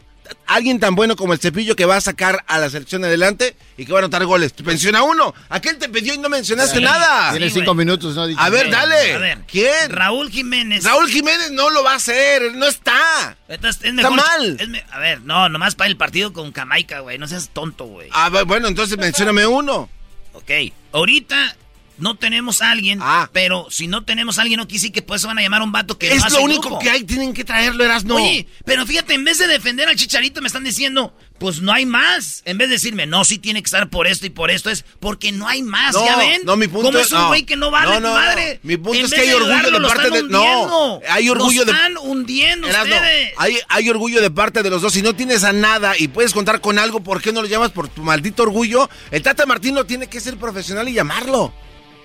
[0.47, 3.85] Alguien tan bueno como el Cepillo que va a sacar a la selección adelante y
[3.85, 4.53] que va a anotar goles.
[4.53, 5.35] Te menciona uno.
[5.49, 6.85] Aquel te pidió y no mencionaste Sí.
[6.85, 7.33] nada.
[7.33, 7.85] Tiene Sí, cinco güey.
[7.85, 8.29] minutos, ¿no?
[8.29, 9.15] Dicho A ver, dale.
[9.15, 9.39] A ver.
[9.51, 9.91] ¿Quién?
[9.91, 10.85] Raúl Jiménez.
[10.85, 12.43] Raúl Jiménez no lo va a hacer.
[12.45, 13.37] él No está.
[13.49, 14.57] Entonces, es mejor- mal.
[14.61, 17.19] es me- a ver, no, nomás para el partido con Jamaica, güey.
[17.19, 18.09] No seas tonto, güey.
[18.13, 19.91] Ah, bu- bueno, entonces mencióname uno.
[20.35, 20.51] Ok.
[20.93, 21.57] Ahorita
[22.01, 23.29] no tenemos a alguien, Ah.
[23.33, 25.73] pero si no tenemos a alguien, no quise que pues van a llamar a un
[25.73, 26.79] vato que no Es hace lo único grupo.
[26.81, 27.05] que hay.
[27.05, 28.17] Tienen que traerlo, Erasno.
[28.17, 31.87] Oye, pero fíjate, en vez de defender al chicharito, me están diciendo, pues no hay
[31.87, 32.43] más.
[32.45, 34.85] En vez de decirme, no, sí tiene que estar por esto y por esto, es
[35.01, 35.95] porque no hay más.
[35.95, 36.43] No, ¿Ya ven?
[36.45, 37.29] no, mi punto ¿Cómo es- un no.
[37.29, 38.61] güey que no vale No, no, madre?
[38.63, 38.69] no.
[38.69, 41.73] Mi punto En es que hay orgullo ayudarlo, de parte de- no, hay orgullo Lo
[41.73, 43.33] de- están hundiendo ustedes.
[43.37, 44.93] hay, hay orgullo de parte de los dos.
[44.93, 47.71] Si no tienes a nada y puedes contar con algo, ¿por qué no lo llamas
[47.71, 48.89] por tu maldito orgullo?
[49.11, 51.53] El Tata Martino tiene que ser profesional y llamarlo.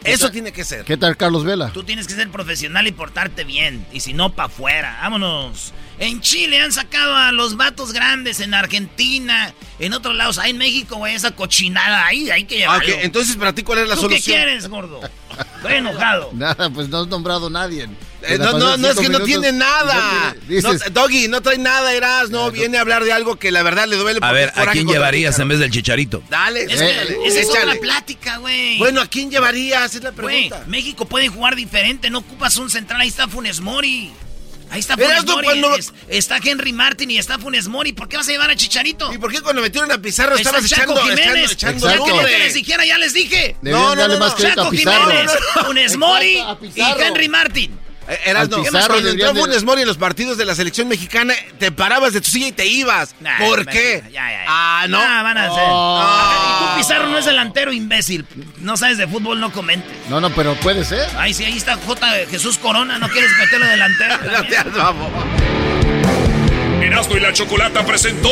[0.05, 0.85] Eso tiene que ser.
[0.85, 1.71] ¿Qué tal Carlos Vela?
[1.71, 3.85] Tú tienes que ser profesional y portarte bien.
[3.91, 4.97] Y si no, pa' afuera.
[5.01, 5.73] Vámonos.
[5.99, 8.39] En Chile han sacado a los vatos grandes.
[8.39, 9.53] En Argentina.
[9.79, 10.37] En otros lados.
[10.37, 12.05] Ahí en México, güey, esa cochinada.
[12.05, 12.93] Ahí hay que llevarlo.
[13.01, 14.23] entonces, ¿para ti cuál es la ¿Tú solución?
[14.37, 15.01] qué quieres, gordo?
[15.57, 16.29] Estoy enojado.
[16.33, 17.87] Nada, pues no has nombrado a nadie.
[18.27, 20.33] Eh, no, no, no es que no tiene nada.
[20.33, 23.37] no tiene- dices, No, Doggy, no trae nada, Eras, no, viene a hablar de algo
[23.37, 24.19] que la verdad le duele.
[24.21, 25.43] A ver, ¿a quién llevarías Chicharo.
[25.43, 26.23] en vez del chicharito?
[26.29, 28.77] Dale, Es que esa es otra plática, güey.
[28.77, 29.95] Bueno, ¿a quién llevarías?
[29.95, 30.63] Es la pregunta.
[30.67, 32.09] México puede jugar diferente.
[32.09, 33.01] No ocupas un central.
[33.01, 34.11] Ahí está Funes Mori.
[34.71, 35.61] Ahí está Funes Mori.
[36.09, 37.93] está Henry Martin y está Funes Mori.
[37.93, 39.13] ¿Por qué vas a llevar a Chicharito?
[39.13, 41.51] ¿Y por qué cuando metieron a Pizarro estabas echando, Jiménez.
[41.51, 43.55] echando, echando Ya que les dijera, ya les dije.
[43.61, 44.35] no, no, no, no.
[44.35, 45.31] Chaco Jiménez,
[45.65, 46.43] Funes Mori
[46.75, 47.79] y Henry Martin.
[48.25, 48.63] Eras no.
[48.63, 52.29] Cuando entró Funes Mori en los partidos de la selección mexicana, te parabas de tu
[52.29, 53.15] silla y te ibas.
[53.39, 54.03] ¿Por qué?
[54.47, 54.99] Ah, no.
[55.01, 55.63] Ah, van a hacer.
[55.63, 58.25] Y tú Pizarro no es delantero, imbécil.
[58.59, 59.91] No sabes de fútbol, no comentes.
[60.09, 61.07] No, no, pero puede ser.
[61.17, 62.07] Ay, sí, ahí está J.
[62.29, 64.17] Jesús Corona, no quieres meterlo delantero.
[64.23, 65.11] no te vamos.
[66.81, 68.29] Erasmo y la Chocolata presentó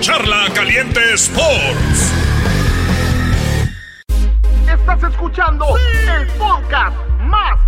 [0.00, 2.12] Charla Caliente Sports.
[4.66, 7.67] Estás escuchando el podcast más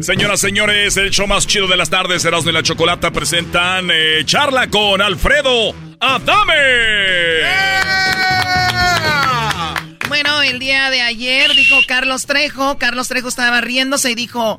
[0.00, 4.24] Señoras, señores, el show más chido de las tardes, Erasmo y la Chocolata presentan eh,
[4.24, 6.54] charla con Alfredo Adame.
[10.08, 14.58] Bueno, el día de ayer dijo Carlos Trejo, Carlos Trejo estaba riéndose y dijo,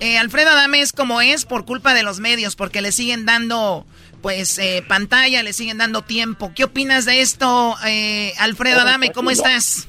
[0.00, 3.86] eh, Alfredo Adame es como es por culpa de los medios, porque le siguen dando
[4.20, 6.52] pues eh, pantalla, le siguen dando tiempo.
[6.54, 7.76] ¿Qué opinas de esto,
[8.38, 9.10] Alfredo Adame?
[9.12, 9.88] ¿Cómo estás?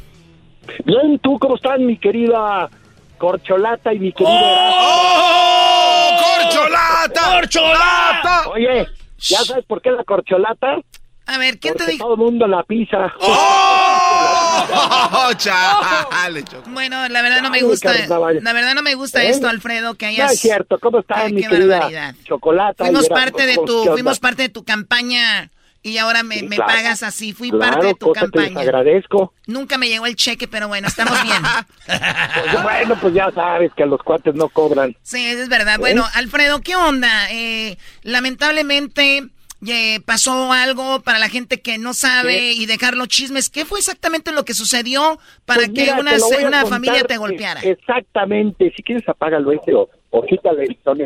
[0.86, 2.70] Bien, ¿tú cómo estás, mi querida
[3.18, 6.10] Corcholata y mi querido ¡Oh!
[6.42, 7.36] ¡Corcholata!
[7.36, 8.50] ¡Corcholata!
[8.50, 8.88] Oye,
[9.18, 10.78] ¿ya sabes por qué la corcholata?
[11.26, 12.06] A ver, ¿quién te dijo?
[12.06, 13.14] Todo el mundo la pisa.
[13.20, 14.48] ¡Oh!
[15.38, 17.94] Chale, bueno, la verdad no me gusta.
[18.08, 19.30] La verdad no me gusta ¿Eh?
[19.30, 20.28] esto, Alfredo, que hayas.
[20.28, 20.80] No es cierto.
[20.80, 22.86] ¿Cómo estás, mi querida Chocolata?
[22.86, 25.52] Fuimos parte de tu, fuimos parte de tu campaña
[25.88, 27.34] y ahora me, me pagas así.
[27.34, 28.54] Fui parte de tu campaña.
[28.54, 29.34] Te agradezco.
[29.46, 31.42] Nunca me llegó el cheque, pero bueno, estamos bien.
[31.86, 34.96] Pues, bueno, pues ya sabes que los cuates no cobran.
[35.02, 35.76] Sí, es verdad.
[35.76, 35.80] ¿Eh?
[35.80, 37.32] Bueno, Alfredo, ¿qué onda?
[37.32, 39.28] Eh, lamentablemente
[39.66, 43.50] eh, pasó algo para la gente que no sabe y dejar los chismes.
[43.50, 46.12] ¿Qué fue exactamente lo que sucedió para Pues que una,
[46.48, 47.62] una familia te golpeara?
[47.62, 48.74] Exactamente.
[48.76, 51.06] Si quieres, apágalo ese o, o quítale el tono.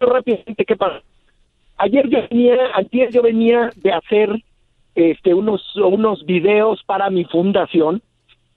[0.00, 1.02] Rápidamente, ¿qué pasa?
[1.78, 4.30] Ayer yo venía, ayer yo venía de hacer
[4.94, 8.02] este unos unos videos para mi fundación,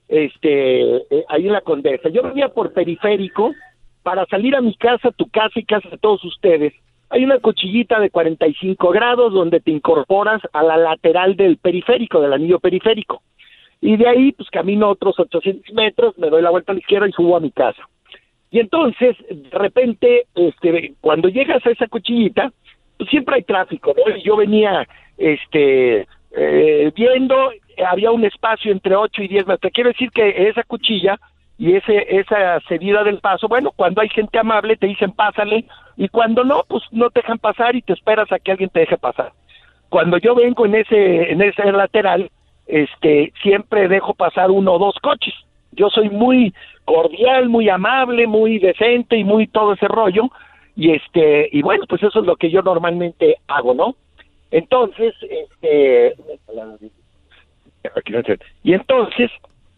[0.08, 2.08] este eh, ahí en la Condesa.
[2.08, 3.54] Yo venía por periférico
[4.02, 6.74] para salir a mi casa, tu casa y casa de todos ustedes.
[7.10, 12.32] Hay una cuchillita de 45 grados donde te incorporas a la lateral del periférico, del
[12.32, 13.22] anillo periférico.
[13.80, 17.08] Y de ahí, pues camino otros 800 metros, me doy la vuelta a la izquierda
[17.08, 17.82] y subo a mi casa.
[18.50, 22.52] Y entonces, de repente, este, cuando llegas a esa cuchillita,
[23.06, 24.16] siempre hay tráfico, ¿no?
[24.16, 24.86] Y yo venía,
[25.18, 27.50] este, eh, viendo,
[27.86, 29.72] había un espacio entre 8 y 10 metros.
[29.72, 31.18] Quiero decir que esa cuchilla
[31.58, 35.66] y ese esa cedida del paso, bueno, cuando hay gente amable te dicen pásale
[35.96, 38.80] y cuando no, pues no te dejan pasar y te esperas a que alguien te
[38.80, 39.32] deje pasar.
[39.88, 42.30] Cuando yo vengo en ese en ese lateral,
[42.66, 45.34] este, siempre dejo pasar uno o dos coches.
[45.72, 46.52] Yo soy muy
[46.84, 50.30] cordial, muy amable, muy decente y muy todo ese rollo
[50.76, 53.96] y este y bueno, pues eso es lo que yo normalmente hago, ¿no?
[54.50, 56.14] Entonces, este
[58.62, 59.30] y entonces,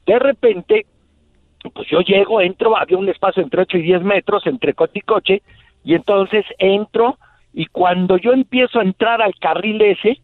[0.07, 0.87] de repente,
[1.73, 5.01] pues yo llego, entro, había un espacio entre 8 y 10 metros entre coche y
[5.01, 5.43] coche,
[5.85, 7.19] y entonces entro,
[7.53, 10.19] y cuando yo empiezo a entrar al carril ese,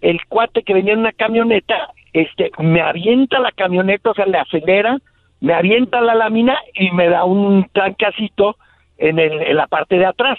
[0.00, 4.38] el cuate que venía en una camioneta, este, me avienta la camioneta, o sea, le
[4.38, 4.98] acelera,
[5.40, 8.56] me avienta la lámina y me da un trancacito
[8.98, 10.38] en, el, en la parte de atrás.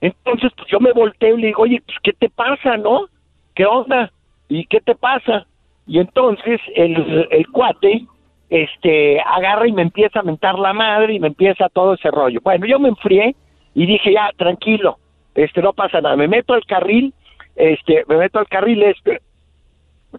[0.00, 3.06] Entonces, pues yo me volteo y le digo, oye, pues, ¿qué te pasa, no?
[3.54, 4.10] ¿Qué onda?
[4.48, 5.46] ¿Y qué te pasa?
[5.86, 8.06] Y entonces el, el cuate,
[8.48, 12.40] este, agarra y me empieza a mentar la madre y me empieza todo ese rollo.
[12.42, 13.34] Bueno, yo me enfrié
[13.74, 14.98] y dije, ya, tranquilo,
[15.34, 16.16] este, no pasa nada.
[16.16, 17.12] Me meto al carril,
[17.54, 19.20] este, me meto al carril este,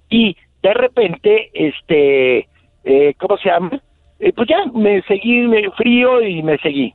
[0.09, 2.47] y de repente, este,
[2.83, 3.81] eh, ¿cómo se llama?
[4.19, 6.93] Eh, pues ya, me seguí, me frío y me seguí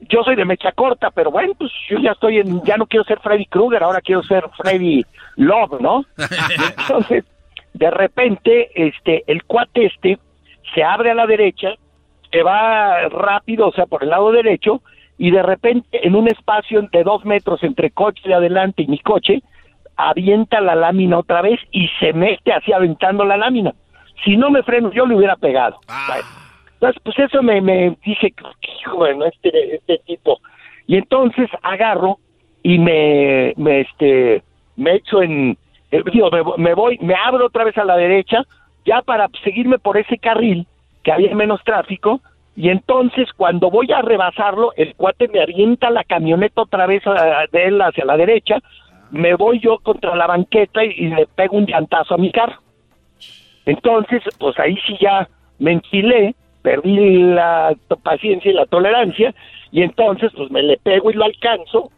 [0.00, 3.04] yo soy de mecha corta, pero bueno, pues yo ya estoy en, ya no quiero
[3.04, 5.04] ser Freddy Krueger, ahora quiero ser Freddy
[5.36, 6.04] Love, ¿no?
[6.78, 7.24] Entonces,
[7.74, 10.18] de repente, este, el cuate este
[10.74, 11.74] se abre a la derecha,
[12.30, 14.82] se va rápido, o sea, por el lado derecho,
[15.18, 18.98] y de repente en un espacio de dos metros entre coche de adelante y mi
[18.98, 19.42] coche,
[19.96, 23.72] avienta la lámina otra vez y se mete así aventando la lámina.
[24.24, 25.78] Si no me freno, yo le hubiera pegado.
[26.80, 28.34] Entonces, pues eso me, me dije,
[28.94, 30.38] bueno, este, este tipo.
[30.86, 32.18] Y entonces agarro
[32.62, 34.42] y me, me, este,
[34.76, 35.56] me echo en,
[35.90, 38.42] eh, digo, me, me voy, me abro otra vez a la derecha,
[38.84, 40.66] ya para seguirme por ese carril,
[41.02, 42.20] que había menos tráfico,
[42.56, 47.44] y entonces cuando voy a rebasarlo, el cuate me avienta la camioneta otra vez a-
[47.52, 48.58] de él hacia la derecha,
[49.10, 52.60] me voy yo contra la banqueta y, le pego un llantazo a mi carro.
[53.64, 55.28] Entonces, pues ahí sí ya
[55.58, 56.34] me enfilé,
[56.66, 59.32] perdí la paciencia y la tolerancia,
[59.70, 61.92] y entonces pues me le pego y lo alcanzo,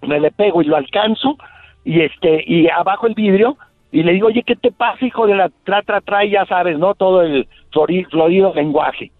[0.00, 1.36] me le pego y lo alcanzo,
[1.84, 3.58] y este, y abajo el vidrio,
[3.90, 6.24] y le digo, oye, ¿qué te pasa, hijo de la tra, tra, tra?
[6.24, 6.94] Y ya sabes, ¿no?
[6.94, 9.12] Todo el flori- florido lenguaje.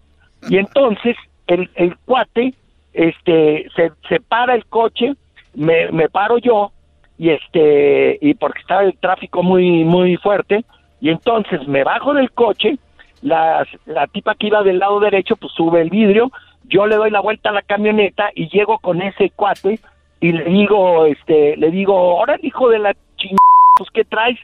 [0.48, 1.16] Y entonces
[1.46, 2.54] el, el cuate
[2.94, 5.12] este se, se para el coche,
[5.54, 6.72] me, me paro yo
[7.18, 10.64] y este y porque estaba el tráfico muy muy fuerte
[11.02, 12.78] y entonces me bajo del coche,
[13.22, 16.30] la, la tipa que iba del lado derecho pues sube el vidrio,
[16.64, 19.78] yo le doy la vuelta a la camioneta y llego con ese cuate
[20.20, 23.38] y le digo este le digo, "Ahora hijo de la chingada,
[23.76, 24.38] pues qué traes?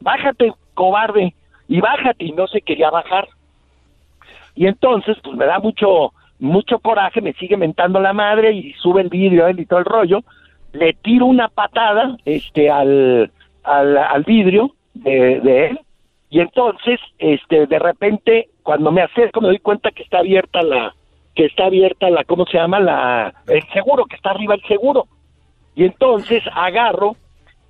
[0.00, 1.34] Bájate, cobarde."
[1.66, 3.26] Y bájate y no se quería bajar.
[4.54, 9.00] Y entonces, pues me da mucho, mucho coraje, me sigue mentando la madre y sube
[9.00, 10.20] el vidrio él y todo el rollo.
[10.72, 13.30] Le tiro una patada este, al,
[13.62, 15.80] al, al vidrio de, de él.
[16.34, 20.92] Y entonces, este, de repente, cuando me acerco, me doy cuenta que está abierta la,
[21.32, 22.80] que está abierta la, ¿cómo se llama?
[22.80, 25.06] La, el seguro, que está arriba el seguro.
[25.76, 27.14] Y entonces agarro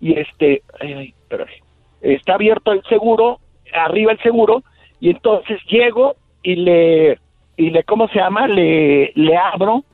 [0.01, 1.13] y este, ay,
[2.01, 3.39] está abierto el seguro,
[3.75, 4.63] arriba el seguro,
[4.99, 7.19] y entonces llego y le,
[7.59, 8.49] y le, ¿cómo se llama?
[8.49, 9.85] Le, le abro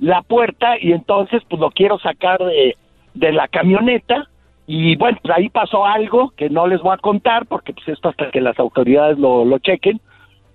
[0.00, 2.76] la puerta y entonces pues lo quiero sacar de,
[3.14, 4.28] de la camioneta
[4.70, 8.10] y bueno, pues ahí pasó algo que no les voy a contar porque pues esto
[8.10, 9.98] hasta que las autoridades lo, lo chequen,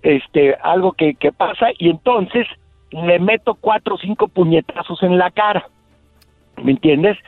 [0.04, 2.46] este, algo que, que pasa y entonces
[2.92, 5.66] le meto cuatro o cinco puñetazos en la cara,
[6.62, 7.18] ¿me entiendes?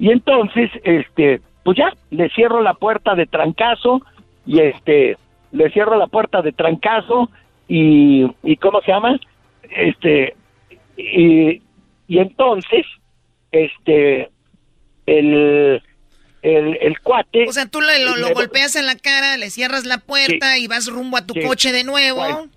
[0.00, 4.02] Y entonces, este, pues ya, le cierro la puerta de trancazo
[4.44, 5.16] y este,
[5.52, 7.30] le cierro la puerta de trancazo
[7.68, 9.16] y, y ¿cómo se llama?
[9.70, 10.34] Este,
[10.96, 11.62] y,
[12.08, 12.84] y entonces,
[13.52, 14.28] este,
[15.06, 15.80] el,
[16.42, 17.46] el, el cuate...
[17.48, 20.88] O sea, tú lo, lo golpeas en la cara, le cierras la puerta y vas
[20.90, 21.42] rumbo a tu Sí.
[21.42, 22.18] coche de nuevo.
[22.18, 22.48] Bueno,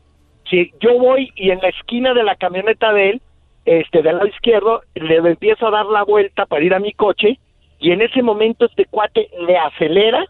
[0.49, 3.21] Sí, yo voy y en la esquina de la camioneta de él,
[3.65, 7.39] este, del lado izquierdo, le empiezo a dar la vuelta para ir a mi coche
[7.79, 10.23] y en ese momento este cuate le acelera,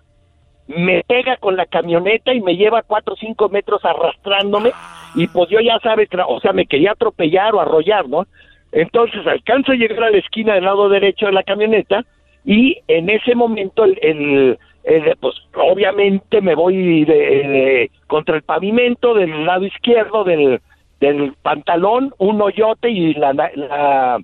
[0.68, 4.72] me pega con la camioneta y me lleva cuatro o cinco metros arrastrándome
[5.16, 8.26] y pues yo ya sabes, o sea, me quería atropellar o arrollar, ¿no?
[8.72, 12.06] Entonces alcanzo a llegar a la esquina del lado derecho de la camioneta
[12.46, 18.44] y en ese momento el, el- el- pues obviamente me voy de, de- contra el
[18.44, 20.62] pavimento del lado izquierdo del,
[21.00, 24.20] del pantalón, un hoyote y la, la,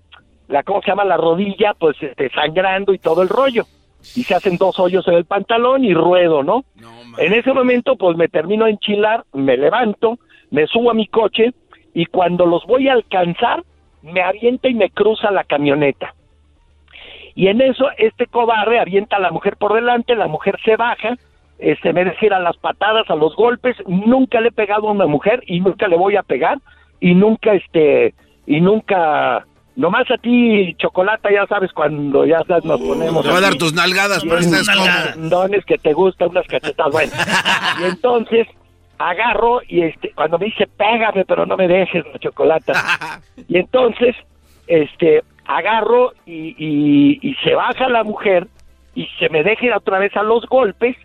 [0.47, 1.03] la ¿cómo se llama?
[1.05, 3.63] La rodilla, pues este, sangrando y todo el rollo.
[4.15, 6.63] Y se hacen dos hoyos en el pantalón y ruedo, ¿no?
[7.19, 10.17] en ese momento, pues me termino de enchilar, me levanto,
[10.49, 11.51] me subo a mi coche
[11.93, 13.63] y cuando los voy a alcanzar,
[14.01, 16.13] me avienta y me cruza la camioneta.
[17.35, 21.17] Y en eso, este cobarde avienta a la mujer por delante, la mujer se baja,
[21.59, 24.91] este, me deja ir a las patadas, a los golpes, nunca le he pegado a
[24.91, 26.59] una mujer y nunca le voy a pegar
[26.99, 28.13] y nunca, este,
[28.45, 29.45] y nunca,
[29.75, 33.23] nomás a ti, Chocolata, ya sabes, cuando ya sabes, nos ponemos...
[33.23, 35.29] Te va a dar tus nalgadas, pero cómodo.
[35.29, 37.11] dones que te gustan, unas cachetadas, bueno.
[37.81, 38.47] y entonces
[38.97, 43.21] agarro y este, cuando me dice pégame, pero no me dejes la chocolata.
[43.47, 44.15] y entonces,
[44.67, 45.23] este,
[45.57, 48.47] agarro y, y, y se baja la mujer
[48.95, 50.95] y se me deja ir otra vez a los golpes,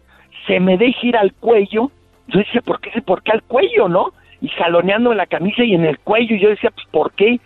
[0.47, 1.91] se me deja ir al cuello.
[2.29, 3.01] Yo decía, ¿por qué?
[3.03, 4.13] ¿Por qué al cuello, no?
[4.41, 6.35] Y jaloneando en la camisa y en el cuello.
[6.35, 7.39] Y yo decía, pues, ¿por qué?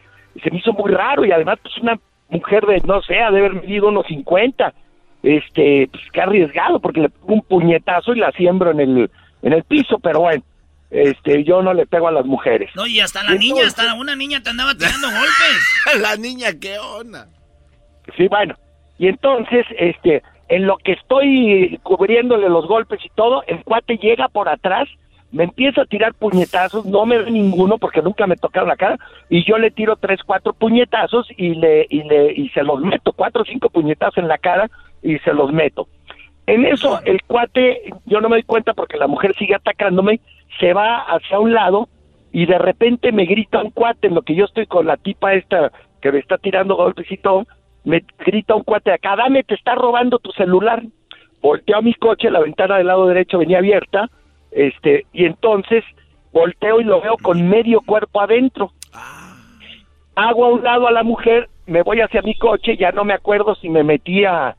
[0.43, 1.99] Se me hizo muy raro y además, pues, una
[2.31, 4.73] mujer de, no sé, ha de haber medido unos 50
[5.23, 9.11] este, pues qué arriesgado, porque le pongo un puñetazo y la siembro en el,
[9.43, 10.43] en el piso, pero bueno,
[10.91, 12.71] este, yo no le pego a las mujeres.
[12.75, 16.01] No, y hasta la niña, hasta una niña te andaba tirando golpes.
[16.01, 17.29] La niña, ¿qué onda?
[18.17, 18.55] Sí, bueno,
[18.99, 24.29] y entonces, este, en lo que estoy cubriéndole los golpes y todo, el cuate llega
[24.29, 24.89] por atrás,
[25.31, 28.99] me empieza a tirar puñetazos, no me ve ninguno porque nunca me tocaron la cara,
[29.29, 33.13] y yo le tiro tres, cuatro puñetazos y le, y le, y se los meto,
[33.13, 34.69] cuatro o cinco puñetazos en la cara
[35.03, 35.89] y se los meto.
[36.47, 40.21] En eso, el cuate, yo no me doy cuenta porque la mujer sigue atacándome,
[40.59, 41.89] se va hacia un lado
[42.33, 45.35] y de repente me grita un cuate en lo que yo estoy con la tipa
[45.35, 46.77] esta que me está tirando
[47.23, 47.47] todo,
[47.85, 50.83] me grita un cuate acá, dame, te está robando tu celular.
[51.43, 54.09] Volteo a mi coche, la ventana del lado derecho venía abierta,
[54.51, 55.85] este, y entonces
[56.33, 58.73] volteo y lo veo con medio cuerpo adentro.
[60.15, 63.15] Hago a un lado a la mujer, me voy hacia mi coche, ya no me
[63.15, 64.57] acuerdo si me metía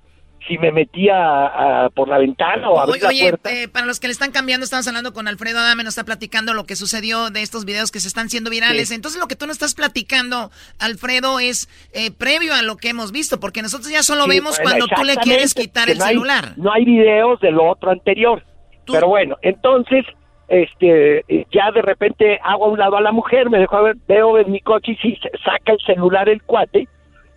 [0.48, 3.52] si me metía por la ventana o abrí la puerta.
[3.52, 6.54] Eh, para los que le están cambiando, estamos hablando con Alfredo Adame, nos está platicando
[6.54, 8.92] lo que sucedió de estos videos que se están siendo virales.
[8.92, 13.12] Entonces, lo que tú nos estás platicando, Alfredo, es eh, previo a lo que hemos
[13.12, 16.54] visto, porque nosotros ya solo vemos cuando tú le quieres quitar el celular.
[16.58, 18.44] No hay videos de lo otro anterior.
[18.92, 20.06] Pero bueno, entonces,
[20.48, 24.38] este, ya de repente hago a un lado a la mujer, me dejo ver, veo
[24.38, 26.88] en mi coche y sí, saca el celular el cuate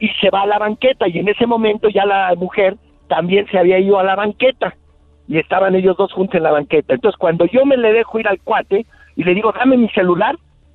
[0.01, 2.77] y se va a la banqueta y en ese momento ya la mujer
[3.15, 4.75] también se había ido a la banqueta
[5.29, 6.95] y estaban ellos dos juntos en la banqueta.
[6.95, 10.35] Entonces, cuando yo me le dejo ir al cuate y le digo, dame mi celular,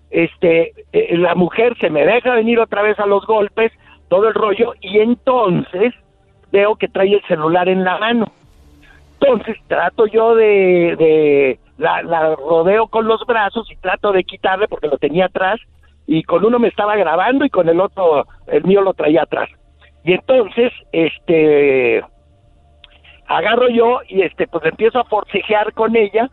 [0.09, 3.73] este, eh, la mujer se me deja venir otra vez a los golpes,
[4.07, 5.93] todo el rollo, y entonces
[6.49, 8.31] veo que trae el celular en la mano.
[9.19, 14.69] Entonces trato yo de, de la, la rodeo con los brazos y trato de quitarle
[14.69, 15.59] porque lo tenía atrás
[16.07, 19.49] y con uno me estaba grabando y con el otro, el mío lo traía atrás.
[20.05, 22.01] Y entonces, este,
[23.29, 26.29] agarro yo y este pues empiezo a forcejear con ella,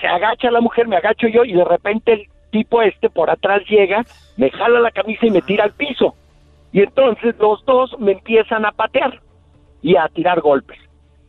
[0.00, 3.62] se agacha la mujer, me agacho yo y de repente el tipo este por atrás
[3.68, 4.04] llega,
[4.36, 6.14] me jala la camisa y me tira al piso.
[6.72, 9.20] Y entonces los dos me empiezan a patear
[9.82, 10.78] y a tirar golpes.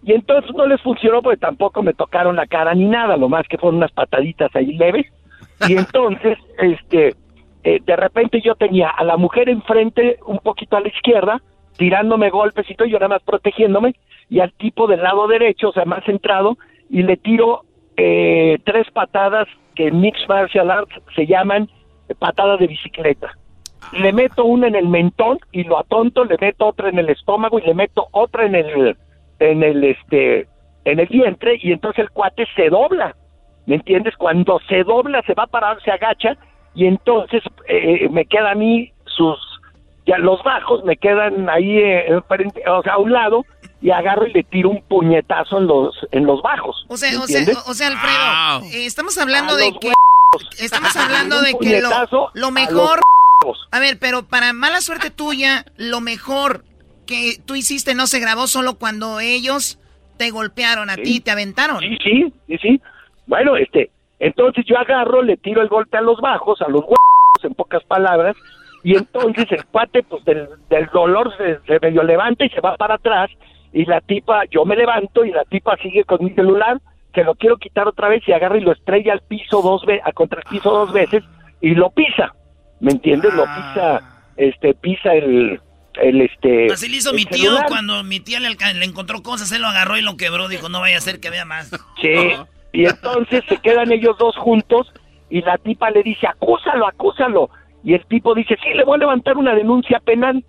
[0.03, 3.47] Y entonces no les funcionó porque tampoco me tocaron la cara ni nada, lo más
[3.47, 5.07] que fueron unas pataditas ahí leves.
[5.67, 7.15] Y entonces, este,
[7.63, 11.41] eh, de repente yo tenía a la mujer enfrente, un poquito a la izquierda,
[11.81, 13.95] tirándome golpes y yo nada más protegiéndome,
[14.29, 16.59] y al tipo del lado derecho, o sea, más centrado,
[16.91, 17.63] y le tiro
[17.97, 21.69] eh, tres patadas que en Mixed Martial Arts se llaman
[22.19, 23.35] patadas de bicicleta.
[23.93, 27.57] Le meto una en el mentón y lo atonto, le meto otra en el estómago
[27.57, 28.95] y le meto otra en el,
[29.39, 30.47] en el, este,
[30.85, 33.15] en el vientre y entonces el cuate se dobla.
[33.65, 34.15] ¿Me entiendes?
[34.17, 36.37] Cuando se dobla, se va a parar, se agacha
[36.75, 39.50] y entonces eh, me queda a mí sus
[40.05, 43.45] ya los bajos me quedan ahí eh, o sea, a un lado
[43.81, 46.85] y agarro y le tiro un puñetazo en los en los bajos.
[46.87, 49.91] O sea, o sea, o sea, Alfredo, eh, estamos hablando de que
[50.59, 51.81] estamos hablando de que
[52.33, 52.99] lo, mejor
[53.71, 56.63] a, ver, pero para mala suerte tuya, lo mejor
[57.05, 59.79] que tú hiciste no se grabó solo cuando ellos
[60.17, 61.79] te golpearon a ti, te aventaron.
[61.79, 62.81] Sí, sí, sí, sí.
[63.25, 67.43] Bueno, este, entonces yo agarro, le tiro el golpe a los bajos, a los huevos,
[67.43, 68.35] en pocas palabras,
[68.83, 70.47] y entonces el cuate, pues del,
[70.93, 73.29] dolor se, medio levanta y se va para atrás
[73.73, 76.81] y la tipa, yo me levanto y la tipa sigue con mi celular,
[77.13, 80.03] que lo quiero quitar otra vez y agarra y lo estrella al piso dos veces,
[80.13, 81.23] contra el piso dos veces
[81.61, 82.33] y lo pisa,
[82.79, 83.33] ¿me entiendes?
[83.33, 85.61] Lo pisa, este, pisa el,
[86.01, 86.71] el este.
[86.71, 89.97] Así le hizo mi tío cuando mi tía le, le, encontró cosas, él lo agarró
[89.97, 91.69] y lo quebró, dijo, no vaya a ser que vea más.
[92.01, 92.31] Sí,
[92.73, 94.91] y entonces se quedan ellos dos juntos
[95.29, 97.49] y la tipa le dice, acúsalo, acúsalo
[97.83, 100.43] y el tipo dice, sí, le voy a levantar una denuncia penal.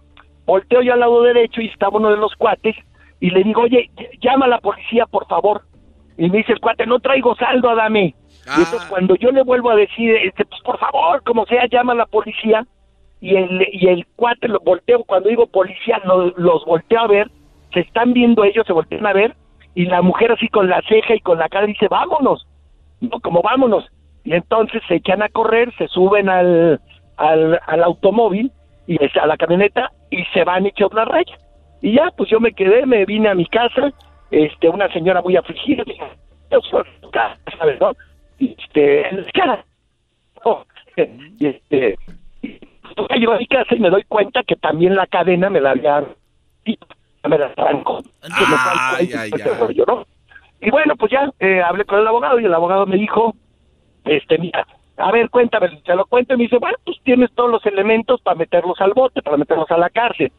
[0.45, 2.77] Volteo yo al lado derecho y estaba uno de los cuates
[3.21, 3.91] y le digo, oye,
[4.21, 5.63] llama a la policía, por favor.
[6.19, 8.15] Y me dice el cuate, no traigo saldo, Adame.
[8.45, 8.87] Y entonces ah.
[8.91, 12.07] cuando yo le vuelvo a decir, este, pues por favor, como sea, llama a la
[12.07, 12.67] policía.
[13.21, 16.03] Y el, y el cuate lo volteo, cuando digo policía,
[16.37, 17.31] los volteo a ver,
[17.73, 19.37] se están viendo ellos, se voltean a ver,
[19.77, 22.47] y la mujer así con la ceja y con la cara dice, vámonos.
[23.01, 23.87] No, como vámonos.
[24.25, 26.81] Y entonces se echan a correr, se suben al,
[27.23, 28.51] al, al automóvil
[28.87, 31.39] y a la camioneta y se van hechos la raya.
[31.81, 33.93] Y ya, pues yo me quedé, me vine a mi casa,
[34.31, 35.85] este, una señora muy afligida,
[37.59, 37.93] ¿sabes, no?
[38.39, 39.65] Este, en cara.
[40.45, 40.65] Oh,
[40.97, 41.97] y este,
[42.41, 45.71] pues, llego a mi casa y me doy cuenta que también la cadena me la
[45.71, 46.05] había
[47.29, 48.03] me la arrancó.
[50.61, 53.37] Y bueno, pues ya eh, hablé con el abogado y el abogado me dijo,
[54.05, 54.67] este, mira,
[54.97, 58.21] a ver, cuéntame, se lo cuento y me dice, bueno, pues tienes todos los elementos
[58.21, 60.31] para meterlos al bote, para meterlos a la cárcel.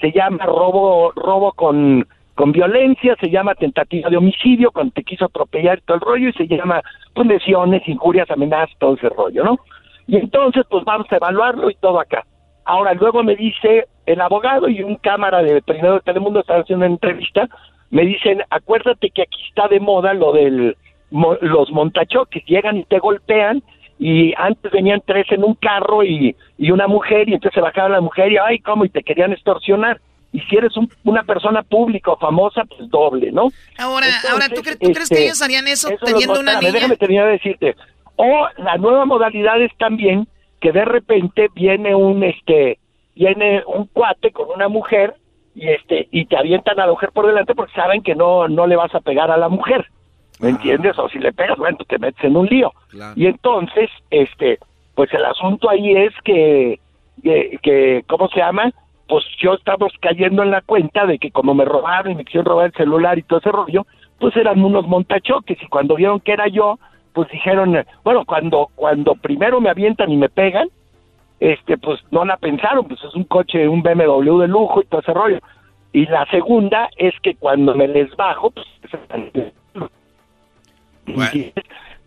[0.00, 5.24] Se llama robo, robo con, con violencia, se llama tentativa de homicidio, cuando te quiso
[5.24, 6.82] atropellar todo el rollo, y se llama
[7.14, 9.58] pues, lesiones, injurias, amenazas, todo ese rollo, ¿no?
[10.06, 12.26] Y entonces, pues vamos a evaluarlo y todo acá.
[12.64, 16.84] Ahora, luego me dice el abogado y un cámara de primero de Telemundo están haciendo
[16.84, 17.48] una entrevista,
[17.90, 20.76] me dicen, acuérdate que aquí está de moda lo del
[21.12, 23.62] los montachoques, llegan y te golpean
[24.04, 27.88] y antes venían tres en un carro y, y una mujer y entonces se bajaba
[27.88, 30.00] la mujer y ay cómo y te querían extorsionar
[30.32, 30.72] y si eres
[31.04, 35.40] una persona pública o famosa pues doble no ahora ahora ¿tú, crees que este, ellos
[35.40, 37.76] harían eso, teniendo una niña déjame terminar de decirte.
[38.16, 40.26] O la nueva modalidad es también
[40.60, 42.80] que de repente viene un este
[43.14, 45.14] viene un cuate con una mujer
[45.54, 48.66] y este y te avientan a la mujer por delante porque saben que no no
[48.66, 49.86] le vas a pegar a la mujer
[50.42, 50.98] ¿me entiendes?
[50.98, 52.72] o si le pegas bueno te metes en un lío
[53.16, 54.58] y entonces este
[54.94, 56.78] pues el asunto ahí es que
[57.22, 58.70] que, que cómo se llama
[59.08, 62.46] pues yo estamos cayendo en la cuenta de que como me robaron y me quisieron
[62.46, 63.86] robar el celular y todo ese rollo
[64.18, 66.78] pues eran unos montachoques y cuando vieron que era yo
[67.14, 70.68] pues dijeron bueno cuando cuando primero me avientan y me pegan
[71.42, 75.00] este pues no la pensaron, pues es un coche, un BMW de lujo y todo
[75.00, 75.40] ese rollo.
[75.92, 78.66] Y la segunda es que cuando me les bajo, pues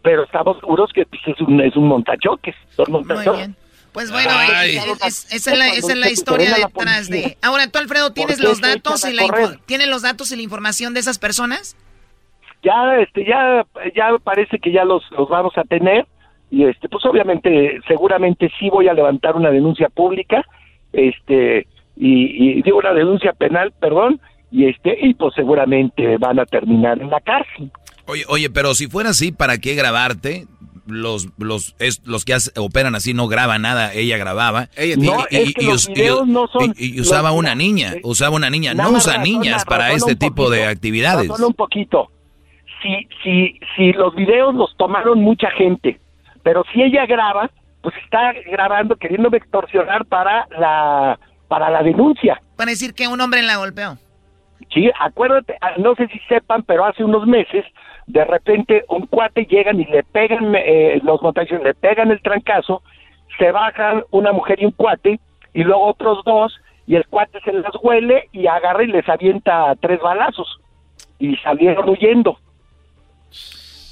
[0.01, 3.49] pero estamos seguros que pues, es un es un montachoques, son montachoques.
[3.91, 4.65] Pues bueno, esa,
[5.05, 7.37] es la, esa es la historia detrás de.
[7.41, 9.23] Ahora, tú, Alfredo, ¿tienes los datos y la
[9.65, 11.77] ¿tienes los datos y la información de esas personas?
[12.61, 13.65] Ya, este, ya,
[13.95, 16.05] ya parece que ya los, los vamos a tener
[16.49, 20.45] y este pues obviamente seguramente sí voy a levantar una denuncia pública
[20.93, 21.67] este
[21.97, 24.19] y, digo una denuncia penal perdón
[24.51, 27.71] y este y pues seguramente van a terminar en la cárcel
[28.07, 30.47] oye oye pero si fuera así para qué grabarte
[30.87, 34.69] los los es, los que operan así no graban nada ella grababa.
[34.77, 34.95] Y,
[36.99, 38.73] usaba una niña usaba una niña.
[38.73, 41.27] no usa niñas para este tipo de actividades.
[41.27, 42.11] solo un poquito.
[42.81, 45.99] Si si si los videos los tomaron mucha gente
[46.45, 47.49] pero si ella graba,
[47.81, 52.39] pues está grabando queriéndome extorsionar para la para la denuncia.
[52.55, 53.97] Para decir que un hombre la golpeó.
[54.71, 57.65] Sí, acuérdate, ah, no sé si sepan, pero hace unos meses
[58.07, 62.81] de repente un cuate llegan y le pegan eh, los montaños, le pegan el trancazo,
[63.37, 65.19] se bajan una mujer y un cuate
[65.53, 66.55] y luego otros dos
[66.87, 70.59] y el cuate se las huele y agarra y les avienta tres balazos
[71.19, 72.37] y salieron huyendo.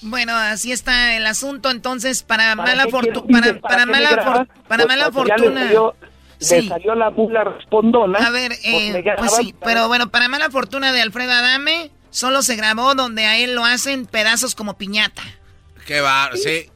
[0.03, 1.71] Bueno, así está el asunto.
[1.71, 5.71] Entonces, para, mala fortuna, para, para, mala, para mala fortuna.
[6.39, 8.19] Le salió, la mula respondona.
[8.19, 12.41] A ver, pues, eh, pues sí, pero bueno, para mala fortuna de Alfredo Adame, solo
[12.41, 15.23] se grabó donde a él lo hacen pedazos como piñata.
[15.85, 16.69] Qué va, sí.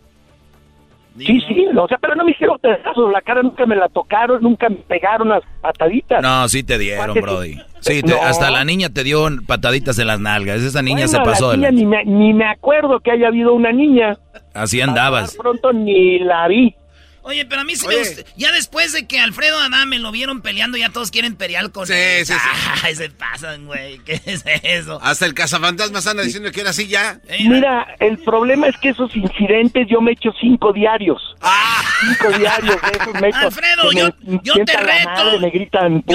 [1.17, 4.39] Sí, sí, o sea, pero no me hicieron pedazos, la cara nunca me la tocaron,
[4.41, 6.21] nunca me pegaron las pataditas.
[6.21, 7.59] No, sí te dieron, Brody.
[7.79, 11.55] Sí, hasta la niña te dio pataditas en las nalgas, esa niña se pasó.
[11.55, 14.17] La niña, ni, ni me acuerdo que haya habido una niña.
[14.53, 15.35] Así andabas.
[15.35, 16.75] pronto ni la vi.
[17.27, 18.21] Oye, pero a mí sí me gusta.
[18.37, 22.25] Ya después de que Alfredo Adame lo vieron peleando, ya todos quieren pelear con él.
[22.25, 22.59] Sí, sí, sí.
[22.83, 23.99] Ay, se pasan, güey.
[23.99, 24.97] ¿Qué es eso?
[25.03, 27.19] Hasta el cazafantasmas anda diciendo que era así ya.
[27.41, 31.35] Mira, el problema es que esos incidentes yo me echo cinco diarios.
[31.41, 31.81] Ah.
[31.99, 34.09] Cinco diarios de esos me Alfredo, yo,
[34.43, 35.39] yo te reto.
[35.41, 36.05] me gritan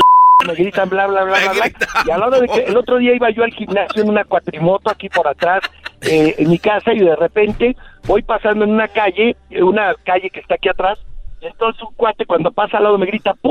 [0.46, 1.72] me gritan bla bla bla bla, bla.
[2.06, 4.24] y a la hora de que el otro día iba yo al gimnasio en una
[4.24, 5.60] cuatrimoto aquí por atrás
[6.00, 7.76] eh, en mi casa y de repente
[8.06, 10.98] voy pasando en una calle, una calle que está aquí atrás,
[11.40, 13.48] entonces un cuate cuando pasa al lado me grita ¡P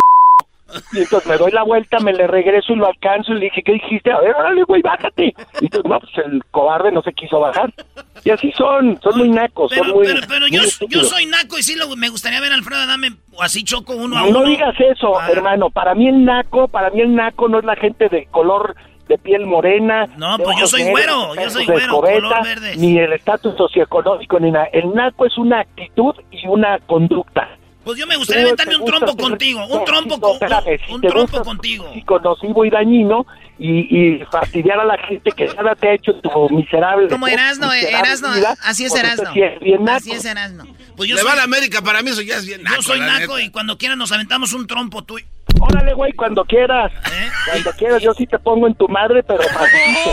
[0.94, 3.62] y entonces me doy la vuelta, me le regreso y lo alcanzo y le dije,
[3.64, 4.12] ¿qué dijiste?
[4.12, 5.34] A ver, órale, güey, bájate.
[5.60, 7.74] Y entonces, no, pues el cobarde no se quiso bajar.
[8.24, 11.58] Y así son, son muy nacos, pero, son muy Pero, pero yo, yo, soy naco
[11.58, 13.10] y sí lo, me gustaría ver a Alfredo dame
[13.40, 14.40] así choco uno a uno.
[14.40, 15.30] No digas eso, ah.
[15.32, 15.70] hermano.
[15.70, 18.76] Para mí el naco, para mí el naco no es la gente de color
[19.12, 20.08] de piel morena.
[20.18, 22.76] No, pues yo soy güero, yo soy güero, color verde.
[22.78, 24.66] Ni el estatus socioeconómico, ni nada.
[24.72, 27.48] El naco es una actitud y una conducta.
[27.84, 30.38] Pues yo me gustaría aventarme un trompo contigo, un trompo, con,
[30.90, 31.92] un, trompo contigo.
[32.24, 33.26] Nocivo y dañino
[33.58, 37.08] y, y, fastidiar a la gente que nada te ha hecho tu miserable.
[37.10, 38.30] Como Erasno, eh, Erasno,
[38.64, 39.32] así es Erasno.
[39.90, 40.66] Así es Erasno.
[40.96, 42.76] Pues yo Le va a la América, para mí eso ya es bien naco.
[42.76, 45.18] Yo soy naco y cuando quieras nos aventamos un trompo tú.
[45.62, 46.92] Órale, güey, cuando quieras.
[46.92, 47.30] ¿Eh?
[47.50, 50.12] Cuando quieras, yo sí te pongo en tu madre, pero pasito.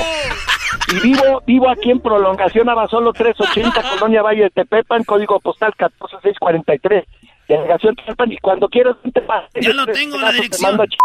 [0.92, 7.04] Y vivo, vivo aquí en Prolongación Abasolo 380, Colonia Valle de Tepepan, código postal 14643
[7.48, 7.96] delegación
[8.26, 9.64] y cuando quieras te pases.
[9.64, 10.76] Ya lo tengo la dirección.
[10.76, 10.96] Te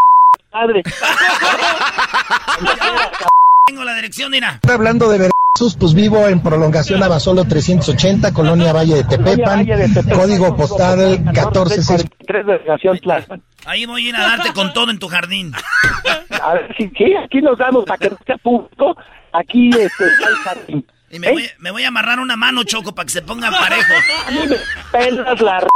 [0.51, 0.83] madre.
[3.65, 4.59] tengo la dirección, Dina.
[4.69, 9.65] Hablando de versos, pues vivo en prolongación Abasolo 380, Colonia Valle de Tepepan,
[10.13, 12.99] código postal 14643, delegación
[13.65, 15.53] Ahí voy a ir a darte con todo en tu jardín.
[16.41, 18.97] A ver, sí, sí, aquí nos damos para que no sea público.
[19.31, 20.85] Aquí este, está el jardín.
[21.09, 23.93] Y me, voy, me voy a amarrar una mano, Choco, para que se ponga parejo.
[24.27, 24.57] A mí me
[24.91, 25.67] pelas la r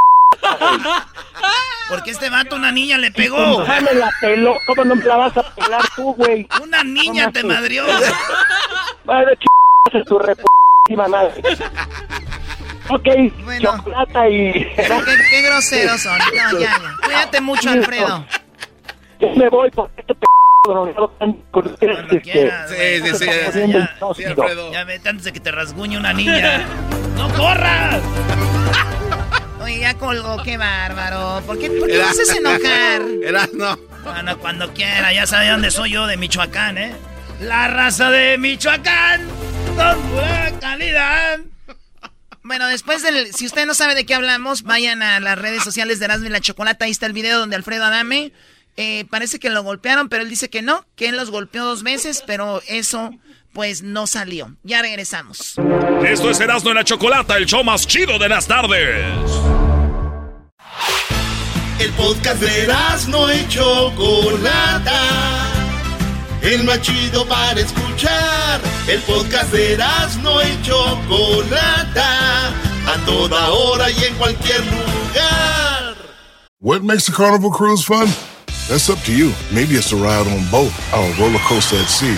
[1.90, 3.66] porque este vato una niña le pegó.
[3.66, 4.56] me la peló.
[4.68, 6.48] ¿Cómo no me la vas a pelar tú, güey?
[6.62, 7.86] Una niña te madrió.
[9.06, 10.04] Madre ch...
[10.06, 10.40] tu rep...
[11.08, 11.42] madre.
[12.90, 13.08] Ok,
[13.44, 13.78] bueno.
[13.78, 14.54] chocolata y...
[14.54, 16.18] qué, qué groseros son.
[16.18, 16.96] No, ya, ya.
[17.04, 18.26] Cuídate mucho, Alfredo.
[19.20, 20.26] Yo me voy porque este p...
[20.68, 21.94] Este,
[22.68, 24.72] sí, sí, sí, ya, sí, Alfredo.
[24.72, 26.66] Ya vete antes de que te rasguñe una niña.
[27.16, 28.02] ¡No corras!
[29.68, 31.44] Oye, ya colgó, qué bárbaro.
[31.46, 33.02] ¿Por qué, por qué haces enojar?
[33.22, 33.78] Era, no.
[34.02, 36.96] Bueno, cuando quiera, ya sabe dónde soy yo, de Michoacán, ¿eh?
[37.42, 39.28] La raza de Michoacán,
[39.76, 41.40] con pura calidad.
[42.44, 43.34] Bueno, después del.
[43.34, 46.30] Si usted no sabe de qué hablamos, vayan a las redes sociales de Erasmo y
[46.30, 46.86] la Chocolata.
[46.86, 48.32] Ahí está el video donde Alfredo Adame.
[48.78, 51.84] Eh, parece que lo golpearon, pero él dice que no, que él los golpeó dos
[51.84, 53.12] veces, pero eso
[53.58, 54.56] pues no salió.
[54.62, 55.56] Ya regresamos.
[56.08, 59.04] Esto es Erasmo y la Chocolata, el show más chido de las tardes.
[61.80, 65.02] El podcast de Erasmo y Chocolata.
[66.44, 68.62] El más chido para escuchar.
[68.88, 72.50] El podcast de Erasmo y Chocolata.
[72.50, 75.96] A toda hora y en cualquier lugar.
[76.60, 78.08] What makes a carnival cruise fun?
[78.70, 79.32] That's up to you.
[79.50, 82.18] Maybe it's a ride on boat, or a roller coaster at sea,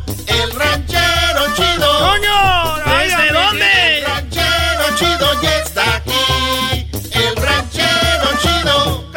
[0.27, 1.99] El ranchero chido.
[1.99, 2.75] ¡Coño!
[2.85, 3.97] ¿Desde dónde?
[3.97, 6.87] El ranchero chido ya está aquí.
[7.11, 9.11] El ranchero chido.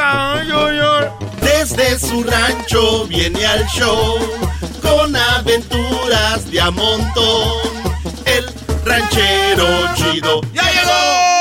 [1.41, 4.17] Desde su rancho viene al show
[4.81, 7.53] con aventuras de a montón.
[8.25, 8.45] El
[8.83, 10.41] ranchero chido.
[10.53, 11.34] ¡Ya llegó!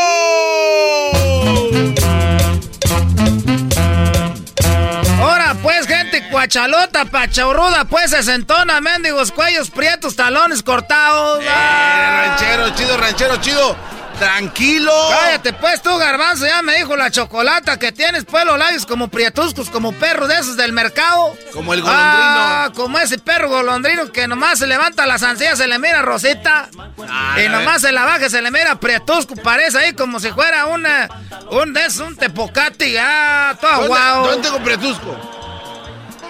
[6.44, 11.42] Gente cuachalota, pachorruda, pues se sentona, mendigos, cuellos prietos, talones cortados.
[11.42, 13.76] Eh, ranchero chido, ranchero chido.
[14.18, 14.92] Tranquilo.
[15.10, 19.08] Cállate pues tú, garbanzo, ya me dijo la chocolata que tienes pues los labios como
[19.08, 21.36] prietuscos, como perros de esos del mercado.
[21.52, 22.04] Como el golondrino.
[22.06, 26.68] Ah, como ese perro golondrino que nomás se levanta las ansias, se le mira rosita.
[27.08, 30.66] Ah, y nomás se la baja, se le mira prietusco, parece ahí como si fuera
[30.66, 31.08] una,
[31.50, 34.26] un esos, un tepocati, ah, todo ¿Dónde, guau.
[34.26, 35.43] ¿Dónde tengo pretusco?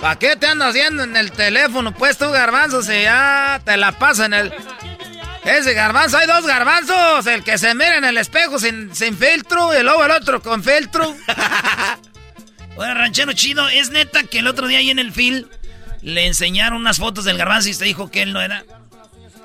[0.04, 1.94] ¿Para qué te andas haciendo en el teléfono?
[1.94, 4.52] Pues tú, garbanzo, si ya te la pasa en el...
[5.46, 7.26] Ese garbanzo, hay dos garbanzos.
[7.26, 10.62] El que se mira en el espejo sin, sin filtro y luego el otro con
[10.62, 11.16] filtro.
[12.76, 15.46] Oye, ranchero chido, ¿es neta que el otro día ahí en el film
[16.02, 18.62] le enseñaron unas fotos del garbanzo y se dijo que él no era?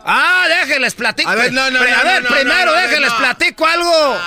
[0.03, 1.29] Ah, déjenles platico.
[1.29, 3.17] A ver, no, no, Pri- no, a ver, primero no, no, déjenles no.
[3.17, 4.19] platico algo.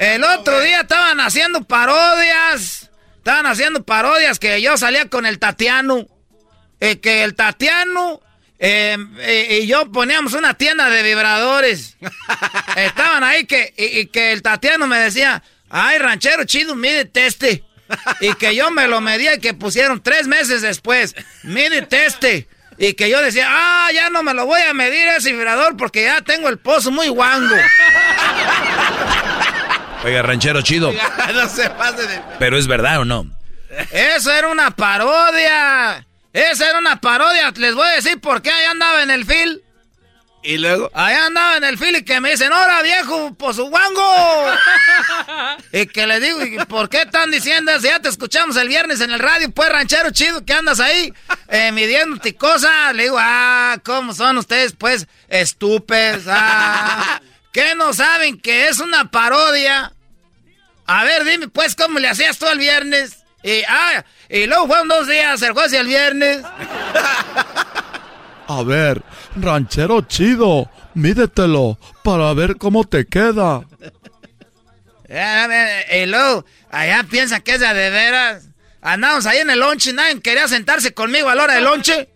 [0.00, 2.89] El otro día estaban haciendo parodias.
[3.20, 6.06] Estaban haciendo parodias que yo salía con el Tatiano.
[6.80, 8.22] Eh, que el Tatiano
[8.58, 11.98] eh, eh, y yo poníamos una tienda de vibradores.
[12.76, 17.62] Estaban ahí que, y, y que el Tatiano me decía, ay, ranchero chido, mídete este.
[18.22, 22.48] Y que yo me lo medía y que pusieron tres meses después, mídete este.
[22.78, 26.04] Y que yo decía, ah, ya no me lo voy a medir ese vibrador porque
[26.04, 27.54] ya tengo el pozo muy guango.
[30.04, 30.92] Oiga, ranchero chido.
[31.34, 32.20] no se pase de...
[32.38, 33.26] Pero es verdad o no.
[33.90, 36.06] Eso era una parodia.
[36.32, 37.52] Esa era una parodia.
[37.56, 39.62] Les voy a decir por qué allá andaba en el fil.
[40.42, 40.90] Y luego.
[40.94, 44.46] Allá andaba en el fil y que me dicen, ¡Hora, viejo, por su guango!
[45.72, 47.86] y que le digo, ¿y por qué están diciendo eso?
[47.86, 51.12] Ya te escuchamos el viernes en el radio, pues, ranchero chido, que andas ahí
[51.48, 52.94] eh, midiéndote cosas.
[52.94, 56.24] Le digo, ah, ¿cómo son ustedes, pues, estúpidos?
[56.26, 57.20] Ah,
[57.52, 59.92] ¿Qué no saben que es una parodia?
[60.86, 63.24] A ver, dime, pues, ¿cómo le hacías tú el viernes?
[63.42, 66.42] Y, ah, y luego fueron dos días, el jueves y el viernes.
[68.48, 69.02] A ver,
[69.36, 73.62] ranchero chido, mídetelo para ver cómo te queda.
[75.08, 75.48] Ya,
[75.96, 78.48] Y luego, allá piensan que es de veras.
[78.82, 82.09] Andamos ahí en el lonche, nadie quería sentarse conmigo a la hora del lonche.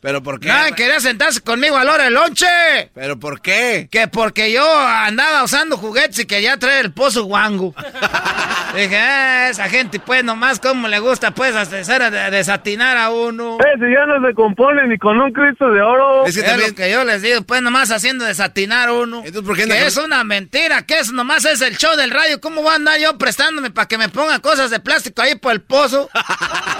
[0.00, 0.48] ¿Pero por qué?
[0.48, 2.46] Nadie quería sentarse conmigo a la hora del lonche.
[2.94, 3.88] ¿Pero por qué?
[3.90, 7.74] Que porque yo andaba usando juguetes y quería traer el pozo guango.
[8.74, 13.56] Dije, ah, esa gente, pues, nomás como le gusta, pues, hacer a- desatinar a uno.
[13.56, 16.26] Eh, si ya no se compone ni con un Cristo de oro.
[16.26, 19.22] Es, lo que yo les digo, pues nomás haciendo desatinar a uno.
[19.22, 22.40] qué que con- es una mentira, que eso nomás es el show del radio.
[22.40, 25.52] ¿Cómo voy a andar yo prestándome para que me pongan cosas de plástico ahí por
[25.52, 26.08] el pozo?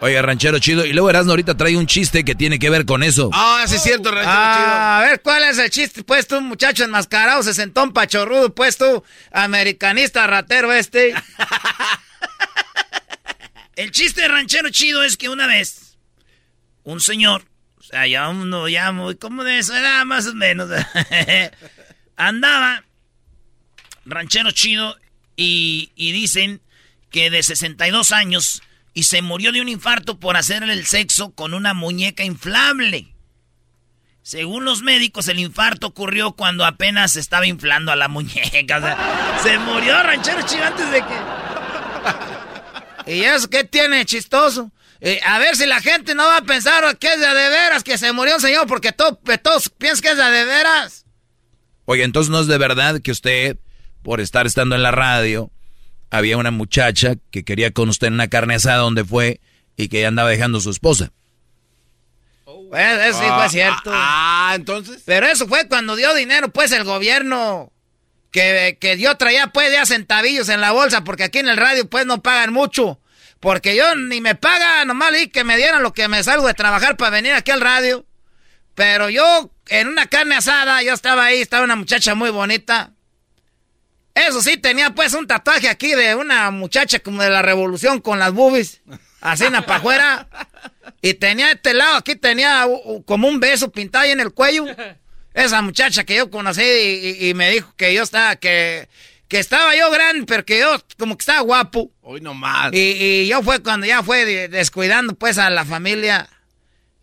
[0.00, 0.84] Oiga, ranchero chido.
[0.84, 3.30] Y luego Erasmo ahorita trae un chiste que tiene que ver con eso.
[3.32, 6.02] Ah, sí es cierto, ranchero Ah, a ver, ¿cuál es el chiste?
[6.02, 11.14] Pues tú, muchacho enmascarado, se sentó un pachorrudo, pues tú, americanista ratero este.
[13.76, 15.96] el chiste de ranchero chido es que una vez,
[16.84, 17.44] un señor,
[17.78, 20.68] o sea, ya uno ya muy, como de eso era más o menos,
[22.16, 22.84] andaba
[24.04, 24.96] ranchero chido
[25.36, 26.60] y, y dicen
[27.10, 31.54] que de 62 años y se murió de un infarto por hacerle el sexo con
[31.54, 33.14] una muñeca inflable.
[34.22, 38.78] Según los médicos, el infarto ocurrió cuando apenas estaba inflando a la muñeca.
[38.78, 41.16] O sea, se murió ranchero chido antes de que.
[43.16, 44.70] ¿Y eso qué tiene chistoso?
[45.00, 47.82] Eh, a ver si la gente no va a pensar que es de, de veras
[47.82, 49.18] que se murió un señor, porque todos
[49.78, 51.06] piensan que es de, de veras.
[51.86, 53.56] Oye, entonces no es de verdad que usted,
[54.02, 55.50] por estar estando en la radio,
[56.10, 59.40] había una muchacha que quería con usted en una carne asada donde fue
[59.76, 61.12] y que ya andaba dejando a su esposa.
[62.44, 63.90] Pues eso sí fue Ah, cierto.
[63.92, 65.02] Ah, entonces.
[65.04, 67.72] Pero eso fue cuando dio dinero, pues, el gobierno.
[68.30, 71.88] Que, que yo traía, pues, ya centavillos en la bolsa, porque aquí en el radio,
[71.90, 73.00] pues, no pagan mucho.
[73.40, 76.54] Porque yo ni me paga, nomás leí que me dieran lo que me salgo de
[76.54, 78.06] trabajar para venir aquí al radio.
[78.76, 82.92] Pero yo, en una carne asada, yo estaba ahí, estaba una muchacha muy bonita.
[84.14, 88.18] Eso sí, tenía pues un tatuaje aquí de una muchacha como de la revolución con
[88.18, 88.80] las boobies,
[89.20, 90.28] así en la pajuera.
[91.02, 92.66] Y tenía este lado, aquí tenía
[93.06, 94.66] como un beso pintado ahí en el cuello.
[95.32, 98.86] Esa muchacha que yo conocí y, y- y me dijo que yo estaba, que,
[99.26, 101.90] que estaba yo grande, pero que yo como que estaba guapo.
[102.02, 102.74] Hoy nomás.
[102.74, 102.78] Y,
[103.22, 106.28] y yo fue cuando ya fue de- descuidando pues a la familia.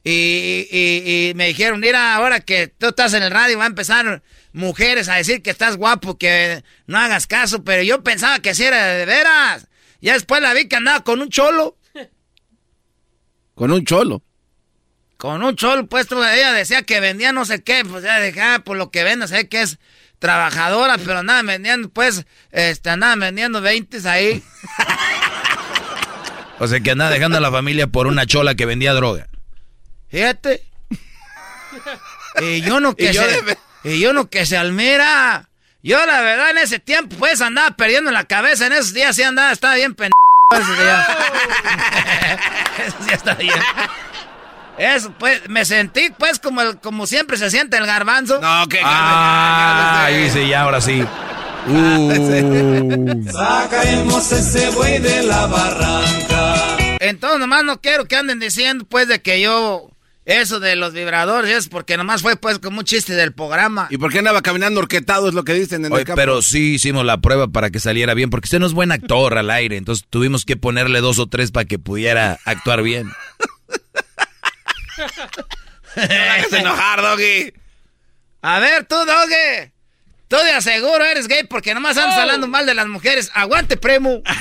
[0.03, 3.67] Y, y- y me dijeron, mira, ahora que tú estás en el radio va a
[3.67, 4.21] empezar
[4.57, 8.63] mujeres a decir que estás guapo, que no hagas caso, pero yo pensaba que así
[8.65, 9.67] era de veras.
[10.01, 11.77] Ya después la vi que andaba con un cholo.
[13.55, 14.21] Con un cholo.
[15.17, 18.59] Con un cholo, pues ella decía que vendía no sé qué, pues ya dije, ah,
[18.63, 19.79] por lo que vende, sé que es
[20.19, 24.43] trabajadora, pero andaba vendiendo, pues, este, andaba vendiendo 20 ahí.
[26.59, 29.27] O sea, que andaba dejando a la familia por una chola que vendía droga.
[30.09, 30.63] Fíjate.
[32.41, 33.41] Y yo no que Y yo se.
[33.41, 35.49] de- Y yo no que se almira.
[35.83, 38.67] Yo la verdad en ese tiempo pues andaba perdiendo la cabeza.
[38.67, 40.13] En esos días sí andaba, estaba bien pendejo.
[40.53, 41.07] Esos días
[43.11, 43.53] estaba bien.
[44.77, 48.39] Eso pues, me sentí pues como el, como siempre se siente el garbanzo.
[48.39, 51.03] No, que Ah, ahí sí, ya, ahora sí.
[51.67, 53.23] Uh.
[53.31, 56.77] Sacaremos ese buey de la barranca.
[56.99, 59.89] Entonces nomás no quiero que anden diciendo pues de que yo
[60.27, 63.87] eso de los vibradores es porque nomás fue pues como un chiste del programa.
[63.89, 65.29] ¿Y por qué andaba caminando orquetado?
[65.29, 66.17] Es lo que dicen en Oye, el campo.
[66.17, 69.37] pero sí hicimos la prueba para que saliera bien, porque usted no es buen actor
[69.37, 73.09] al aire, entonces tuvimos que ponerle dos o tres para que pudiera actuar bien.
[75.95, 77.53] hagas enojar, Doggy.
[78.41, 79.71] A ver, tú, Doge.
[80.27, 83.31] Tú de aseguro eres gay porque nomás andas hablando mal de las mujeres.
[83.33, 84.21] Aguante, primo.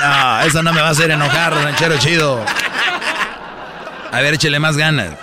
[0.00, 2.44] No, eso no me va a hacer enojar, ranchero chido.
[4.12, 5.14] A ver, échele más ganas.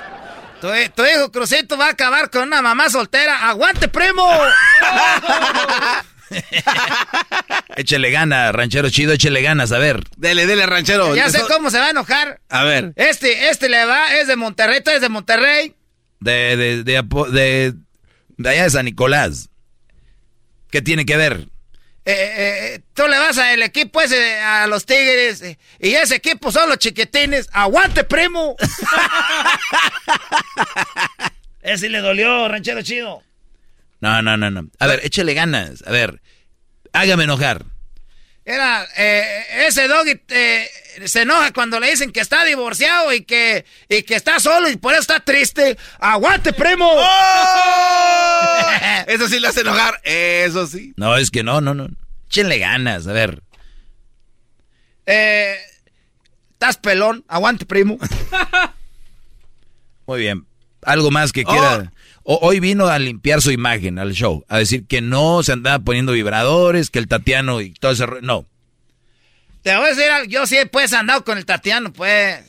[0.61, 3.49] Tu, tu hijo Crucito va a acabar con una mamá soltera.
[3.49, 4.27] ¡Aguante, primo!
[7.75, 10.03] Échele ganas, ranchero chido, échele ganas, a ver.
[10.17, 11.15] Dele, dele, ranchero.
[11.15, 12.39] ya sé Eso- cómo se va a enojar.
[12.49, 12.93] A ver.
[12.95, 15.75] Este, este le va, es de Monterrey, tú eres de Monterrey.
[16.19, 17.73] De, de, de,
[18.37, 19.49] de allá de San Nicolás.
[20.71, 21.47] ¿Qué tiene que ver?
[22.07, 26.51] Eh, eh, tú le vas al equipo ese, a los Tigres, eh, y ese equipo
[26.51, 27.49] son los chiquitines.
[27.51, 28.55] ¡Aguante, primo!
[31.63, 33.23] ese le dolió, ranchero chido.
[34.01, 34.69] No, no, no, no.
[34.77, 35.83] A ver, échele ganas.
[35.87, 36.21] A ver,
[36.93, 37.65] hágame enojar.
[38.45, 40.69] Era, eh, ese doggy eh,
[41.05, 44.77] se enoja cuando le dicen que está divorciado y que, y que está solo y
[44.77, 45.77] por eso está triste.
[45.99, 46.91] ¡Aguante, primo!
[49.07, 49.99] Eso sí le hace enojar.
[50.03, 50.93] Eso sí.
[50.97, 51.87] No, es que no, no, no.
[52.27, 53.41] Échenle ganas, a ver.
[55.05, 55.55] Eh,
[56.53, 57.23] estás pelón.
[57.27, 57.97] Aguante, primo.
[60.07, 60.45] Muy bien.
[60.81, 61.91] Algo más que quiera.
[62.23, 65.83] O- hoy vino a limpiar su imagen al show, a decir que no se andaba
[65.83, 68.05] poniendo vibradores, que el Tatiano y todo ese...
[68.21, 68.45] No.
[69.65, 70.25] Te voy a decir algo.
[70.29, 72.39] Yo sí, pues, andado con el Tatiano, pues.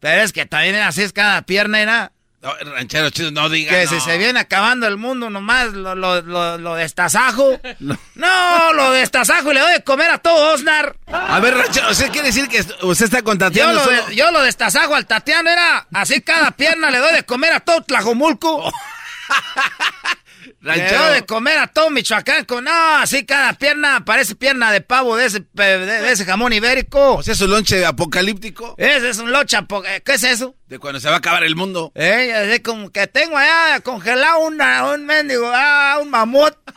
[0.00, 2.12] Pero es que también así es cada pierna, era.
[2.40, 3.70] No, ranchero chido, no diga.
[3.70, 3.90] Que no.
[3.90, 7.60] si se viene acabando el mundo nomás, lo, lo, lo, lo destazajo.
[8.14, 8.72] No.
[8.72, 10.96] lo destazajo y le doy de comer a todo Osnar.
[11.06, 14.10] A ver, ranchero, ¿usted quiere decir que usted está Yo contratando lo, solo?
[14.12, 17.82] yo lo destazajo al Tatiano, era así cada pierna le doy de comer a todo
[17.82, 18.72] Tlajomulco.
[20.66, 21.10] Ranchero.
[21.12, 25.26] de comer a todo Michoacán con, no, así cada pierna parece pierna de pavo de
[25.26, 27.14] ese, de, de ese jamón ibérico.
[27.16, 28.74] O sea, su lonche apocalíptico.
[28.78, 30.54] Ese es un locha, po- eh, ¿qué es eso?
[30.66, 31.92] De cuando se va a acabar el mundo.
[31.94, 36.54] Eh, así como que tengo allá congelado una, un mendigo, ah, un mamut.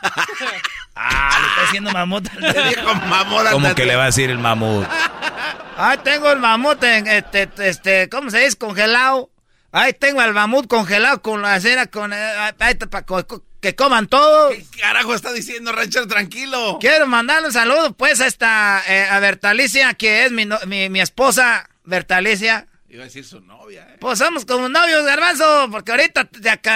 [0.94, 2.28] ah, le está diciendo mamut.
[2.34, 4.86] Le dijo mamut ¿Cómo que le va a decir el mamut?
[5.76, 8.56] Ahí tengo el mamut, en, este, este, ¿cómo se dice?
[8.58, 9.30] Congelado.
[9.72, 12.16] Ahí tengo el mamut congelado con la cera, con, eh,
[12.58, 14.50] ahí está, pa- co- co- que coman todo.
[14.50, 16.06] ¿Qué carajo está diciendo, ranchero?
[16.06, 16.78] Tranquilo.
[16.80, 21.68] Quiero mandarle un saludo, pues, a esta, eh, a Bertalicia, que es mi, mi, esposa,
[21.84, 22.66] Bertalicia.
[22.88, 23.96] Iba a decir su novia, eh.
[24.00, 26.28] Pues somos como novios, garbanzo, porque ahorita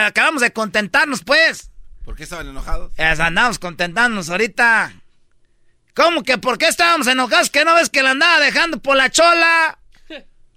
[0.07, 1.71] acabamos de contentarnos, pues.
[2.05, 2.93] ¿Por qué estaban enojados?
[2.99, 4.93] andamos contentándonos ahorita.
[5.95, 7.51] ¿Cómo que por qué estábamos enojados?
[7.51, 9.79] ¿Que no ves que la andaba dejando por la chola?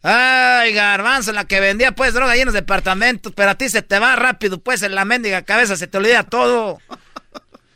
[0.09, 3.81] Ay, garbanzo, la que vendía pues droga ahí en los departamentos, pero a ti se
[3.81, 6.79] te va rápido pues en la mendiga cabeza, se te olvida todo.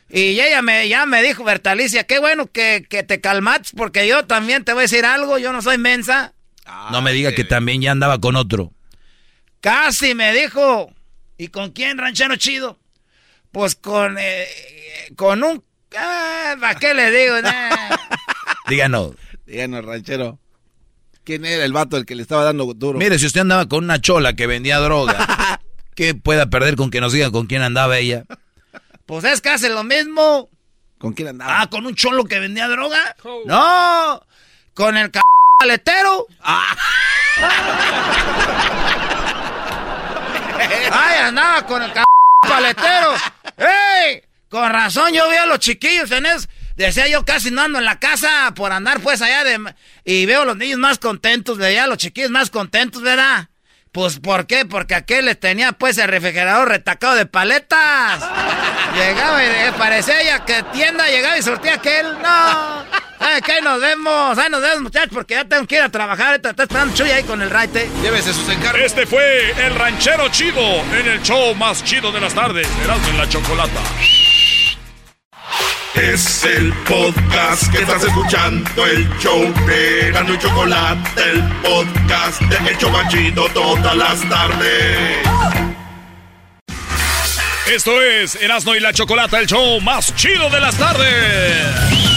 [0.10, 4.64] Y ella me, ya me dijo, Bertalicia, qué bueno que, te calmates porque yo también
[4.64, 6.34] te voy a decir algo, yo no soy mensa.
[6.90, 8.72] no me diga que también ya andaba con otro.
[9.60, 10.90] Casi me dijo.
[11.38, 12.80] ¿Y con quién, ranchero chido?
[13.52, 14.48] Pues con, eh,
[15.18, 15.66] con un...
[15.98, 17.36] Ah, ¿Para qué le digo?
[18.70, 19.16] Díganos.
[19.46, 20.40] Díganos, ranchero.
[21.32, 23.00] ¿Quién era el vato el que le estaba dando duro?
[23.00, 25.62] Mire, si usted andaba con una chola que vendía droga,
[25.96, 28.26] ¿qué pueda perder con que nos diga con quién andaba ella?
[29.06, 30.50] Pues es que hace lo mismo.
[30.98, 31.62] ¿Con quién andaba?
[31.62, 33.16] Ah, con un cholo que vendía droga.
[33.46, 34.22] No,
[34.74, 35.22] con el c
[35.58, 36.28] paletero.
[36.42, 36.76] Ah.
[40.92, 42.04] Ay, andaba con el c
[42.42, 43.14] paletero.
[43.58, 44.22] ¡Ey!
[44.50, 46.50] Con razón yo vi a los chiquillos en eso.
[46.82, 49.76] Decía yo casi no ando en la casa por andar pues allá de...
[50.04, 53.50] Y veo a los niños más contentos, veía a los chiquillos más contentos, ¿verdad?
[53.92, 54.66] Pues ¿por qué?
[54.66, 58.20] Porque aquel le tenía pues el refrigerador retacado de paletas.
[58.96, 62.08] llegaba y parecía ya que tienda llegaba y sortía aquel.
[62.22, 62.86] No.
[63.20, 63.52] ¿Sabes qué?
[63.52, 64.38] Ahí nos vemos.
[64.40, 66.42] Ahí nos vemos, muchachos, porque ya tengo que ir a trabajar.
[66.44, 67.88] Está esperando Chuy ahí con el raite.
[68.02, 68.82] Llévese sus encargos.
[68.82, 70.62] Este fue el ranchero chido
[70.96, 72.68] en el show más chido de las tardes.
[72.84, 73.82] Erasmo en la chocolata.
[75.96, 82.72] Es el podcast que estás escuchando, el show de Gano y Chocolate, el podcast de
[82.72, 85.18] Hecho Machito todas las tardes.
[87.68, 92.11] Esto es Erasmo y la Chocolata, el show más chido de las tardes.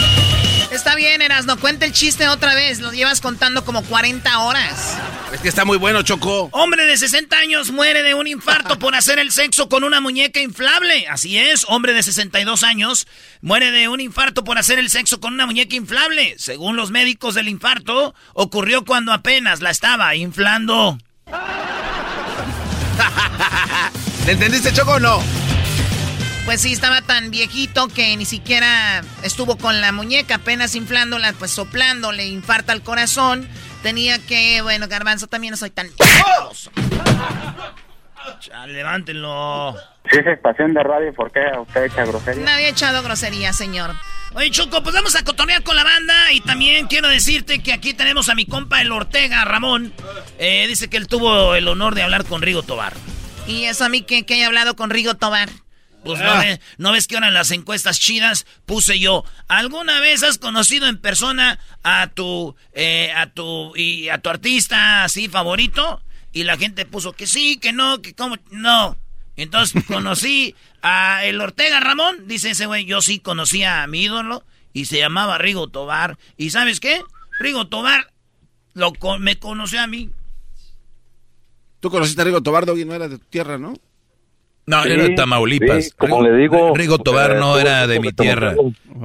[0.84, 2.80] Está bien, Erasno, cuenta el chiste otra vez.
[2.80, 4.98] Lo llevas contando como 40 horas.
[5.32, 6.50] Es que está muy bueno, Choco.
[6.52, 10.40] Hombre de 60 años muere de un infarto por hacer el sexo con una muñeca
[10.40, 11.06] inflable.
[11.08, 13.06] Así es, hombre de 62 años
[13.40, 16.34] muere de un infarto por hacer el sexo con una muñeca inflable.
[16.36, 20.98] Según los médicos del infarto, ocurrió cuando apenas la estaba inflando.
[24.26, 25.43] ¿Le entendiste, Choco, o no?
[26.44, 31.50] Pues sí, estaba tan viejito que ni siquiera estuvo con la muñeca, apenas inflándola, pues
[31.50, 33.48] soplando, le infarta el corazón.
[33.82, 35.88] Tenía que, bueno, Garbanzo, también no soy tan...
[38.46, 39.74] Ya, levántenlo.
[40.10, 42.44] Sí, es estación de radio, ¿por qué usted echa grosería?
[42.44, 43.92] Nadie ha echado grosería, señor.
[44.34, 47.94] Oye, Choco, pues vamos a cotonear con la banda y también quiero decirte que aquí
[47.94, 49.92] tenemos a mi compa el Ortega, Ramón.
[50.38, 52.92] Eh, dice que él tuvo el honor de hablar con Rigo Tobar.
[53.46, 55.48] ¿Y eso a mí que, que he hablado con Rigo Tobar?
[56.04, 56.20] Pues
[56.78, 60.98] no, ves que ahora en las encuestas chinas puse yo, ¿alguna vez has conocido en
[60.98, 66.02] persona a tu, eh, a tu, y a tu artista así favorito?
[66.32, 68.98] Y la gente puso que sí, que no, que cómo, no.
[69.36, 74.44] Entonces conocí a el Ortega Ramón, dice ese güey, yo sí conocí a mi ídolo
[74.72, 76.18] y se llamaba Rigo Tobar.
[76.36, 77.02] ¿Y sabes qué?
[77.40, 78.12] Rigo Tobar
[78.74, 80.10] lo, me conoció a mí.
[81.80, 83.74] Tú conociste a Rigo Tobar, Doggy, no era de tu tierra, ¿no?
[84.66, 85.94] No, era de Tamaulipas.
[85.96, 86.74] como le digo.
[86.74, 88.54] Rigo Tobar no era de mi tierra.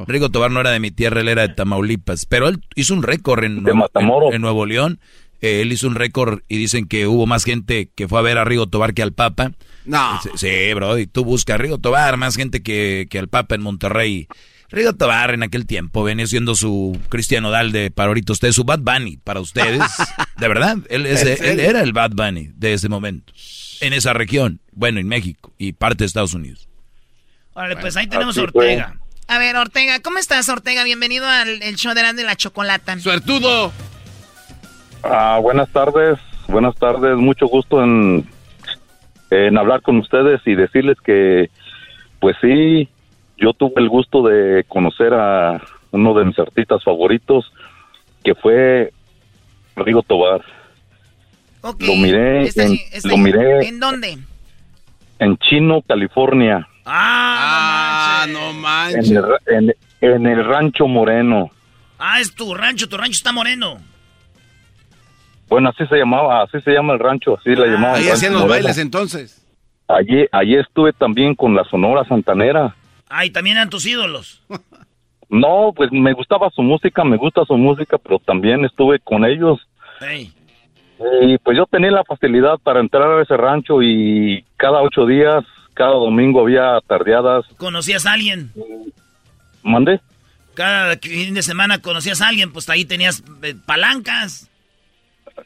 [0.07, 2.25] Rigo Tobar no era de mi tierra, él era de Tamaulipas.
[2.25, 4.99] Pero él hizo un récord en, en, Nuevo León.
[5.41, 8.37] Eh, él hizo un récord y dicen que hubo más gente que fue a ver
[8.37, 9.51] a Rigo Tobar que al Papa.
[9.85, 10.19] No.
[10.35, 13.61] Sí, bro, y tú buscas a Rigo Tobar, más gente que, que al Papa en
[13.61, 14.27] Monterrey.
[14.69, 18.65] Rigo Tobar en aquel tiempo venía siendo su Cristiano Dal de para ahorita ustedes, su
[18.65, 19.81] Bad Bunny para ustedes.
[20.37, 23.33] de verdad, él, él era el Bad Bunny de ese momento
[23.81, 24.59] en esa región.
[24.71, 26.67] Bueno, en México y parte de Estados Unidos.
[27.53, 28.95] Vale, pues ahí tenemos a Ortega.
[29.27, 30.83] A ver, Ortega, ¿cómo estás, Ortega?
[30.83, 32.97] Bienvenido al show de la Chocolata.
[32.99, 33.71] ¡Suertudo!
[35.03, 37.15] Ah, buenas tardes, buenas tardes.
[37.17, 38.27] Mucho gusto en,
[39.29, 41.49] en hablar con ustedes y decirles que,
[42.19, 42.89] pues sí,
[43.37, 45.61] yo tuve el gusto de conocer a
[45.91, 47.51] uno de mis artistas favoritos,
[48.23, 48.93] que fue
[49.75, 50.41] Rigo Tobar.
[51.61, 53.67] Lo miré, en, lo miré.
[53.67, 54.17] ¿En dónde?
[55.19, 56.67] En Chino, California.
[56.85, 59.11] Ah, no manches.
[60.01, 61.51] En el, rancho Moreno.
[61.97, 63.79] Ah, es tu rancho, tu rancho está moreno.
[65.49, 67.95] Bueno, así se llamaba, así se llama el rancho, así le ah, llamaban.
[67.97, 69.45] Ahí hacían los bailes entonces.
[69.87, 72.75] Allí, allí estuve también con la Sonora Santanera.
[73.09, 74.41] Ah, y también eran tus ídolos.
[75.31, 79.59] No, pues me gustaba su música, me gusta su música, pero también estuve con ellos.
[81.23, 85.45] Y pues yo tenía la facilidad para entrar a ese rancho y cada ocho días,
[85.73, 87.45] cada domingo había tardeadas.
[87.57, 88.51] ¿Conocías a alguien?
[89.63, 90.01] ¿Mande?
[90.55, 94.49] Cada fin de semana conocías a alguien, pues ahí tenías eh, palancas.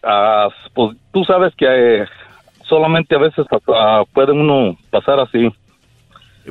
[0.01, 2.05] Ah, pues tú sabes que eh,
[2.67, 5.53] solamente a veces ah, puede uno pasar así.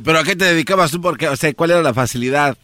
[0.03, 1.01] ¿Pero a qué te dedicabas tú?
[1.01, 2.57] Porque, o sea, ¿cuál era la facilidad?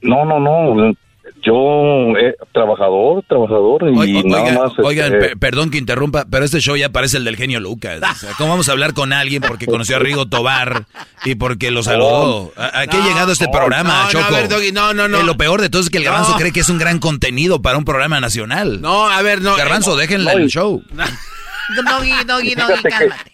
[0.00, 0.94] No, no, no.
[1.42, 4.72] Yo, eh, trabajador, trabajador y nada más.
[4.78, 8.00] Oigan, este, perdón que interrumpa, pero este show ya parece el del genio Lucas.
[8.02, 10.84] O sea, ¿Cómo vamos a hablar con alguien porque conoció a Rigo Tobar
[11.24, 12.52] y porque lo saludó?
[12.56, 14.30] ¿A, a qué ha llegado este programa, no, Choco?
[14.30, 15.20] No, a ver, Doggy, no, no, no.
[15.20, 16.36] Eh, lo peor de todo es que el Garbanzo No.
[16.38, 18.80] cree que es un gran contenido para un programa nacional.
[18.80, 19.56] No, a ver, no.
[19.56, 20.82] Garbanzo, eh, déjenle no, el show.
[20.90, 23.24] Doggy, doggy, doggy, cálmate.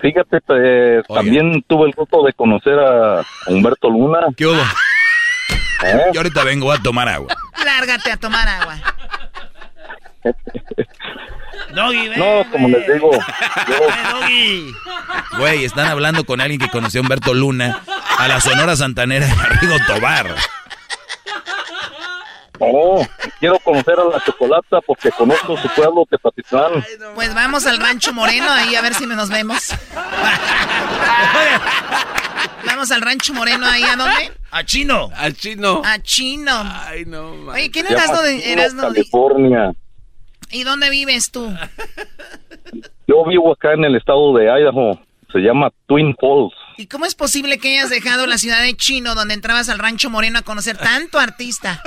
[0.00, 4.20] Fíjate, eh, también tuve el gusto de conocer a Humberto Luna.
[4.34, 4.56] ¿Qué hubo?
[5.82, 6.10] ¿Eh?
[6.12, 7.34] Yo ahorita vengo a tomar agua.
[7.64, 8.76] Lárgate a tomar agua.
[11.74, 12.18] Doggy, ven.
[12.18, 13.10] No, como les digo,
[14.12, 14.74] Doggy.
[15.38, 17.80] Güey, están hablando con alguien que conoció a Humberto Luna,
[18.18, 20.34] a la Sonora Santanera y a Rigo Tobar.
[22.60, 23.06] No,
[23.38, 26.84] quiero conocer a la Chocolata porque conozco su pueblo, Tepatitlán.
[27.14, 29.74] Pues vamos al Rancho Moreno ahí a ver si nos vemos.
[32.66, 34.32] Vamos al Rancho Moreno ahí, ¿a dónde?
[34.50, 35.10] A Chino.
[35.16, 35.82] Al chino.
[35.84, 36.52] A Chino.
[36.64, 37.54] Ay, no, man.
[37.54, 39.72] Oye, ¿quién eras de, Chino, eras de- California.
[40.50, 41.52] ¿Y dónde vives tú?
[43.06, 44.98] Yo vivo acá en el estado de Idaho.
[45.32, 46.52] Se llama Twin Falls.
[46.80, 50.08] ¿Y cómo es posible que hayas dejado la ciudad de Chino, donde entrabas al Rancho
[50.08, 51.82] Moreno a conocer tanto artista?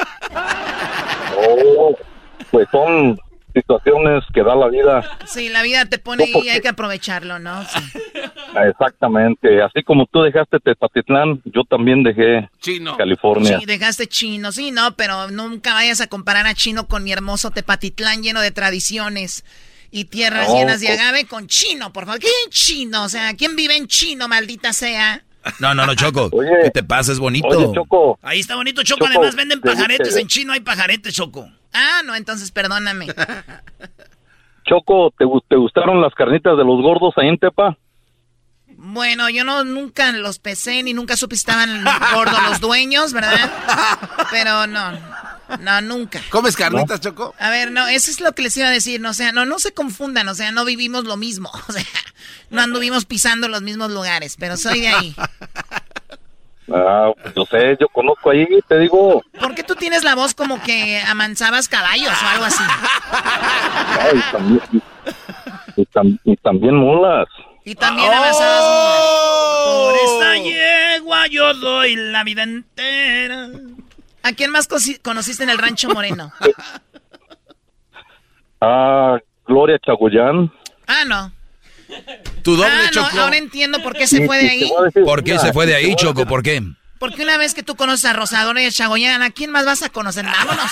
[1.35, 1.97] Oh,
[2.51, 3.19] pues son
[3.55, 5.17] situaciones que da la vida.
[5.25, 7.63] Sí, la vida te pone ahí y hay que aprovecharlo, ¿no?
[7.65, 7.79] Sí.
[8.69, 9.63] Exactamente.
[9.63, 12.95] Así como tú dejaste Tepatitlán, yo también dejé Chino.
[12.95, 13.57] California.
[13.59, 17.49] Sí, dejaste Chino, sí, no, pero nunca vayas a comparar a Chino con mi hermoso
[17.49, 19.43] Tepatitlán lleno de tradiciones
[19.95, 22.19] y tierras No, llenas de pues- agave con Chino, por favor.
[22.19, 23.03] ¿Qué Chino?
[23.03, 25.23] O sea, ¿quién vive en Chino, maldita sea?
[25.59, 26.29] No, no, no, Choco.
[26.33, 26.49] Oye.
[26.63, 27.11] ¿Qué te pasa?
[27.11, 27.47] Es bonito.
[27.47, 29.05] Oye, Choco, Ahí está bonito, Choco.
[29.05, 30.15] Choco, Además venden te- pajaretes.
[30.15, 31.47] te- En chino hay pajaretes, Choco.
[31.73, 33.07] Ah, no, entonces perdóname.
[34.65, 37.77] Choco, ¿te, ¿te gustaron las carnitas de los gordos ahí en Tepa?
[38.77, 41.83] Bueno, yo no nunca los pesé ni nunca supe si estaban
[42.15, 43.51] gordos los dueños, ¿verdad?
[44.31, 44.91] Pero no,
[45.59, 46.21] no, nunca.
[46.29, 47.33] ¿Comes carnitas, Choco?
[47.39, 49.45] A ver, no, eso es lo que les iba a decir, no, o sea, no,
[49.45, 51.83] no se confundan, o sea, no vivimos lo mismo, o sea,
[52.49, 55.15] no anduvimos pisando los mismos lugares, pero soy de ahí.
[56.73, 59.21] Ah, pues yo sé, yo conozco ahí, te digo.
[59.39, 62.63] ¿Por qué tú tienes la voz como que amansabas caballos o algo así?
[63.99, 67.27] Ay, también, y, y tam- y también mulas.
[67.65, 68.61] Y también amansabas...
[68.61, 69.93] Por Oh.
[70.05, 73.49] esta yegua yo doy la vida entera.
[74.23, 74.67] ¿A quién más
[75.03, 76.31] conociste en el Rancho Moreno?
[78.65, 80.49] Ah, Gloria Chagoyán.
[80.87, 81.31] Ah, no.
[82.43, 83.19] Tu doble, Ah, no, Choco.
[83.19, 84.71] ahora entiendo por qué se fue de ahí.
[85.03, 86.25] ¿Por qué se fue de ahí, Choco?
[86.25, 86.61] ¿Por qué?
[86.97, 89.81] Porque una vez que tú conoces a Rosadora y a Chagoyán, ¿a quién más vas
[89.83, 90.25] a conocer?
[90.25, 90.71] Vámonos.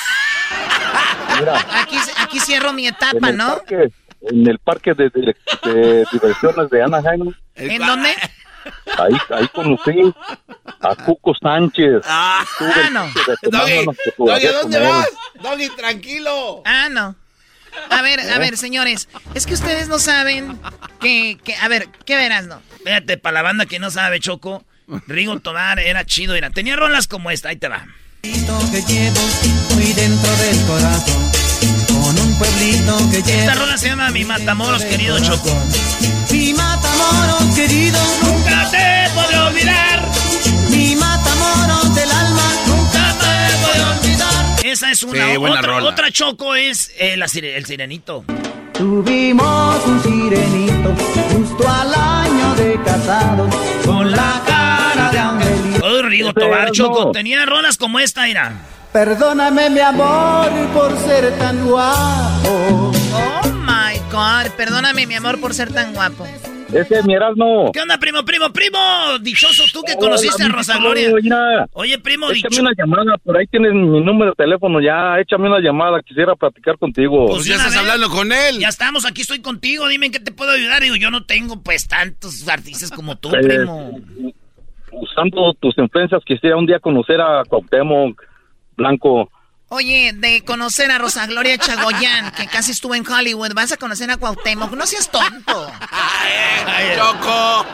[1.39, 3.57] Mira, Aquí, aquí cierro mi etapa, ¿no?
[3.57, 3.91] parque,
[4.21, 5.35] en el parque de, de-
[5.69, 8.15] de diversiones de Anaheim, ¿En dónde?
[8.97, 10.13] ahí, ahí conocí
[10.81, 12.03] a Cuco Sánchez.
[12.05, 13.05] Ah, el no.
[13.43, 15.09] Doggy, Doggy, ¿a fotografías dónde vas?
[15.41, 16.61] Doggy, tranquilo.
[16.65, 17.15] Ah, no.
[17.89, 20.59] A ver, a ver, señores, es que ustedes no saben
[20.99, 22.61] que, que a ver, ¿qué verás, no?
[22.83, 24.65] Fíjate, para la banda que no sabe, Choco,
[25.07, 26.35] Rigo Tobar era chido.
[26.35, 26.49] Era.
[26.49, 27.85] Tenía rolas como esta, ahí te va.
[28.21, 29.21] que llevo
[29.73, 31.31] muy dentro del corazón.
[31.87, 33.39] Con un pueblito que llevo.
[33.39, 35.49] Esta rola se llama Mi Matamoros, querido Choco.
[37.55, 40.01] Querido, Nunca te podré olvidar.
[40.69, 44.65] mi matamoros del alma, nunca te a olvidar.
[44.65, 45.25] Esa es una.
[45.31, 48.23] Sí, buena otra, otra Choco es eh, la sire- el sirenito.
[48.73, 50.95] Tuvimos un sirenito
[51.31, 53.53] justo al año de casados,
[53.85, 55.85] con la cara de angelito.
[55.85, 56.71] Oh, Rigo Ese Tobar.
[56.71, 57.11] Choco.
[57.11, 58.53] Tenía rolas como esta, mira.
[58.91, 62.91] Perdóname mi amor por ser tan guapo.
[63.13, 66.25] Oh my God, perdóname, mi amor, por ser tan guapo.
[66.73, 67.71] Ese es mi Erasmo.
[67.73, 68.77] ¿Qué onda, primo, primo, primo?
[69.21, 71.11] Dichoso tú que Hola, conociste a Rosa primo, Gloria.
[71.21, 71.67] mira.
[71.73, 72.61] Oye, primo, Échame dicho.
[72.61, 76.77] una llamada, por ahí tienes mi número de teléfono, ya, échame una llamada, quisiera platicar
[76.77, 77.25] contigo.
[77.25, 77.79] Pues Pues ya estás vez.
[77.79, 78.59] hablando con él.
[78.59, 79.87] Ya estamos, aquí estoy contigo.
[79.89, 80.81] Dime en qué te puedo ayudar.
[80.81, 83.99] Digo, yo no tengo, pues, tantos artistas como tú, Eh, primo.
[84.93, 88.21] Usando tus influencias, quisiera un día conocer a Cuauhtémoc
[88.77, 89.29] Blanco.
[89.73, 94.11] Oye, de conocer a Rosa Gloria Chagoyán, que casi estuvo en Hollywood, vas a conocer
[94.11, 95.71] a Cuauhtémoc, no seas tonto.
[96.97, 97.65] Choco.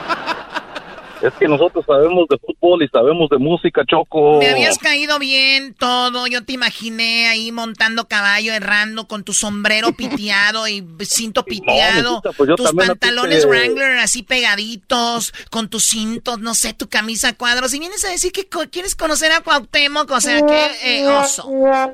[1.21, 4.39] Es que nosotros sabemos de fútbol y sabemos de música, Choco.
[4.39, 6.27] Me habías caído bien todo.
[6.27, 12.21] Yo te imaginé ahí montando caballo, errando con tu sombrero piteado y cinto piteado.
[12.37, 17.73] pues tus pantalones Wrangler así pegaditos, con tus cintos, no sé, tu camisa cuadros.
[17.73, 21.49] Y vienes a decir que co- quieres conocer a Cuauhtémoc, o sea, qué eh, oso.
[21.67, 21.89] A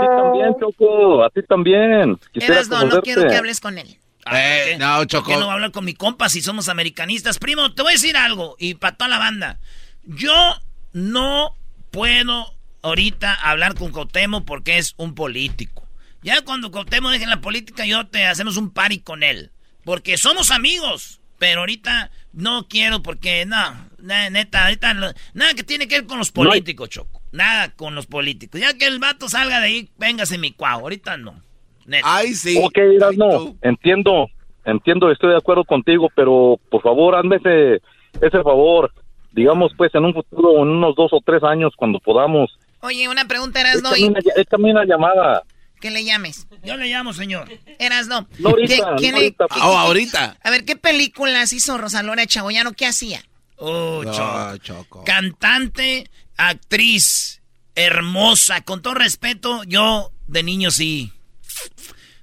[0.00, 2.18] ti también, Choco, a ti también.
[2.32, 3.97] Quisiera Eras no, quiero que hables con él.
[4.32, 5.28] Eh, no, ¿Por Choco.
[5.30, 7.38] qué no voy a hablar con mi compa si somos americanistas?
[7.38, 8.56] Primo, te voy a decir algo.
[8.58, 9.58] Y para toda la banda.
[10.04, 10.60] Yo
[10.92, 11.54] no
[11.90, 15.86] puedo ahorita hablar con Cuauhtémoc porque es un político.
[16.22, 19.52] Ya cuando Cuauhtémoc deje la política, yo te hacemos un party con él.
[19.84, 21.20] Porque somos amigos.
[21.38, 24.92] Pero ahorita no quiero porque, no, na- neta, ahorita,
[25.34, 27.22] nada que tiene que ver con los No hay- políticos, Choco.
[27.30, 28.60] Nada con los políticos.
[28.60, 30.80] Ya que el vato salga de ahí, véngase mi cuau.
[30.80, 31.40] Ahorita no.
[31.88, 32.06] Neta.
[32.16, 32.60] Ay, sí.
[32.62, 32.76] Ok,
[33.16, 34.28] no, entiendo,
[34.64, 37.82] entiendo, estoy de acuerdo contigo, pero por favor, hazme ese,
[38.24, 38.92] ese favor.
[39.32, 43.24] Digamos, pues, en un futuro, en unos dos o tres años, cuando podamos, Oye, una
[43.26, 45.42] pregunta, eras no, échame una, échame una llamada.
[45.80, 46.46] que le llames.
[46.64, 47.48] Yo le llamo, señor.
[47.78, 48.26] Eras no.
[48.38, 49.46] No ahorita, ¿Qué- no quién- ahorita.
[49.48, 50.36] qué- Oh, qué- ahorita.
[50.42, 52.72] A ver, ¿qué películas hizo Rosalora Chagoyano?
[52.74, 53.20] ¿Qué hacía?
[53.56, 54.56] Oh, No, Choco.
[54.58, 55.04] Choco.
[55.04, 57.40] Cantante, actriz,
[57.74, 58.60] hermosa.
[58.62, 61.12] Con todo respeto, yo de niño sí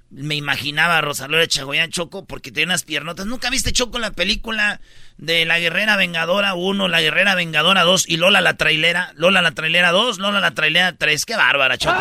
[0.08, 3.26] me imaginaba a Rosalora Chagoyán Choco porque tenía unas piernotas.
[3.26, 4.80] ¿Nunca viste Choco la película
[5.18, 9.12] de La Guerrera Vengadora 1, La Guerrera Vengadora 2 y Lola la Trailera?
[9.16, 11.24] Lola la Trailera 2, Lola la Trailera 3.
[11.26, 11.96] ¡Qué bárbara, Choco!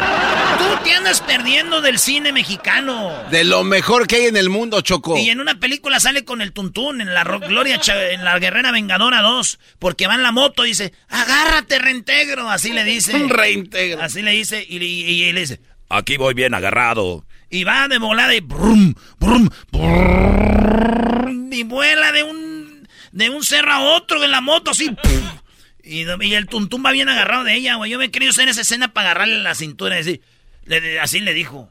[0.59, 3.11] Tú te andas perdiendo del cine mexicano.
[3.31, 5.17] De lo mejor que hay en el mundo, Choco.
[5.17, 7.81] Y en una película sale con el tuntún, en la Ro- Gloria,
[8.11, 12.71] en la Guerrera Vengadora 2, porque va en la moto y dice, agárrate, reintegro, así
[12.71, 13.15] le dice.
[13.15, 14.01] Un reintegro.
[14.03, 15.59] Así le dice, y, le- y- y le dice,
[15.89, 17.25] aquí voy bien agarrado.
[17.49, 23.71] Y va de volada y brum, brum, brum, y vuela de un, de un cerro
[23.71, 24.89] a otro en la moto, así.
[24.89, 25.21] pum.
[25.83, 27.91] Y, y el tuntún va bien agarrado de ella, güey.
[27.91, 30.21] Yo me he querido hacer esa escena para agarrarle la cintura y decir,
[30.65, 31.69] le- así le dijo.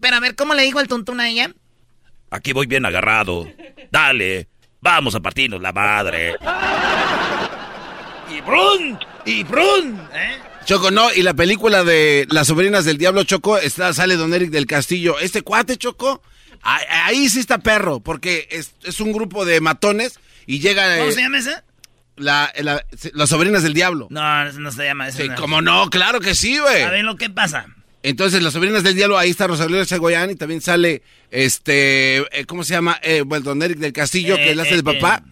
[0.00, 1.50] Pero a ver, ¿cómo le dijo el tuntún a ella?
[2.30, 3.48] Aquí voy bien agarrado.
[3.90, 4.48] Dale,
[4.80, 6.36] vamos a partirnos la madre.
[8.30, 10.38] Y brun, y brun, ¿eh?
[10.68, 14.50] Choco, no, y la película de Las sobrinas del diablo, Choco, está, sale Don Eric
[14.50, 15.18] del Castillo.
[15.18, 16.22] Este cuate, Choco,
[16.60, 20.98] ahí, ahí sí está perro, porque es, es un grupo de matones y llega...
[20.98, 21.64] ¿Cómo eh, se llama esa?
[22.16, 22.84] la- la-
[23.14, 24.08] las sobrinas del diablo.
[24.10, 25.22] No, no se llama eso.
[25.22, 25.36] Sí, no.
[25.36, 25.88] ¿Cómo no?
[25.88, 26.82] Claro que sí, güey.
[26.82, 27.64] A ver lo que pasa.
[28.02, 32.62] Entonces, las sobrinas del diablo, ahí está Rosalía Chagoyán y también sale, este, eh, ¿cómo
[32.62, 32.98] se llama?
[33.02, 35.22] Eh, bueno, Don Eric del Castillo, Eh, que es hace eh, de papá.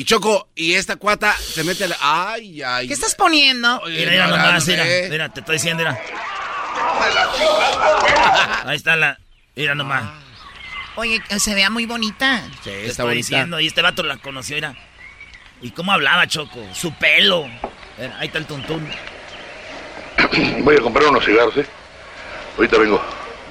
[0.00, 1.96] Y Choco, y esta cuata se mete a la...
[2.00, 2.88] Ay, ay.
[2.88, 3.80] ¿Qué estás poniendo?
[3.80, 5.08] Oye, Mira, mira no, nomás, no, mira, eh.
[5.10, 6.00] mira, te estoy diciendo, mira.
[8.64, 9.18] Ahí está la,
[9.54, 10.04] mira nomás.
[10.96, 12.40] Oye, se vea muy bonita.
[12.48, 13.16] Sí, Te está estoy bonita.
[13.18, 14.74] diciendo, y este vato la conoció, mira.
[15.60, 16.66] ¿Y cómo hablaba, Choco?
[16.72, 17.46] Su pelo.
[17.98, 18.88] Mira, ahí está el tuntún.
[20.62, 21.66] Voy a comprar unos cigarros, ¿eh?
[22.56, 23.04] Ahorita vengo.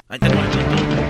[0.09, 1.08] Ahí está el tuntún.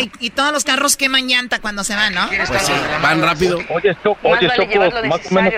[0.00, 2.26] Ay, y todos los carros queman llanta cuando se van, ¿no?
[2.28, 2.72] Pues sí,
[3.02, 3.58] van rápido.
[3.70, 5.52] Oye, Choco, Más oye, Choco, más o menos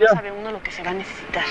[0.00, 1.44] No sabe uno lo que se va a necesitar.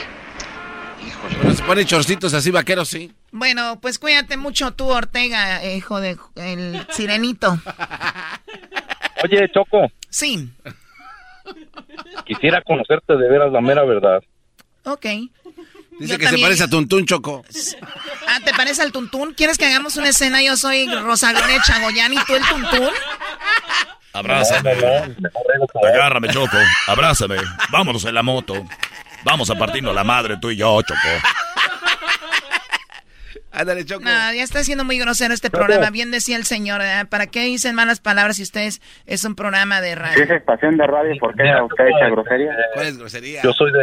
[1.42, 3.14] Bueno, se ponen chorcitos así vaqueros, sí.
[3.32, 7.58] Bueno, pues cuídate mucho tú, Ortega, hijo de el sirenito.
[9.24, 10.50] Oye, Choco, Sí,
[12.26, 14.22] quisiera conocerte de veras la mera verdad.
[14.84, 15.06] ok.
[16.00, 17.44] Dice Yo que también- se parece a Tuntún, Choco.
[18.28, 19.34] Ah, ¿te parece al tuntún?
[19.34, 20.42] ¿Quieres que hagamos una escena?
[20.42, 22.90] Yo soy Rosa Gloria Chagoyán y tú el tuntún.
[24.14, 24.72] Abrázame.
[25.94, 26.58] Agárrame, Choco.
[26.88, 27.36] Abrázame.
[27.72, 28.54] Vámonos en la moto.
[29.24, 31.00] Vamos a partirnos la madre tú y yo, Choco.
[33.52, 34.04] Ándale, Choco.
[34.06, 35.90] No, ya está siendo muy grosero este programa.
[35.90, 37.06] Bien decía el señor, ¿eh?
[37.10, 40.24] ¿para qué dicen malas palabras si ustedes es un programa de Si radio?
[40.24, 42.56] es estación de radio, ¿por qué usted echa grosería?
[42.76, 43.42] ¿Cuál es grosería?
[43.44, 43.80] Yo soy de,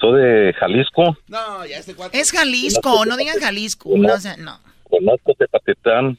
[0.00, 1.94] soy de Jalisco, No, ya este.
[2.12, 3.90] Es Jalisco, no digan Jalisco.
[3.96, 4.58] No, o sea, no.
[4.88, 6.18] conozco Tepatitlán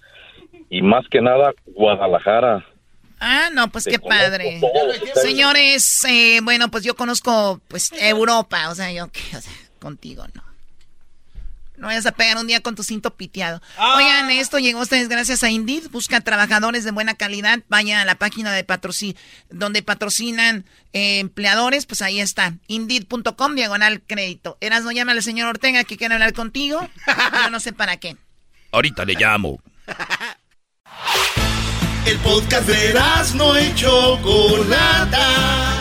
[0.70, 2.66] y más que nada Guadalajara.
[3.20, 4.60] Ah, no, pues Te qué padre.
[4.62, 5.22] todo.
[5.22, 10.51] Señores, eh, bueno, pues yo conozco pues Europa, o sea, yo o sea, contigo no.
[11.82, 13.60] No vayas a pegar un día con tu cinto piteado.
[13.96, 15.90] Oigan, esto llegó a ustedes gracias a Indeed.
[15.90, 17.62] Busca trabajadores de buena calidad.
[17.70, 19.18] Vaya a la página de patroci
[19.50, 21.88] donde patrocinan eh, empleadores.
[21.88, 22.54] Pues ahí está.
[22.68, 24.60] Indeed.com, diagonal crédito.
[24.62, 26.88] Eras, no llama al señor Ortega que quiere hablar contigo.
[27.44, 28.16] Yo no sé para qué.
[28.72, 29.60] Ahorita le llamo.
[32.06, 32.94] El podcast de
[33.34, 35.81] no y Chocolata.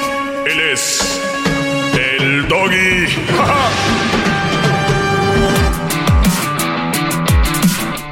[0.45, 1.21] Él es
[1.93, 3.07] el doggy.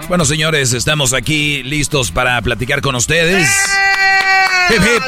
[0.10, 3.48] Bueno, señores, estamos aquí listos para platicar con ustedes.
[4.72, 5.04] Hip, hip.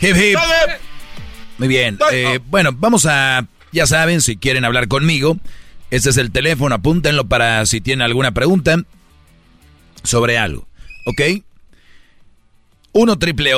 [0.00, 0.38] Hip, hip.
[1.56, 1.96] Muy bien.
[2.10, 5.38] Eh, bueno, vamos a, ya saben, si quieren hablar conmigo,
[5.92, 8.82] este es el teléfono, apúntenlo para si tienen alguna pregunta
[10.02, 10.66] sobre algo.
[11.06, 11.20] ¿Ok?
[12.90, 13.54] 1 triple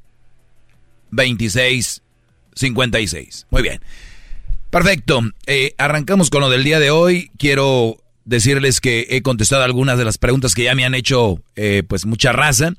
[1.10, 3.46] 2656.
[3.50, 3.80] Muy bien.
[4.70, 5.20] Perfecto.
[5.46, 7.30] Eh, arrancamos con lo del día de hoy.
[7.38, 11.82] Quiero decirles que he contestado algunas de las preguntas que ya me han hecho eh,
[11.86, 12.74] pues mucha raza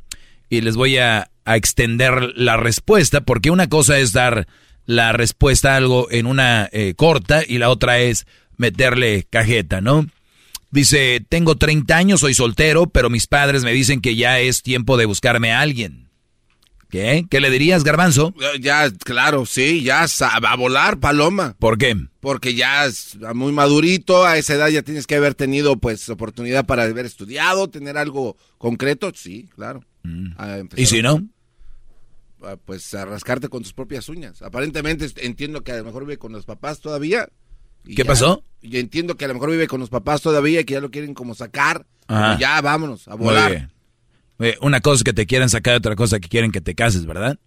[0.49, 4.49] y les voy a, extender la respuesta porque una cosa es dar
[4.88, 10.07] la respuesta a algo en una eh, corta y la otra es meterle cajeta, ¿no?
[10.72, 14.97] Dice, tengo 30 años, soy soltero, pero mis padres me dicen que ya es tiempo
[14.97, 16.07] de buscarme a alguien.
[16.89, 17.26] ¿Qué?
[17.30, 18.34] ¿Qué le dirías, Garbanzo?
[18.61, 21.55] Ya, claro, sí, ya a volar, paloma.
[21.59, 21.97] ¿Por qué?
[22.22, 26.65] Porque ya es muy madurito, a esa edad ya tienes que haber tenido pues oportunidad
[26.65, 29.84] para haber estudiado, tener algo concreto, sí, claro.
[30.03, 30.31] Mm.
[30.77, 31.27] ¿Y si no?
[32.65, 34.41] Pues a rascarte con tus propias uñas.
[34.41, 37.30] Aparentemente entiendo que a lo mejor vive con los papás todavía.
[37.95, 38.43] ¿Qué pasó?
[38.61, 40.91] Y entiendo que a lo mejor vive con los papás todavía y que ya lo
[40.91, 41.85] quieren como sacar.
[42.07, 43.69] Ya, vámonos, a volar.
[44.61, 47.39] Una cosa es que te quieran sacar, otra cosa que quieren que te cases, ¿verdad?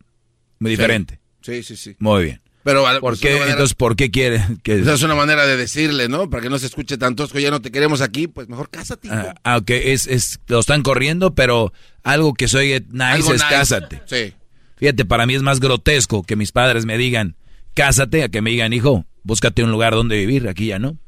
[0.58, 1.20] Muy diferente.
[1.40, 1.96] Sí, sí, sí.
[1.98, 2.40] Muy bien.
[2.62, 4.80] Pero, ¿Por qué, entonces, ¿por qué quieren que...?
[4.80, 6.28] Esa es una manera de decirle, ¿no?
[6.28, 9.08] Para que no se escuche tan tosco, ya no te queremos aquí, pues mejor cásate.
[9.10, 11.72] Ah, aunque es, es, lo están corriendo, pero
[12.02, 14.02] algo que soy nice es cásate.
[14.04, 14.34] Sí.
[14.80, 17.36] Fíjate, para mí es más grotesco que mis padres me digan,
[17.74, 20.98] cásate, a que me digan, hijo, búscate un lugar donde vivir, aquí ya no.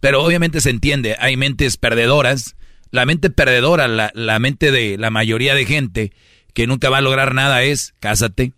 [0.00, 2.56] Pero obviamente se entiende, hay mentes perdedoras
[2.90, 6.12] la mente perdedora, la, la mente de la mayoría de gente
[6.54, 8.52] que nunca va a lograr nada es cásate.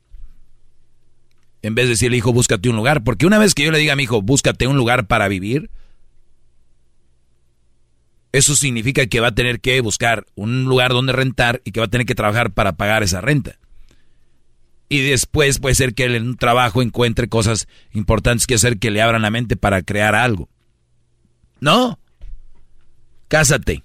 [1.61, 3.05] En vez de decirle, hijo, búscate un lugar.
[3.05, 5.71] Porque una vez que yo le diga a mi hijo, búscate un lugar para vivir,
[8.33, 11.87] eso significa que va a tener que buscar un lugar donde rentar y que va
[11.87, 13.59] a tener que trabajar para pagar esa renta.
[14.93, 18.91] Y después puede ser que él en un trabajo encuentre cosas importantes que hacer que
[18.91, 20.51] le abran la mente para crear algo.
[21.61, 21.99] No.
[23.29, 23.85] Cásate.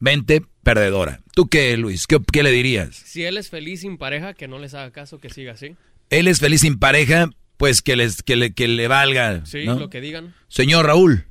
[0.00, 1.20] Mente perdedora.
[1.32, 2.08] ¿Tú qué, Luis?
[2.08, 2.96] ¿Qué, le dirías?
[2.96, 5.76] Si él es feliz sin pareja, que no les haga caso, que siga así.
[6.10, 9.46] Él es feliz sin pareja, pues que, les, que, le, que le valga.
[9.46, 10.34] Sí, lo que digan.
[10.48, 11.24] Señor Raúl.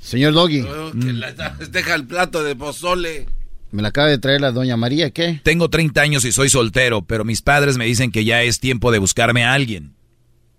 [0.00, 0.64] Señor Doggy.
[1.70, 3.26] deja el plato de pozole.
[3.70, 5.40] Me la acaba de traer la doña María, ¿qué?
[5.44, 8.90] Tengo 30 años y soy soltero, pero mis padres me dicen que ya es tiempo
[8.90, 9.94] de buscarme a alguien.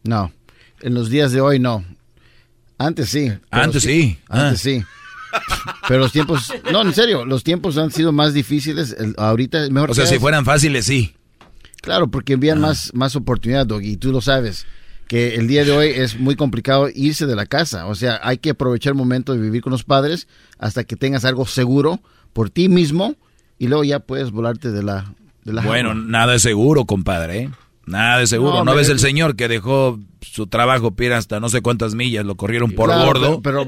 [0.03, 0.31] No,
[0.81, 1.83] en los días de hoy no.
[2.77, 3.31] Antes sí.
[3.51, 4.17] Antes sí.
[4.27, 4.83] Antes sí.
[5.87, 8.95] Pero los tiempos, no, en serio, los tiempos han sido más difíciles.
[9.17, 9.91] ahorita es mejor.
[9.91, 11.13] O sea, si fueran fáciles, sí.
[11.81, 12.67] Claro, porque envían ah.
[12.67, 14.65] más, más oportunidad, y tú lo sabes.
[15.07, 17.87] Que el día de hoy es muy complicado irse de la casa.
[17.87, 20.27] O sea, hay que aprovechar el momento de vivir con los padres
[20.57, 22.01] hasta que tengas algo seguro
[22.33, 23.15] por ti mismo
[23.57, 25.13] y luego ya puedes volarte de la.
[25.43, 27.39] De la bueno, nada de seguro, compadre.
[27.39, 27.49] ¿eh?
[27.85, 28.63] Nada de seguro.
[28.63, 32.35] ¿No, ves el señor que dejó su trabajo, pira hasta no sé cuántas millas, lo
[32.35, 33.41] corrieron por gordo?
[33.41, 33.67] pero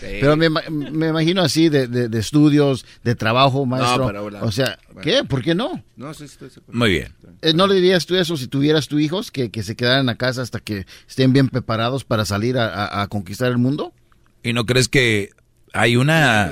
[0.00, 4.12] Pero me, imagino así de, estudios, de trabajo, maestro.
[4.42, 5.24] o sea, ¿qué?
[5.24, 5.82] ¿Por qué no?
[6.68, 7.14] Muy bien.
[7.40, 10.42] Eh, ¿No le dirías tú eso si tuvieras tus hijos, que, se quedaran a casa
[10.42, 13.92] hasta que estén bien preparados para salir a, conquistar el mundo?
[14.42, 15.30] ¿Y no crees que
[15.72, 16.50] hay una,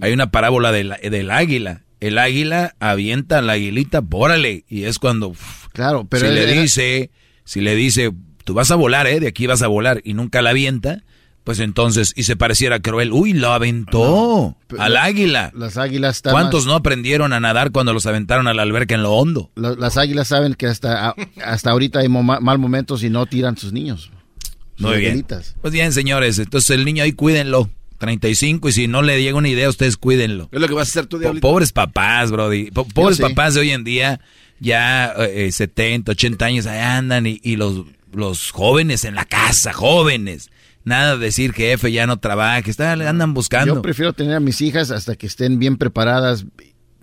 [0.00, 1.82] hay una parábola del, del águila?
[2.00, 4.64] El águila avienta a la aguilita, bórale.
[4.68, 5.34] Y es cuando...
[5.72, 6.28] claro, pero...
[6.28, 7.10] Si le dice,
[7.44, 8.12] si le dice,
[8.44, 9.20] tú vas a volar, ¿eh?
[9.20, 10.00] De aquí vas a volar.
[10.04, 11.02] Y nunca la avienta
[11.48, 15.50] pues entonces, y se pareciera cruel, uy, lo aventó al águila.
[15.54, 19.14] Las águilas ¿Cuántos no aprendieron a nadar cuando los aventaron a la alberca en lo
[19.14, 19.50] hondo?
[19.54, 24.10] las águilas saben que hasta, hasta ahorita hay mal momentos y no tiran sus niños.
[24.76, 25.24] Muy bien.
[25.62, 27.70] Pues bien, señores, entonces el niño ahí cuídenlo.
[27.98, 30.48] 35 y si no le llega una idea, ustedes cuídenlo.
[30.52, 31.46] Es lo que vas a hacer tú, Diablito.
[31.46, 32.70] Pobres papás, brody.
[32.70, 34.20] pobres papás de hoy en día,
[34.60, 35.14] ya
[35.50, 40.50] 70, eh, 80 años, ahí andan y, y los, los jóvenes en la casa, jóvenes
[40.88, 43.74] Nada de decir jefe, ya no trabaje, está, andan buscando.
[43.74, 46.46] Yo prefiero tener a mis hijas hasta que estén bien preparadas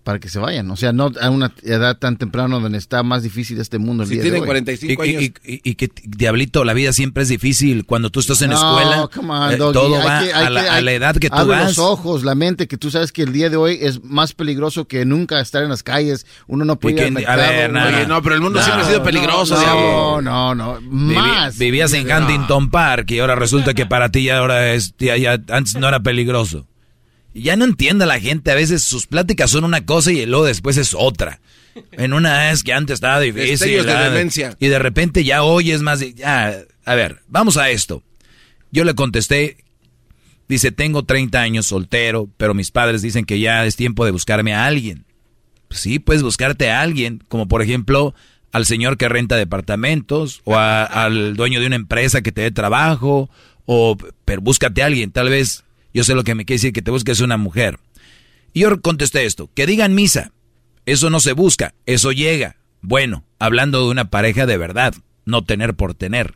[0.05, 0.71] para que se vayan.
[0.71, 4.09] O sea, no a una edad tan temprana donde está más difícil este mundo el
[4.09, 4.47] Si día tienen de hoy.
[4.47, 5.23] 45 Y, años.
[5.23, 7.85] y- y- y que, diablito, la vida siempre es difícil.
[7.85, 9.73] Cuando tú estás en No, escuela, come on, eh, Doggy.
[9.73, 11.57] todo Hay va que- hay a, la, que- a la hay- edad que tú abre
[11.57, 11.65] vas.
[11.69, 14.87] los ojos, la mente, que tú sabes que el día de hoy es más peligroso
[14.87, 16.25] que nunca estar en las calles.
[16.47, 17.37] Uno no puede ir al a mercado.
[17.41, 18.21] ver, no, Oye, no.
[18.21, 21.57] pero el mundo No, siempre ha sido peligroso, no, no, no, Vivi- más.
[21.57, 25.41] vivías en Huntington Park y ahora resulta que para ti ya ahora es, ya, ya-
[25.49, 26.67] antes no era peligroso.
[27.37, 30.77] Ya no entiende la gente, a veces sus pláticas son una cosa y luego después
[30.77, 31.41] es otra.
[31.91, 33.49] En una es que antes estaba difícil.
[33.83, 34.09] De ah.
[34.59, 35.99] Y de repente ya hoy es más...
[36.15, 38.01] Ya, a ver, vamos a esto.
[38.71, 39.57] Yo le contesté,
[40.47, 44.53] dice, tengo 30 años soltero, pero mis padres dicen que ya es tiempo de buscarme
[44.53, 45.03] a alguien.
[45.67, 48.15] Pues sí, puedes buscarte a alguien, como por ejemplo
[48.53, 52.51] al señor que renta departamentos o a- al dueño de una empresa que te dé
[52.51, 53.29] trabajo,
[53.65, 55.64] o pero búscate a alguien, tal vez
[55.95, 57.79] yo sé lo que me quiere decir que te busques una mujer.
[58.51, 60.33] Y yo contesté esto, que digan misa,
[60.85, 62.57] eso no se busca, eso llega.
[62.81, 64.93] Bueno, hablando de una pareja de verdad,
[65.23, 66.35] no tener por tener.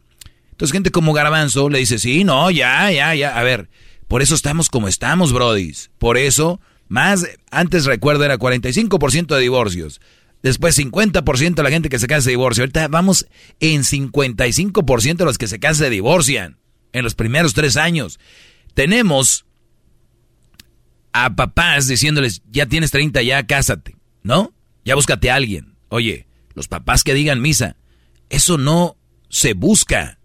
[0.51, 3.69] Entonces gente como Garbanzo le dice, sí, no, ya, ya, ya, a ver,
[4.07, 5.91] por eso estamos como estamos, brodis.
[5.97, 9.99] Por eso, más, antes recuerdo era 45% de divorcios.
[10.41, 12.61] Después 50% de la gente que se casa se divorcia.
[12.61, 13.27] Ahorita vamos
[13.59, 16.57] en 55% de los que se casan se divorcian.
[16.93, 18.19] En los primeros tres años.
[18.73, 19.45] Tenemos
[21.13, 24.53] a papás diciéndoles, ya tienes 30, ya cásate, ¿no?
[24.85, 25.75] Ya búscate a alguien.
[25.89, 27.77] Oye, los papás que digan misa,
[28.29, 28.97] eso no
[29.29, 30.19] se busca.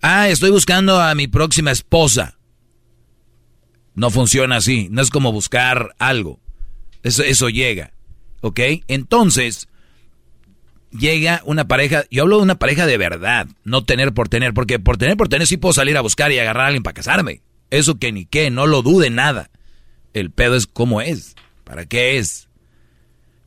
[0.00, 2.38] Ah, estoy buscando a mi próxima esposa.
[3.94, 6.40] No funciona así, no es como buscar algo.
[7.02, 7.92] Eso, eso llega,
[8.40, 8.60] ¿ok?
[8.86, 9.68] Entonces,
[10.90, 14.78] llega una pareja, yo hablo de una pareja de verdad, no tener por tener, porque
[14.78, 17.42] por tener por tener sí puedo salir a buscar y agarrar a alguien para casarme.
[17.70, 19.50] Eso que ni qué, no lo dude nada.
[20.20, 21.34] El pedo es cómo es,
[21.64, 22.48] para qué es.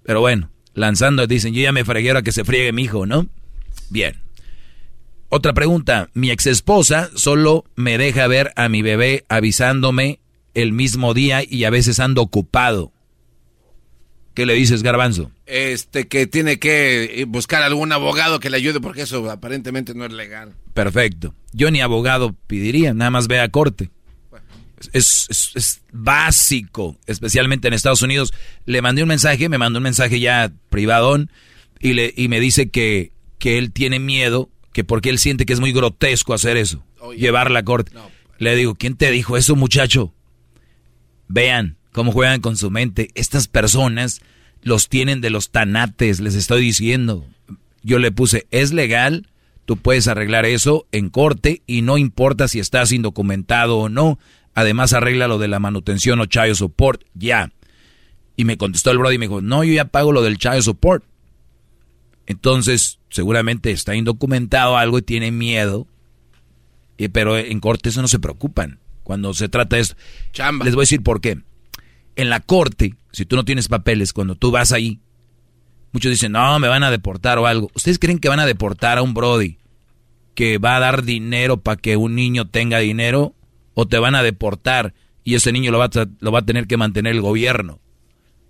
[0.03, 3.27] Pero bueno, lanzando dicen, yo ya me fregué a que se friegue mi hijo, ¿no?
[3.89, 4.22] Bien.
[5.30, 10.19] Otra pregunta, mi ex esposa solo me deja ver a mi bebé avisándome
[10.53, 12.91] el mismo día y a veces ando ocupado.
[14.34, 15.31] ¿Qué le dices, Garbanzo?
[15.45, 20.14] Este, que tiene que buscar algún abogado que le ayude porque eso aparentemente no es
[20.14, 20.53] legal.
[20.73, 21.35] Perfecto.
[21.52, 23.89] Yo ni abogado pediría, nada más ve a corte.
[24.93, 28.33] Es, es- es básico, especialmente en Estados Unidos.
[28.65, 31.31] Le mandé un mensaje, me mandó un mensaje ya privadón
[31.79, 35.53] y, le, y me dice que, que él tiene miedo, que porque él siente que
[35.53, 36.83] es muy grotesco hacer eso,
[37.17, 37.91] llevarla a corte.
[38.37, 40.13] Le digo, ¿quién te dijo eso, muchacho?
[41.27, 43.09] Vean cómo juegan con su mente.
[43.15, 44.21] Estas personas
[44.63, 47.25] los tienen de los tanates, les estoy diciendo.
[47.83, 49.27] Yo le puse, es legal,
[49.65, 54.19] tú puedes arreglar eso en corte y no importa si estás indocumentado o no.
[54.53, 57.51] Además arregla lo de la manutención o child support, ya.
[58.35, 60.61] Y me contestó el brother y me dijo, no, yo ya pago lo del child
[60.61, 61.03] support.
[62.25, 65.87] Entonces, seguramente está indocumentado algo y tiene miedo.
[66.97, 68.79] Y- pero en corte eso no se preocupan.
[69.03, 69.95] Cuando se trata de esto.
[70.65, 71.39] Les voy a decir por qué.
[72.15, 74.99] En la corte, si tú no tienes papeles, cuando tú vas ahí,
[75.91, 77.71] muchos dicen, no, me van a deportar o algo.
[77.73, 79.57] ¿Ustedes creen que van a deportar a un Brody
[80.35, 83.33] que va a dar dinero para que un niño tenga dinero?
[83.73, 84.93] ¿O te van a deportar
[85.23, 87.80] y ese niño lo va a, lo va a tener que mantener el gobierno?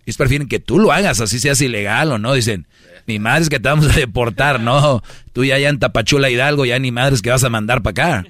[0.05, 2.33] Ellos prefieren que tú lo hagas, así seas ilegal o no.
[2.33, 2.67] Dicen,
[3.05, 5.03] ni madres que te vamos a deportar, no.
[5.33, 8.27] Tú ya, ya en Tapachula Hidalgo, ya ni madres que vas a mandar para acá.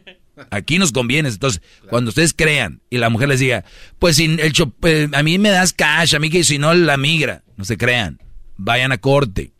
[0.49, 1.29] Aquí nos conviene.
[1.29, 3.63] Entonces, cuando ustedes crean y la mujer les diga,
[3.99, 4.53] pues sin el
[4.83, 7.77] eh, a mí me das cash, a mí que si no la migra, no se
[7.77, 8.19] crean.
[8.57, 9.53] Vayan a corte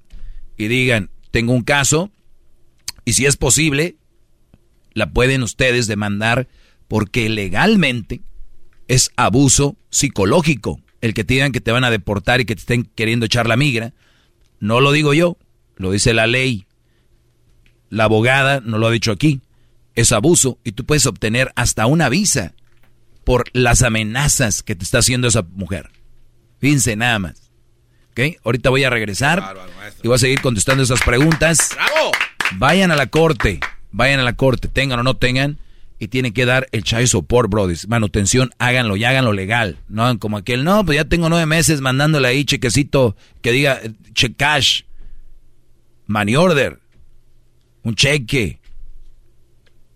[0.58, 2.12] y digan, tengo un caso
[3.06, 3.96] y si es posible,
[4.94, 6.48] la pueden ustedes demandar
[6.92, 8.20] porque legalmente
[8.90, 12.60] es abuso psicológico el que te digan que te van a deportar y que te
[12.60, 13.94] estén queriendo echar la migra.
[14.60, 15.38] No lo digo yo,
[15.78, 16.66] lo dice la ley.
[17.90, 19.40] La abogada no lo ha dicho aquí.
[19.96, 22.56] Es abuso y tú puedes obtener hasta una visa
[23.24, 25.92] por las amenazas que te está haciendo esa mujer.
[26.60, 27.52] Fíjense nada más.
[28.10, 28.36] ¿Ok?
[28.44, 29.56] Ahorita voy a regresar
[30.04, 31.70] y voy a seguir contestando esas preguntas.
[31.74, 32.12] ¡Bravo!
[32.58, 33.62] Vayan a la corte,
[33.94, 35.58] vayan a la corte, tengan o no tengan,
[36.02, 37.88] y tienen que dar el child support, brothers.
[37.88, 39.78] Manutención, háganlo y háganlo legal.
[39.88, 43.92] No como aquel, no, pues ya tengo nueve meses mandándole ahí chequecito que diga eh,
[44.16, 44.82] check cash,
[46.08, 46.80] money order,
[47.84, 48.60] un cheque.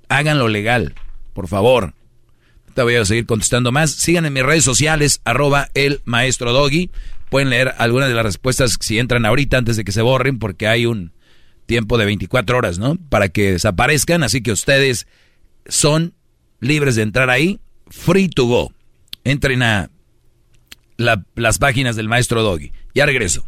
[0.07, 0.93] Háganlo legal,
[1.33, 1.95] por favor.
[2.75, 3.89] Te voy a seguir contestando más.
[3.89, 6.91] Sigan en mis redes sociales, arroba el maestro Doggy.
[7.31, 10.67] Pueden leer algunas de las respuestas si entran ahorita antes de que se borren, porque
[10.67, 11.13] hay un
[11.65, 12.95] tiempo de 24 horas, ¿no?
[13.09, 14.21] Para que desaparezcan.
[14.21, 15.07] Así que ustedes
[15.67, 16.13] son
[16.59, 18.71] libres de entrar ahí, free to go.
[19.23, 19.89] Entren a
[20.97, 22.71] las páginas del maestro Doggy.
[22.93, 23.45] Ya regreso.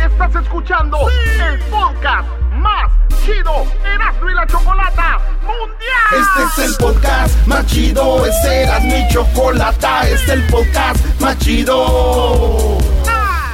[0.00, 2.90] Estás escuchando el podcast más
[3.24, 6.12] chido Erasmo y la Chocolata Mundial.
[6.12, 11.38] Este es el podcast más chido, este era mi chocolata, este es el podcast más
[11.38, 12.78] chido.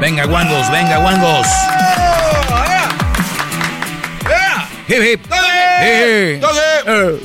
[0.00, 1.46] Venga, guangos, venga, guangos.
[4.88, 5.20] Hip, hip.
[5.82, 6.40] Eh.
[6.86, 7.20] Eh.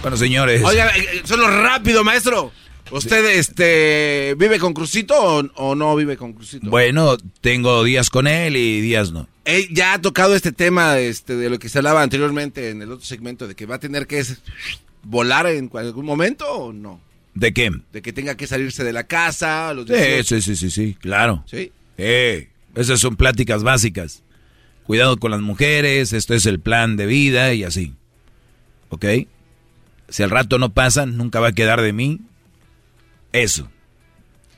[0.00, 0.62] Bueno, señores.
[0.64, 2.52] Oiga, eh, solo rápido, maestro.
[2.92, 6.70] ¿Usted este, vive con Crucito o, o no vive con Crucito?
[6.70, 9.28] Bueno, tengo días con él y días no.
[9.44, 12.92] Él ya ha tocado este tema este, de lo que se hablaba anteriormente en el
[12.92, 14.24] otro segmento, de que va a tener que
[15.02, 17.00] volar en algún momento o no.
[17.34, 17.70] ¿De qué?
[17.92, 19.72] De que tenga que salirse de la casa.
[19.74, 20.24] Los Sí, 18.
[20.24, 21.44] sí, sí, sí, sí, claro.
[21.46, 21.72] Sí.
[21.96, 24.22] Eh, esas son pláticas básicas.
[24.84, 27.94] Cuidado con las mujeres, esto es el plan de vida y así.
[28.88, 29.04] ¿Ok?
[30.08, 32.20] Si al rato no pasa, nunca va a quedar de mí.
[33.32, 33.70] Eso.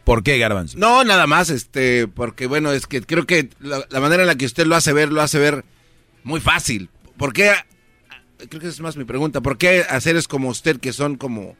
[0.05, 0.79] ¿Por qué, Garbanzo?
[0.79, 4.35] No, nada más, este, porque bueno, es que creo que la, la manera en la
[4.37, 5.65] que usted lo hace ver, lo hace ver
[6.25, 6.89] muy fácil.
[7.19, 7.53] ¿Por qué?
[8.39, 9.43] Creo que esa es más mi pregunta.
[9.43, 11.55] ¿Por qué a seres como usted que son como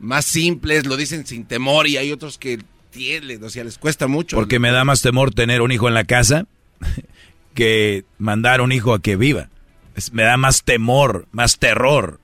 [0.00, 2.58] más simples, lo dicen sin temor y hay otros que
[2.90, 4.36] tienen, les cuesta mucho?
[4.36, 6.46] Porque me da más temor tener un hijo en la casa
[7.54, 9.48] que mandar un hijo a que viva.
[10.12, 12.20] Me da más temor, más terror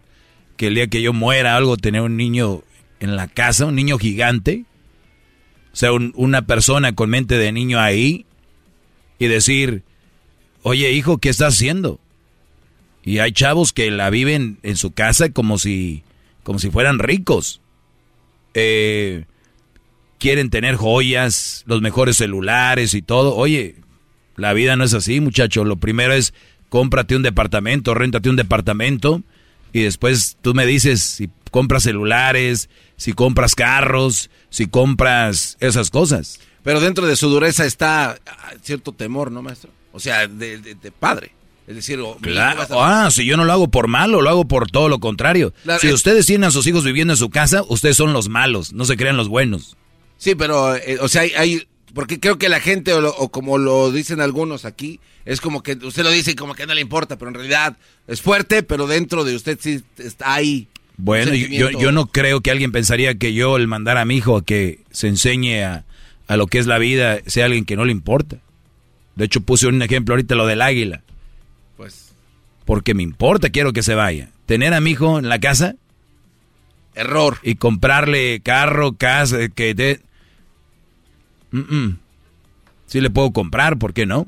[0.56, 2.62] que el día que yo muera algo tener un niño
[3.00, 4.64] en la casa, un niño gigante.
[5.72, 8.24] O sea, un- una persona con mente de niño ahí
[9.18, 9.82] y decir,
[10.62, 12.00] oye hijo, ¿qué estás haciendo?
[13.04, 16.02] Y hay chavos que la viven en su casa como si,
[16.42, 17.60] como si fueran ricos.
[18.58, 19.26] Eh,
[20.18, 23.36] quieren tener joyas, los mejores celulares y todo.
[23.36, 23.76] Oye,
[24.36, 25.62] la vida no es así, muchacho.
[25.64, 26.32] Lo primero es
[26.70, 29.22] cómprate un departamento, réntate un departamento
[29.74, 36.40] y después tú me dices si compras celulares, si compras carros, si compras esas cosas.
[36.62, 38.18] Pero dentro de su dureza está
[38.62, 39.70] cierto temor, ¿no, maestro?
[39.92, 41.35] O sea, de padre.
[41.66, 42.66] Es decir, a Claro.
[42.80, 45.52] Ah, si yo no lo hago por malo, lo hago por todo lo contrario.
[45.80, 48.72] Si es- ustedes tienen a sus hijos viviendo en su casa, ustedes son los malos,
[48.72, 49.76] no se crean los buenos.
[50.18, 53.30] Sí, pero, eh, o sea, hay, hay- porque creo que la gente, o, lo- o
[53.30, 56.74] como lo dicen algunos aquí, es como que usted lo dice y como que no
[56.74, 60.68] le importa, pero en realidad es fuerte, pero dentro de usted sí está ahí.
[60.98, 64.36] Bueno, yo, yo no creo que alguien pensaría que yo el mandar a mi hijo
[64.36, 65.84] a que se enseñe a,
[66.28, 68.36] a lo que es la vida sea alguien que no le importa.
[69.16, 71.02] De hecho, puse un ejemplo ahorita lo del águila.
[71.76, 72.14] Pues,
[72.64, 74.30] Porque me importa, quiero que se vaya.
[74.46, 75.76] Tener a mi hijo en la casa.
[76.94, 77.38] Error.
[77.42, 80.00] Y comprarle carro, casa, que de...
[81.50, 81.98] Mm, mm.
[82.86, 84.26] Sí le puedo comprar, ¿por qué no?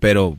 [0.00, 0.38] Pero,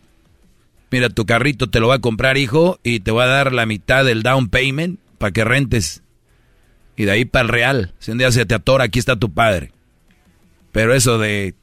[0.92, 3.66] mira, tu carrito te lo va a comprar, hijo, y te va a dar la
[3.66, 6.04] mitad del down payment para que rentes.
[6.96, 7.94] Y de ahí para el real.
[8.00, 9.72] Si un día se te atora, aquí está tu padre.
[10.72, 11.56] Pero eso de...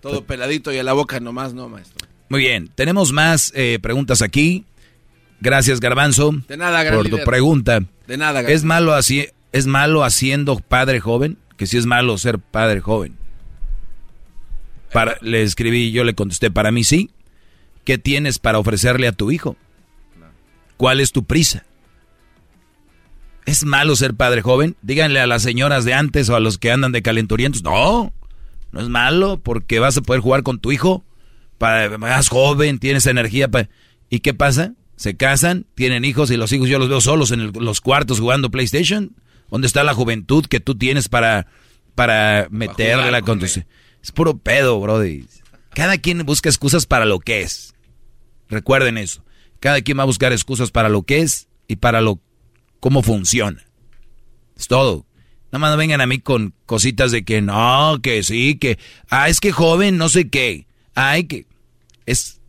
[0.00, 2.06] todo peladito y a la boca nomás, no, maestro.
[2.28, 4.64] Muy bien, tenemos más eh, preguntas aquí.
[5.40, 7.80] Gracias, Garbanzo, De nada, gran por tu pregunta.
[8.06, 11.38] De nada, ¿Es malo, así, ¿Es malo haciendo padre joven?
[11.56, 13.16] Que si es malo ser padre joven.
[14.92, 17.10] Para, le escribí, yo le contesté, para mí sí.
[17.84, 19.56] ¿Qué tienes para ofrecerle a tu hijo?
[20.76, 21.64] ¿Cuál es tu prisa?
[23.46, 24.76] ¿Es malo ser padre joven?
[24.82, 27.62] Díganle a las señoras de antes o a los que andan de calenturientos.
[27.62, 28.12] No,
[28.72, 31.04] no es malo porque vas a poder jugar con tu hijo.
[31.58, 33.48] Para, más joven, tienes energía.
[33.50, 33.68] pa-
[34.10, 34.74] ¿Y qué pasa?
[34.96, 38.20] Se casan, tienen hijos y los hijos yo los veo solos en el- los cuartos
[38.20, 39.14] jugando PlayStation.
[39.50, 41.46] ¿Dónde está la juventud que tú tienes para,
[41.94, 43.56] para meterla con tus...
[44.02, 45.26] Es puro pedo, brody.
[45.74, 47.74] Cada quien busca excusas para lo que es.
[48.48, 49.24] Recuerden eso.
[49.60, 52.20] Cada quien va a buscar excusas para lo que es y para lo
[52.80, 53.64] cómo funciona.
[54.56, 55.06] Es todo.
[55.46, 59.28] Nada más no vengan a mí con cositas de que no, que sí, que ah,
[59.28, 60.66] es que joven, no sé qué.
[60.94, 61.46] Ay, que
[62.06, 62.40] es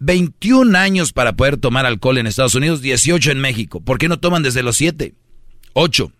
[0.00, 3.80] 21 años para poder tomar alcohol en Estados Unidos, 18 en México.
[3.80, 5.14] ¿Por qué no toman desde los 7?
[5.74, 6.12] 8.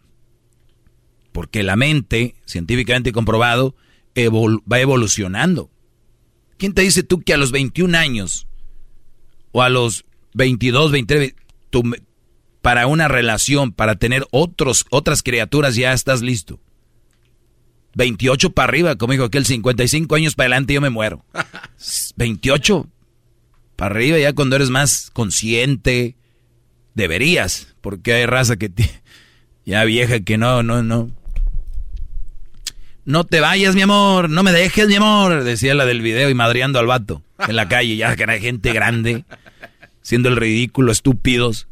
[1.32, 3.74] Porque la mente, científicamente comprobado,
[4.16, 5.70] va evolucionando.
[6.58, 8.46] ¿Quién te dice tú que a los 21 años
[9.52, 11.34] o a los 22, 23,
[12.60, 16.60] para una relación, para tener otros, otras criaturas ya estás listo?
[17.94, 21.24] 28 para arriba, como dijo aquel 55 años para adelante yo me muero.
[22.16, 22.86] 28
[23.76, 26.16] para arriba ya cuando eres más consciente,
[26.94, 28.70] deberías, porque hay raza que
[29.64, 31.10] ya vieja que no, no, no.
[33.06, 36.34] No te vayas, mi amor, no me dejes, mi amor, decía la del video y
[36.34, 39.24] madreando al vato en la calle, ya que era gente grande,
[40.02, 41.66] siendo el ridículo, estúpidos.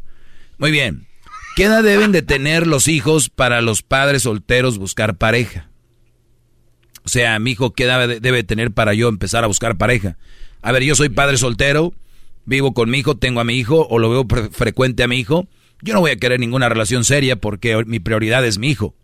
[0.56, 1.06] Muy bien.
[1.54, 5.67] ¿Qué edad deben de tener los hijos para los padres solteros buscar pareja?
[7.08, 10.18] O sea, mi hijo, ¿qué edad debe tener para yo empezar a buscar pareja?
[10.60, 11.94] A ver, yo soy padre soltero,
[12.44, 15.48] vivo con mi hijo, tengo a mi hijo o lo veo frecuente a mi hijo.
[15.80, 18.94] Yo no voy a querer ninguna relación seria porque mi prioridad es mi hijo.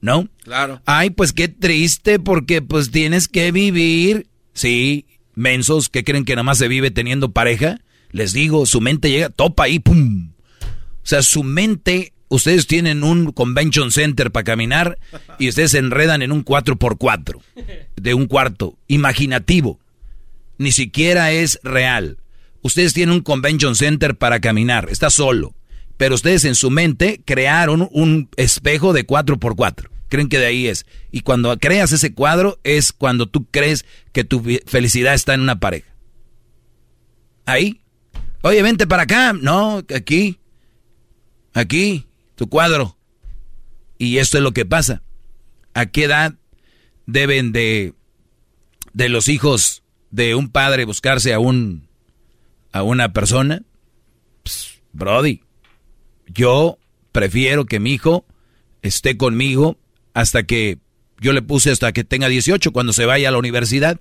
[0.00, 0.28] ¿No?
[0.42, 0.82] Claro.
[0.86, 4.26] Ay, pues qué triste porque pues tienes que vivir.
[4.54, 7.78] Sí, mensos que creen que nada más se vive teniendo pareja.
[8.10, 10.32] Les digo, su mente llega, topa ahí, pum.
[10.60, 14.98] O sea, su mente, ustedes tienen un convention center para caminar
[15.38, 17.40] y ustedes se enredan en un 4x4
[17.96, 19.78] de un cuarto imaginativo
[20.62, 22.18] ni siquiera es real.
[22.62, 25.54] Ustedes tienen un convention center para caminar, está solo.
[25.96, 29.88] Pero ustedes en su mente crearon un espejo de 4x4.
[30.08, 30.86] Creen que de ahí es.
[31.10, 35.58] Y cuando creas ese cuadro es cuando tú crees que tu felicidad está en una
[35.60, 35.90] pareja.
[37.44, 37.82] Ahí.
[38.42, 39.32] Oye, vente para acá.
[39.32, 40.38] No, aquí.
[41.54, 42.96] Aquí, tu cuadro.
[43.98, 45.02] Y esto es lo que pasa.
[45.74, 46.34] ¿A qué edad
[47.06, 47.94] deben de,
[48.92, 51.88] de los hijos de un padre buscarse a un
[52.72, 53.62] a una persona,
[54.92, 55.42] Brody,
[56.26, 56.78] yo
[57.12, 58.24] prefiero que mi hijo
[58.80, 59.78] esté conmigo
[60.14, 60.78] hasta que
[61.20, 64.00] yo le puse hasta que tenga 18 cuando se vaya a la universidad.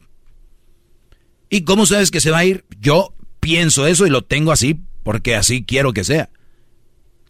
[1.49, 2.65] ¿Y cómo sabes que se va a ir?
[2.79, 6.29] Yo pienso eso y lo tengo así porque así quiero que sea.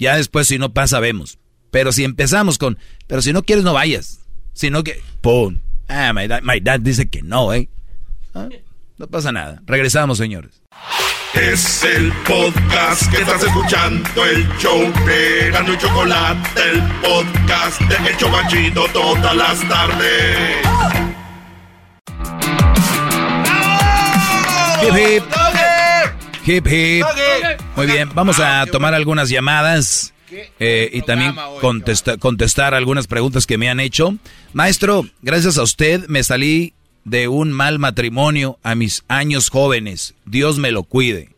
[0.01, 1.38] Ya después si no pasa vemos.
[1.69, 4.21] Pero si empezamos con, pero si no quieres no vayas.
[4.51, 5.59] Sino que, ¡pum!
[5.88, 7.69] Ah, my dad, my dad dice que no, ¿eh?
[8.33, 8.49] ¿Ah?
[8.97, 9.61] No pasa nada.
[9.67, 10.63] Regresamos, señores.
[11.35, 18.09] Es el podcast que estás escuchando, el show de Gano y Chocolate, el podcast de
[18.09, 20.57] El Chocachito todas las tardes.
[24.81, 25.50] Hip hip.
[26.45, 27.06] Hip hip.
[27.76, 30.14] Muy bien, vamos a tomar algunas llamadas
[30.60, 31.36] eh, y también
[32.20, 34.16] contestar algunas preguntas que me han hecho.
[34.53, 40.16] Maestro, gracias a usted me salí de un mal matrimonio a mis años jóvenes.
[40.26, 41.30] Dios me lo cuide.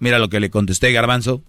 [0.00, 1.42] Mira lo que le contesté, Garbanzo.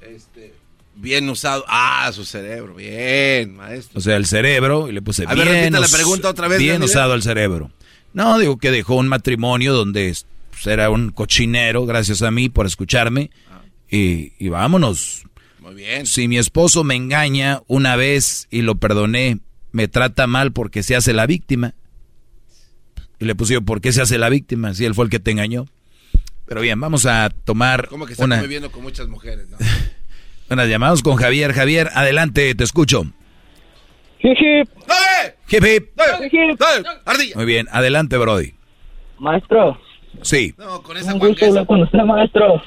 [0.00, 0.54] Este,
[0.94, 1.64] bien usado.
[1.66, 2.74] Ah, su cerebro.
[2.74, 3.98] Bien, maestro.
[3.98, 7.22] O sea, el cerebro, y le puse bien, la pregunta otra vez, bien usado el
[7.22, 7.70] cerebro.
[8.12, 10.14] No, digo que dejó un matrimonio donde
[10.54, 13.30] pues, era un cochinero, gracias a mí por escucharme.
[13.90, 15.24] Y, y vámonos.
[15.60, 16.06] Muy bien.
[16.06, 19.38] Si mi esposo me engaña una vez y lo perdoné,
[19.72, 21.74] me trata mal porque se hace la víctima.
[23.18, 25.30] Y le pusieron, ¿por qué se hace la víctima si él fue el que te
[25.30, 25.66] engañó?
[26.46, 28.40] Pero bien, vamos a tomar ¿Cómo que está una...
[28.42, 29.56] viviendo con muchas mujeres, ¿no?
[30.48, 31.52] Buenas llamadas con Javier.
[31.52, 33.04] Javier, adelante, te escucho.
[34.20, 34.68] Hip hip.
[35.48, 36.00] Hip hip.
[37.04, 37.36] Ardilla.
[37.36, 38.54] Muy bien, adelante, Brody.
[39.18, 39.78] Maestro.
[40.22, 40.54] Sí.
[40.58, 42.62] No, con esa Un gusto hablar con usted, maestro.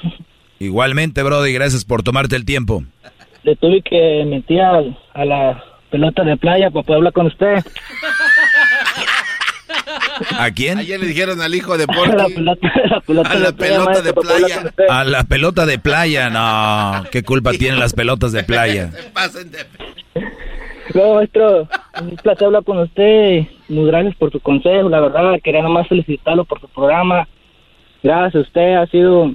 [0.58, 2.84] Igualmente, Brody, gracias por tomarte el tiempo.
[3.42, 7.64] Le tuve que meter a la pelota de playa para poder hablar con usted.
[10.38, 10.78] ¿A quién?
[10.78, 12.12] Ayer le dijeron al hijo de Porky.
[12.12, 14.88] A la pelota, la pelota a la de playa, pelota de.
[14.88, 17.04] A la pelota de playa, no.
[17.10, 18.90] ¿Qué culpa tienen las pelotas de playa?
[18.92, 19.58] Se pasen de...
[20.94, 21.68] No, maestro,
[22.00, 23.46] un placer hablar con usted.
[23.68, 24.88] Muy gracias por su consejo.
[24.88, 27.28] La verdad, quería nomás felicitarlo por su programa.
[28.02, 29.32] Gracias a usted, ha sido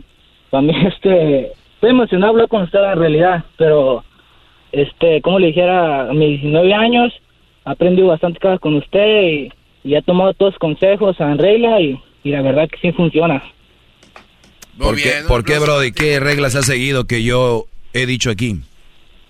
[0.51, 1.51] también este.
[1.75, 4.03] Estoy emocionado de hablar con usted en realidad, pero
[4.71, 7.13] este, como le dijera, a mis 19 años
[7.65, 11.99] aprendí bastante cosas con usted y, y he tomado todos los consejos en regla y,
[12.23, 13.43] y la verdad que sí funciona.
[14.77, 15.91] ¿Por qué, ¿por qué, Brody?
[15.91, 18.55] ¿Qué reglas ha seguido que yo he dicho aquí?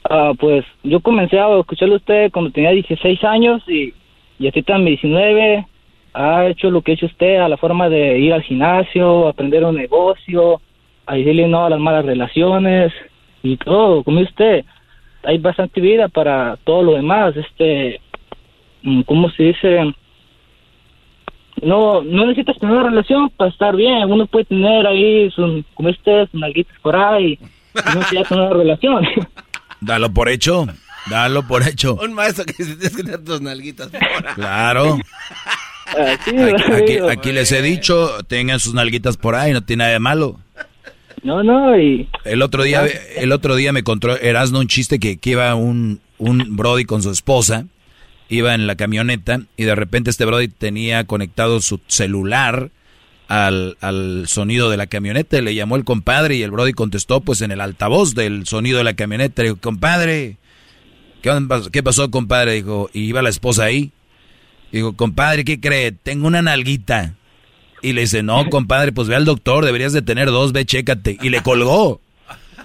[0.09, 3.93] Ah, pues yo comencé a escucharlo a usted cuando tenía 16 años y,
[4.39, 5.65] y en mis 19
[6.13, 9.63] ha hecho lo que ha hecho usted a la forma de ir al gimnasio, aprender
[9.63, 10.61] un negocio,
[11.05, 12.93] a decirle no a las malas relaciones
[13.41, 14.63] y todo, como usted,
[15.23, 17.99] hay bastante vida para todo lo demás, este,
[18.83, 19.93] mm, ¿cómo se dice?
[21.61, 25.89] No, no necesitas tener una relación para estar bien, uno puede tener ahí, su, como
[25.89, 29.07] usted, sus nalguitas por ahí, y no necesita tener una relación.
[29.81, 30.67] Dalo por hecho.
[31.09, 31.95] Dalo por hecho.
[31.95, 34.33] Un maestro que se tienes que tener tus nalguitas fuera.
[34.35, 34.97] Claro.
[37.09, 40.39] Aquí, les he dicho, tengan sus nalguitas por ahí, no tiene nada de malo.
[41.23, 42.09] No, no, y...
[42.25, 46.01] El otro día, el otro día me contó Erasno un chiste que, que iba un,
[46.17, 47.65] un Brody con su esposa,
[48.29, 52.71] iba en la camioneta y de repente este Brody tenía conectado su celular
[53.27, 55.37] al, al sonido de la camioneta.
[55.37, 58.77] y Le llamó el compadre y el Brody contestó pues en el altavoz del sonido
[58.77, 59.41] de la camioneta.
[59.41, 60.37] Le dijo, compadre,
[61.21, 61.31] ¿qué,
[61.71, 62.53] qué pasó compadre?
[62.53, 63.91] Dijo, y iba la esposa ahí.
[64.73, 65.91] Dijo, compadre, ¿qué cree?
[65.91, 67.13] Tengo una nalguita.
[67.83, 71.19] Y le dice, no, compadre, pues ve al doctor, deberías de tener dos, ve, chécate.
[71.21, 72.01] Y le colgó.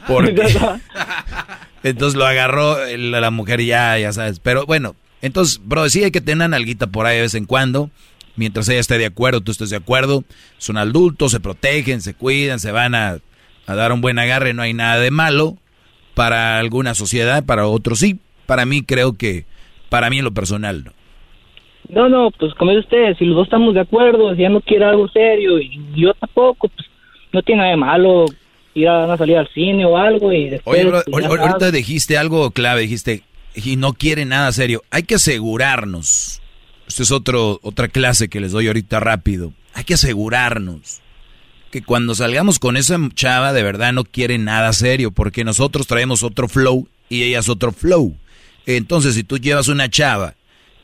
[0.06, 0.34] Porque...
[1.82, 4.40] Entonces lo agarró la mujer ya, ya sabes.
[4.40, 7.44] Pero bueno, entonces, bro, sí hay que tener una nalguita por ahí de vez en
[7.44, 7.90] cuando.
[8.34, 10.24] Mientras ella esté de acuerdo, tú estés de acuerdo.
[10.56, 13.18] Son adultos, se protegen, se cuidan, se van a,
[13.66, 14.54] a dar un buen agarre.
[14.54, 15.56] No hay nada de malo
[16.14, 18.18] para alguna sociedad, para otros sí.
[18.46, 19.44] Para mí creo que,
[19.88, 20.97] para mí en lo personal, no.
[21.88, 24.60] No, no, pues como dice usted, si los dos estamos de acuerdo, si ella no
[24.60, 26.86] quiere algo serio y yo tampoco, pues
[27.32, 28.24] no tiene nada de malo
[28.74, 30.78] ir a una salida al cine o algo y después...
[30.78, 33.22] Oye, bro, pues, ya ahor- ahorita dijiste algo clave, dijiste,
[33.54, 34.82] y no quiere nada serio.
[34.90, 36.40] Hay que asegurarnos.
[36.86, 39.52] Esta es otro, otra clase que les doy ahorita rápido.
[39.74, 41.00] Hay que asegurarnos
[41.70, 46.22] que cuando salgamos con esa chava de verdad no quiere nada serio, porque nosotros traemos
[46.22, 48.14] otro flow y ella es otro flow.
[48.66, 50.34] Entonces, si tú llevas una chava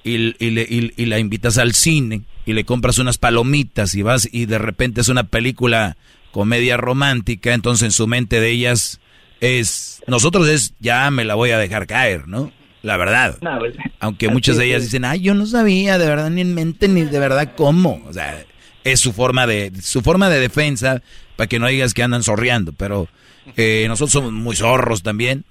[0.04, 4.02] y, y le- y- y la invitas al cine y le compras unas palomitas y
[4.02, 5.96] vas y de repente es una película
[6.30, 9.00] comedia romántica, entonces en su mente de ellas
[9.40, 12.52] es, nosotros es, ya me la voy a dejar caer, ¿no?
[12.82, 13.38] La verdad.
[13.40, 16.54] No, pues, Aunque muchas de ellas dicen, ay, yo no sabía, de verdad, ni en
[16.54, 18.02] mente, ni de verdad cómo.
[18.06, 18.44] O sea,
[18.84, 21.02] es su forma de, su forma de defensa,
[21.36, 23.08] para que no digas que andan zorreando, pero
[23.56, 25.44] eh, nosotros somos muy zorros también.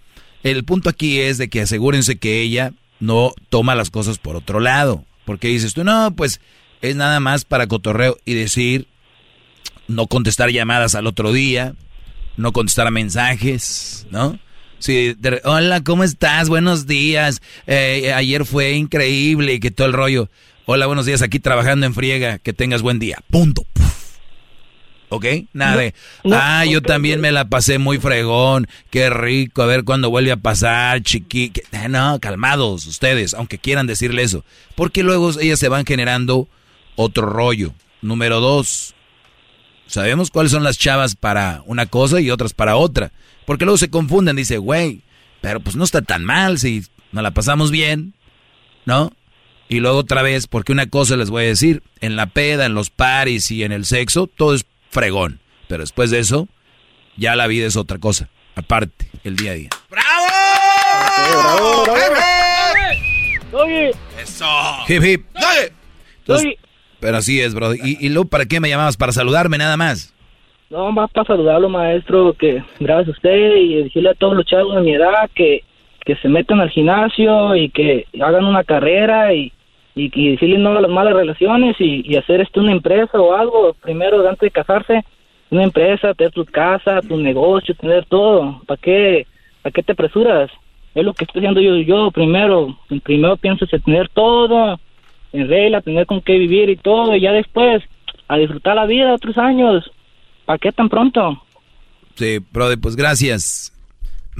[0.43, 4.59] El punto aquí es de que asegúrense que ella no toma las cosas por otro
[4.59, 5.05] lado.
[5.25, 6.41] Porque dices tú, no, pues
[6.81, 8.87] es nada más para cotorreo y decir,
[9.87, 11.75] no contestar llamadas al otro día,
[12.37, 14.37] no contestar mensajes, ¿no?
[14.79, 16.49] Sí, de- hola, ¿cómo estás?
[16.49, 17.41] Buenos días.
[17.67, 20.29] Eh, ayer fue increíble y que todo el rollo.
[20.65, 22.37] Hola, buenos días, aquí trabajando en friega.
[22.39, 23.17] Que tengas buen día.
[23.31, 23.65] Punto.
[25.13, 25.25] ¿Ok?
[25.53, 25.93] Nada de,
[26.33, 28.67] ah, yo también me la pasé muy fregón.
[28.89, 31.51] Qué rico, a ver cuándo vuelve a pasar, chiqui.
[31.71, 34.43] eh, No, calmados ustedes, aunque quieran decirle eso.
[34.73, 36.47] Porque luego ellas se van generando
[36.95, 37.73] otro rollo.
[38.01, 38.95] Número dos,
[39.85, 43.11] sabemos cuáles son las chavas para una cosa y otras para otra.
[43.45, 45.01] Porque luego se confunden, dice, güey,
[45.41, 48.15] pero pues no está tan mal si nos la pasamos bien,
[48.87, 49.13] ¿no?
[49.69, 52.73] Y luego otra vez, porque una cosa les voy a decir, en la peda, en
[52.73, 55.39] los paris y en el sexo, todo es fregón.
[55.67, 56.47] Pero después de eso,
[57.17, 59.69] ya la vida es otra cosa, aparte, el día a día.
[59.89, 63.63] bravo, bravo.
[63.65, 63.91] Oye,
[64.21, 64.45] Eso.
[64.87, 65.25] Hip hip.
[66.19, 66.53] Entonces,
[66.99, 67.75] pero así es, bro.
[67.75, 68.97] ¿Y, y luego para qué me llamabas?
[68.97, 70.13] Para saludarme nada más.
[70.69, 74.75] no, más para saludarlo, maestro, que gracias a usted y decirle a todos los chavos
[74.75, 75.63] de mi edad que,
[76.05, 79.51] que se metan al gimnasio y que hagan una carrera y,
[79.95, 83.73] y, y decirle no a las malas relaciones y, hacer esto una empresa o algo,
[83.81, 85.03] primero antes de casarse,
[85.49, 88.61] una empresa, tener tu casa, tu negocio, tener todo.
[88.65, 89.27] ¿Para qué,
[89.61, 90.49] para qué te apresuras?
[90.95, 94.79] Es lo que estoy haciendo yo, yo primero, primero pienso en tener todo
[95.31, 97.83] en regla, tener con qué vivir y todo, y ya después
[98.27, 99.91] a disfrutar la vida otros años.
[100.45, 101.41] ¿Para qué tan pronto?
[102.15, 103.71] Sí, brother, pues gracias.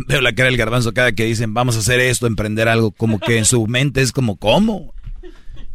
[0.08, 3.20] Veo la cara del garbanzo cada que dicen, vamos a hacer esto, emprender algo, como
[3.20, 4.94] que en su mente es como, ¿cómo?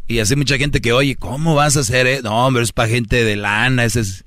[0.08, 2.22] Y así mucha gente que, oye, ¿cómo vas a hacer eso?
[2.22, 4.24] No, hombre, es para gente de lana, ese es...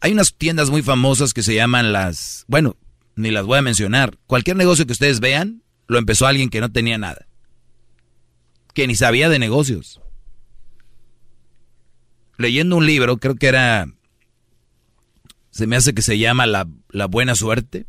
[0.00, 2.44] Hay unas tiendas muy famosas que se llaman las...
[2.48, 2.76] Bueno,
[3.14, 4.18] ni las voy a mencionar.
[4.26, 7.28] Cualquier negocio que ustedes vean, lo empezó alguien que no tenía nada.
[8.74, 10.00] Que ni sabía de negocios.
[12.36, 13.86] Leyendo un libro, creo que era...
[15.50, 17.86] Se me hace que se llama La, la Buena Suerte.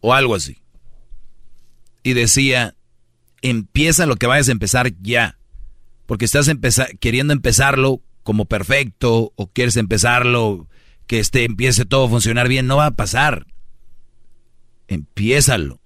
[0.00, 0.58] O algo así.
[2.02, 2.74] Y decía,
[3.42, 5.38] empieza lo que vayas a empezar ya.
[6.06, 10.68] Porque estás empeza- queriendo empezarlo como perfecto o quieres empezarlo
[11.06, 13.46] que este empiece todo a funcionar bien, no va a pasar.
[14.88, 15.80] Empiézalo.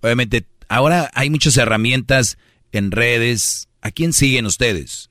[0.00, 2.38] Obviamente, ahora hay muchas herramientas
[2.72, 3.68] en redes.
[3.80, 5.10] ¿A quién siguen ustedes?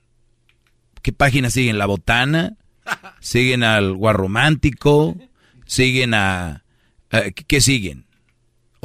[1.02, 1.78] ¿Qué página siguen?
[1.78, 2.58] ¿La Botana?
[3.20, 5.18] siguen al guarromántico,
[5.66, 6.64] siguen a...
[7.48, 8.06] ¿Qué siguen?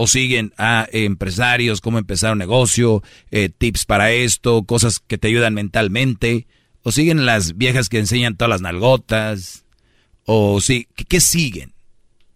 [0.00, 3.02] O siguen a empresarios, cómo empezar un negocio,
[3.32, 6.46] eh, tips para esto, cosas que te ayudan mentalmente.
[6.84, 9.64] O siguen las viejas que enseñan todas las nalgotas.
[10.24, 11.72] O sí, ¿qué siguen?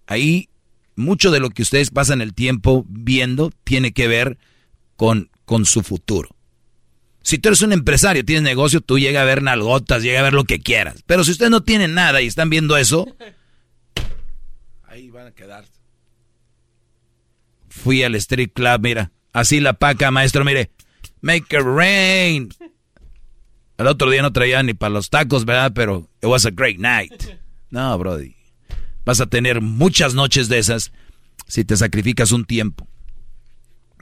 [0.09, 0.49] Ahí
[0.97, 4.39] mucho de lo que ustedes pasan el tiempo viendo tiene que ver
[4.97, 6.31] con, con su futuro.
[7.23, 10.35] Si tú eres un empresario, tienes negocio, tú llega a ver nalgotas, llega a ver
[10.35, 11.05] lo que quieras.
[11.07, 13.07] Pero si ustedes no tienen nada y están viendo eso,
[14.83, 15.65] ahí van a quedar.
[17.73, 20.71] Fui al street club, mira, así la paca, maestro, mire,
[21.23, 22.51] make it rain.
[23.79, 25.73] El otro día no traía ni para los tacos, ¿verdad?
[25.75, 27.13] Pero it was a great night.
[27.71, 28.37] No, Brody.
[29.07, 30.93] Vas a tener muchas noches de esas
[31.47, 32.87] si te sacrificas un tiempo.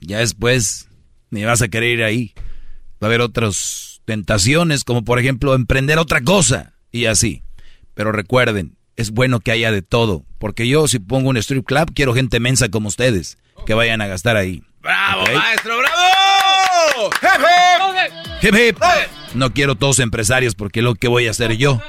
[0.01, 0.89] Ya después
[1.31, 2.35] ni vas a querer ir ahí.
[3.01, 7.45] Va a haber otras tentaciones, como por ejemplo emprender otra cosa y así.
[7.95, 11.93] Pero recuerden, es bueno que haya de todo, porque yo si pongo un strip club
[11.95, 14.63] quiero gente mensa como ustedes que vayan a gastar ahí.
[14.81, 17.11] ¡Bravo, maestro, bravo!
[18.43, 18.79] ¡Hip, hip!
[19.35, 21.81] No quiero todos empresarios porque lo que voy a hacer yo.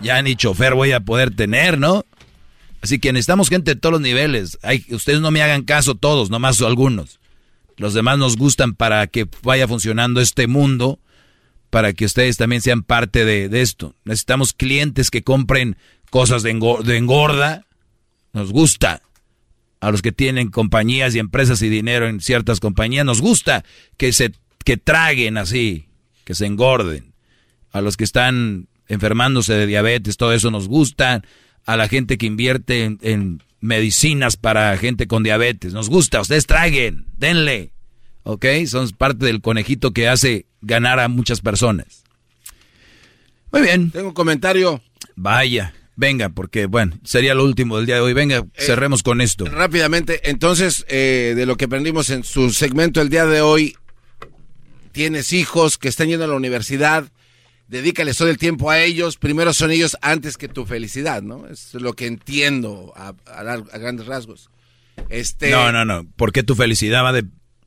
[0.00, 2.04] Ya ni chofer voy a poder tener, ¿no?
[2.82, 4.58] Así que necesitamos gente de todos los niveles.
[4.62, 7.18] Hay, ustedes no me hagan caso todos, nomás algunos.
[7.76, 10.98] Los demás nos gustan para que vaya funcionando este mundo,
[11.70, 13.94] para que ustedes también sean parte de, esto.
[14.04, 15.76] Necesitamos clientes que compren
[16.10, 17.66] cosas de, engorda.
[18.32, 19.02] Nos gusta.
[19.80, 23.64] A los que tienen compañías y empresas y dinero en ciertas compañías, nos gusta
[23.96, 24.32] que se
[24.66, 25.86] que traguen así,
[26.24, 27.12] que se engorden.
[27.70, 31.22] A los que están enfermándose de diabetes, todo eso nos gusta.
[31.64, 36.20] A la gente que invierte en, medicinas para gente con diabetes, nos gusta.
[36.20, 37.70] Ustedes traguen, denle.
[38.24, 38.44] ¿Ok?
[38.66, 42.02] Son parte del conejito que hace ganar a muchas personas.
[43.52, 43.92] Muy bien.
[43.92, 44.82] Tengo un comentario.
[45.14, 45.72] Vaya.
[45.96, 48.12] Venga, porque bueno, sería lo último del día de hoy.
[48.12, 49.46] Venga, eh, cerremos con esto.
[49.46, 53.76] Rápidamente, entonces, eh, de lo que aprendimos en su segmento el día de hoy,
[54.92, 57.10] tienes hijos que están yendo a la universidad,
[57.68, 61.46] dedícales todo el tiempo a ellos, primero son ellos antes que tu felicidad, ¿no?
[61.48, 63.14] Es lo que entiendo a,
[63.78, 64.50] grandes rasgos.
[65.08, 66.06] Este, no, no, no.
[66.16, 67.24] ¿Por qué tu felicidad va de...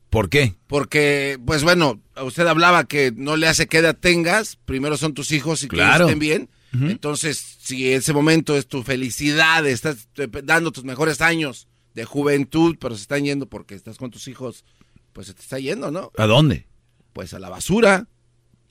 [0.10, 0.56] ¿Por qué?
[0.66, 5.32] Porque, pues bueno, usted hablaba que no le hace que edad tengas, primero son tus
[5.32, 6.50] hijos y que estén bien.
[6.72, 10.10] Entonces, si ese momento es tu felicidad, estás
[10.44, 14.66] dando tus mejores años de juventud, pero se están yendo porque estás con tus hijos,
[15.14, 16.12] pues se te está yendo, ¿no?
[16.18, 16.66] ¿A dónde?
[17.14, 18.08] Pues a la basura.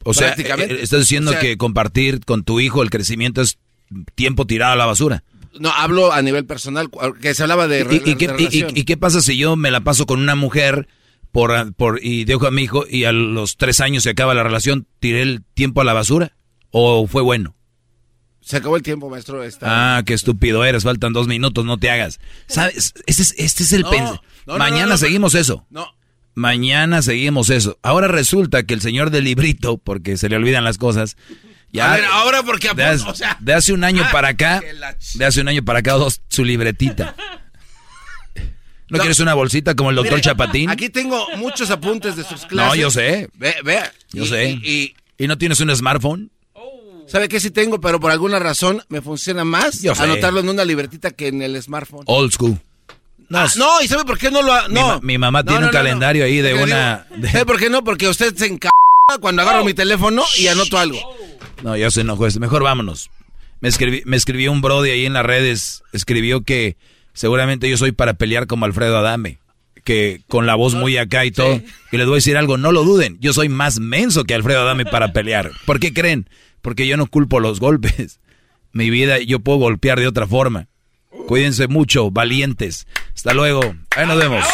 [0.04, 3.58] O sea, eh, estás diciendo que compartir con tu hijo el crecimiento es
[4.16, 5.22] tiempo tirado a la basura.
[5.60, 7.86] No, hablo a nivel personal, que se hablaba de...
[8.04, 10.88] ¿Y, y, qué, pasa si yo me la paso con una mujer
[11.30, 14.42] por, por, y dejo a mi hijo y a los tres años se acaba la
[14.42, 16.36] relación, tiré el tiempo a la basura?
[16.70, 17.57] ¿O fue bueno?
[18.48, 19.42] Se acabó el tiempo, maestro.
[19.60, 22.18] Ah, qué estúpido eres, faltan dos minutos, no te hagas.
[22.46, 22.94] ¿Sabes?
[23.04, 23.84] Este es, este es el
[24.46, 25.66] Mañana seguimos eso.
[25.68, 25.94] No,
[26.34, 27.78] Mañana seguimos eso.
[27.82, 31.18] Ahora resulta que el señor del librito, porque se le olvidan las cosas,
[31.72, 31.92] ya.
[31.92, 34.62] A ver, ahora porque de, hace, o sea, de hace un año ah, para acá,
[35.12, 37.14] de hace un año para acá, dos, su libretita.
[38.88, 40.70] ¿No, quieres una bolsita como el doctor Chapatín?
[40.70, 42.70] Aquí tengo muchos apuntes de sus clases.
[42.70, 43.28] No, yo sé.
[43.34, 43.82] Ve, ve.
[44.10, 44.52] Yo sé.
[44.62, 46.30] Y, y, no tienes un smartphone?
[47.08, 47.80] ¿Sabe qué sí tengo?
[47.80, 52.04] Pero por alguna razón me funciona más anotarlo en una libretita que en el smartphone.
[52.06, 52.60] Old school.
[53.28, 55.00] No, ah, no, ¿y sabe por qué no lo ha, No.
[55.02, 57.06] Mi, mamá tiene un calendario ahí de una.
[57.30, 57.84] ¿Sabe por qué no?
[57.84, 58.70] Porque usted se enca
[59.20, 60.98] cuando agarro mi teléfono y anoto algo.
[61.62, 62.26] No, ya se enojó.
[62.38, 63.10] Mejor vámonos.
[63.60, 65.82] Me, escribí, me escribió un brody ahí en las redes.
[65.92, 66.76] Escribió que
[67.12, 69.38] seguramente yo soy para pelear como Alfredo Adame.
[69.84, 71.60] Que con la voz muy acá y todo.
[71.92, 73.18] Y les voy a decir algo, no lo duden.
[73.20, 75.50] Yo soy más menso que Alfredo Adame para pelear.
[75.66, 76.28] ¿Por qué creen?
[76.62, 78.20] Porque yo no culpo los golpes.
[78.72, 80.68] Mi vida yo puedo golpear de otra forma.
[81.26, 82.86] Cuídense mucho, valientes.
[83.14, 83.60] Hasta luego.
[83.96, 84.44] Ahí nos vemos.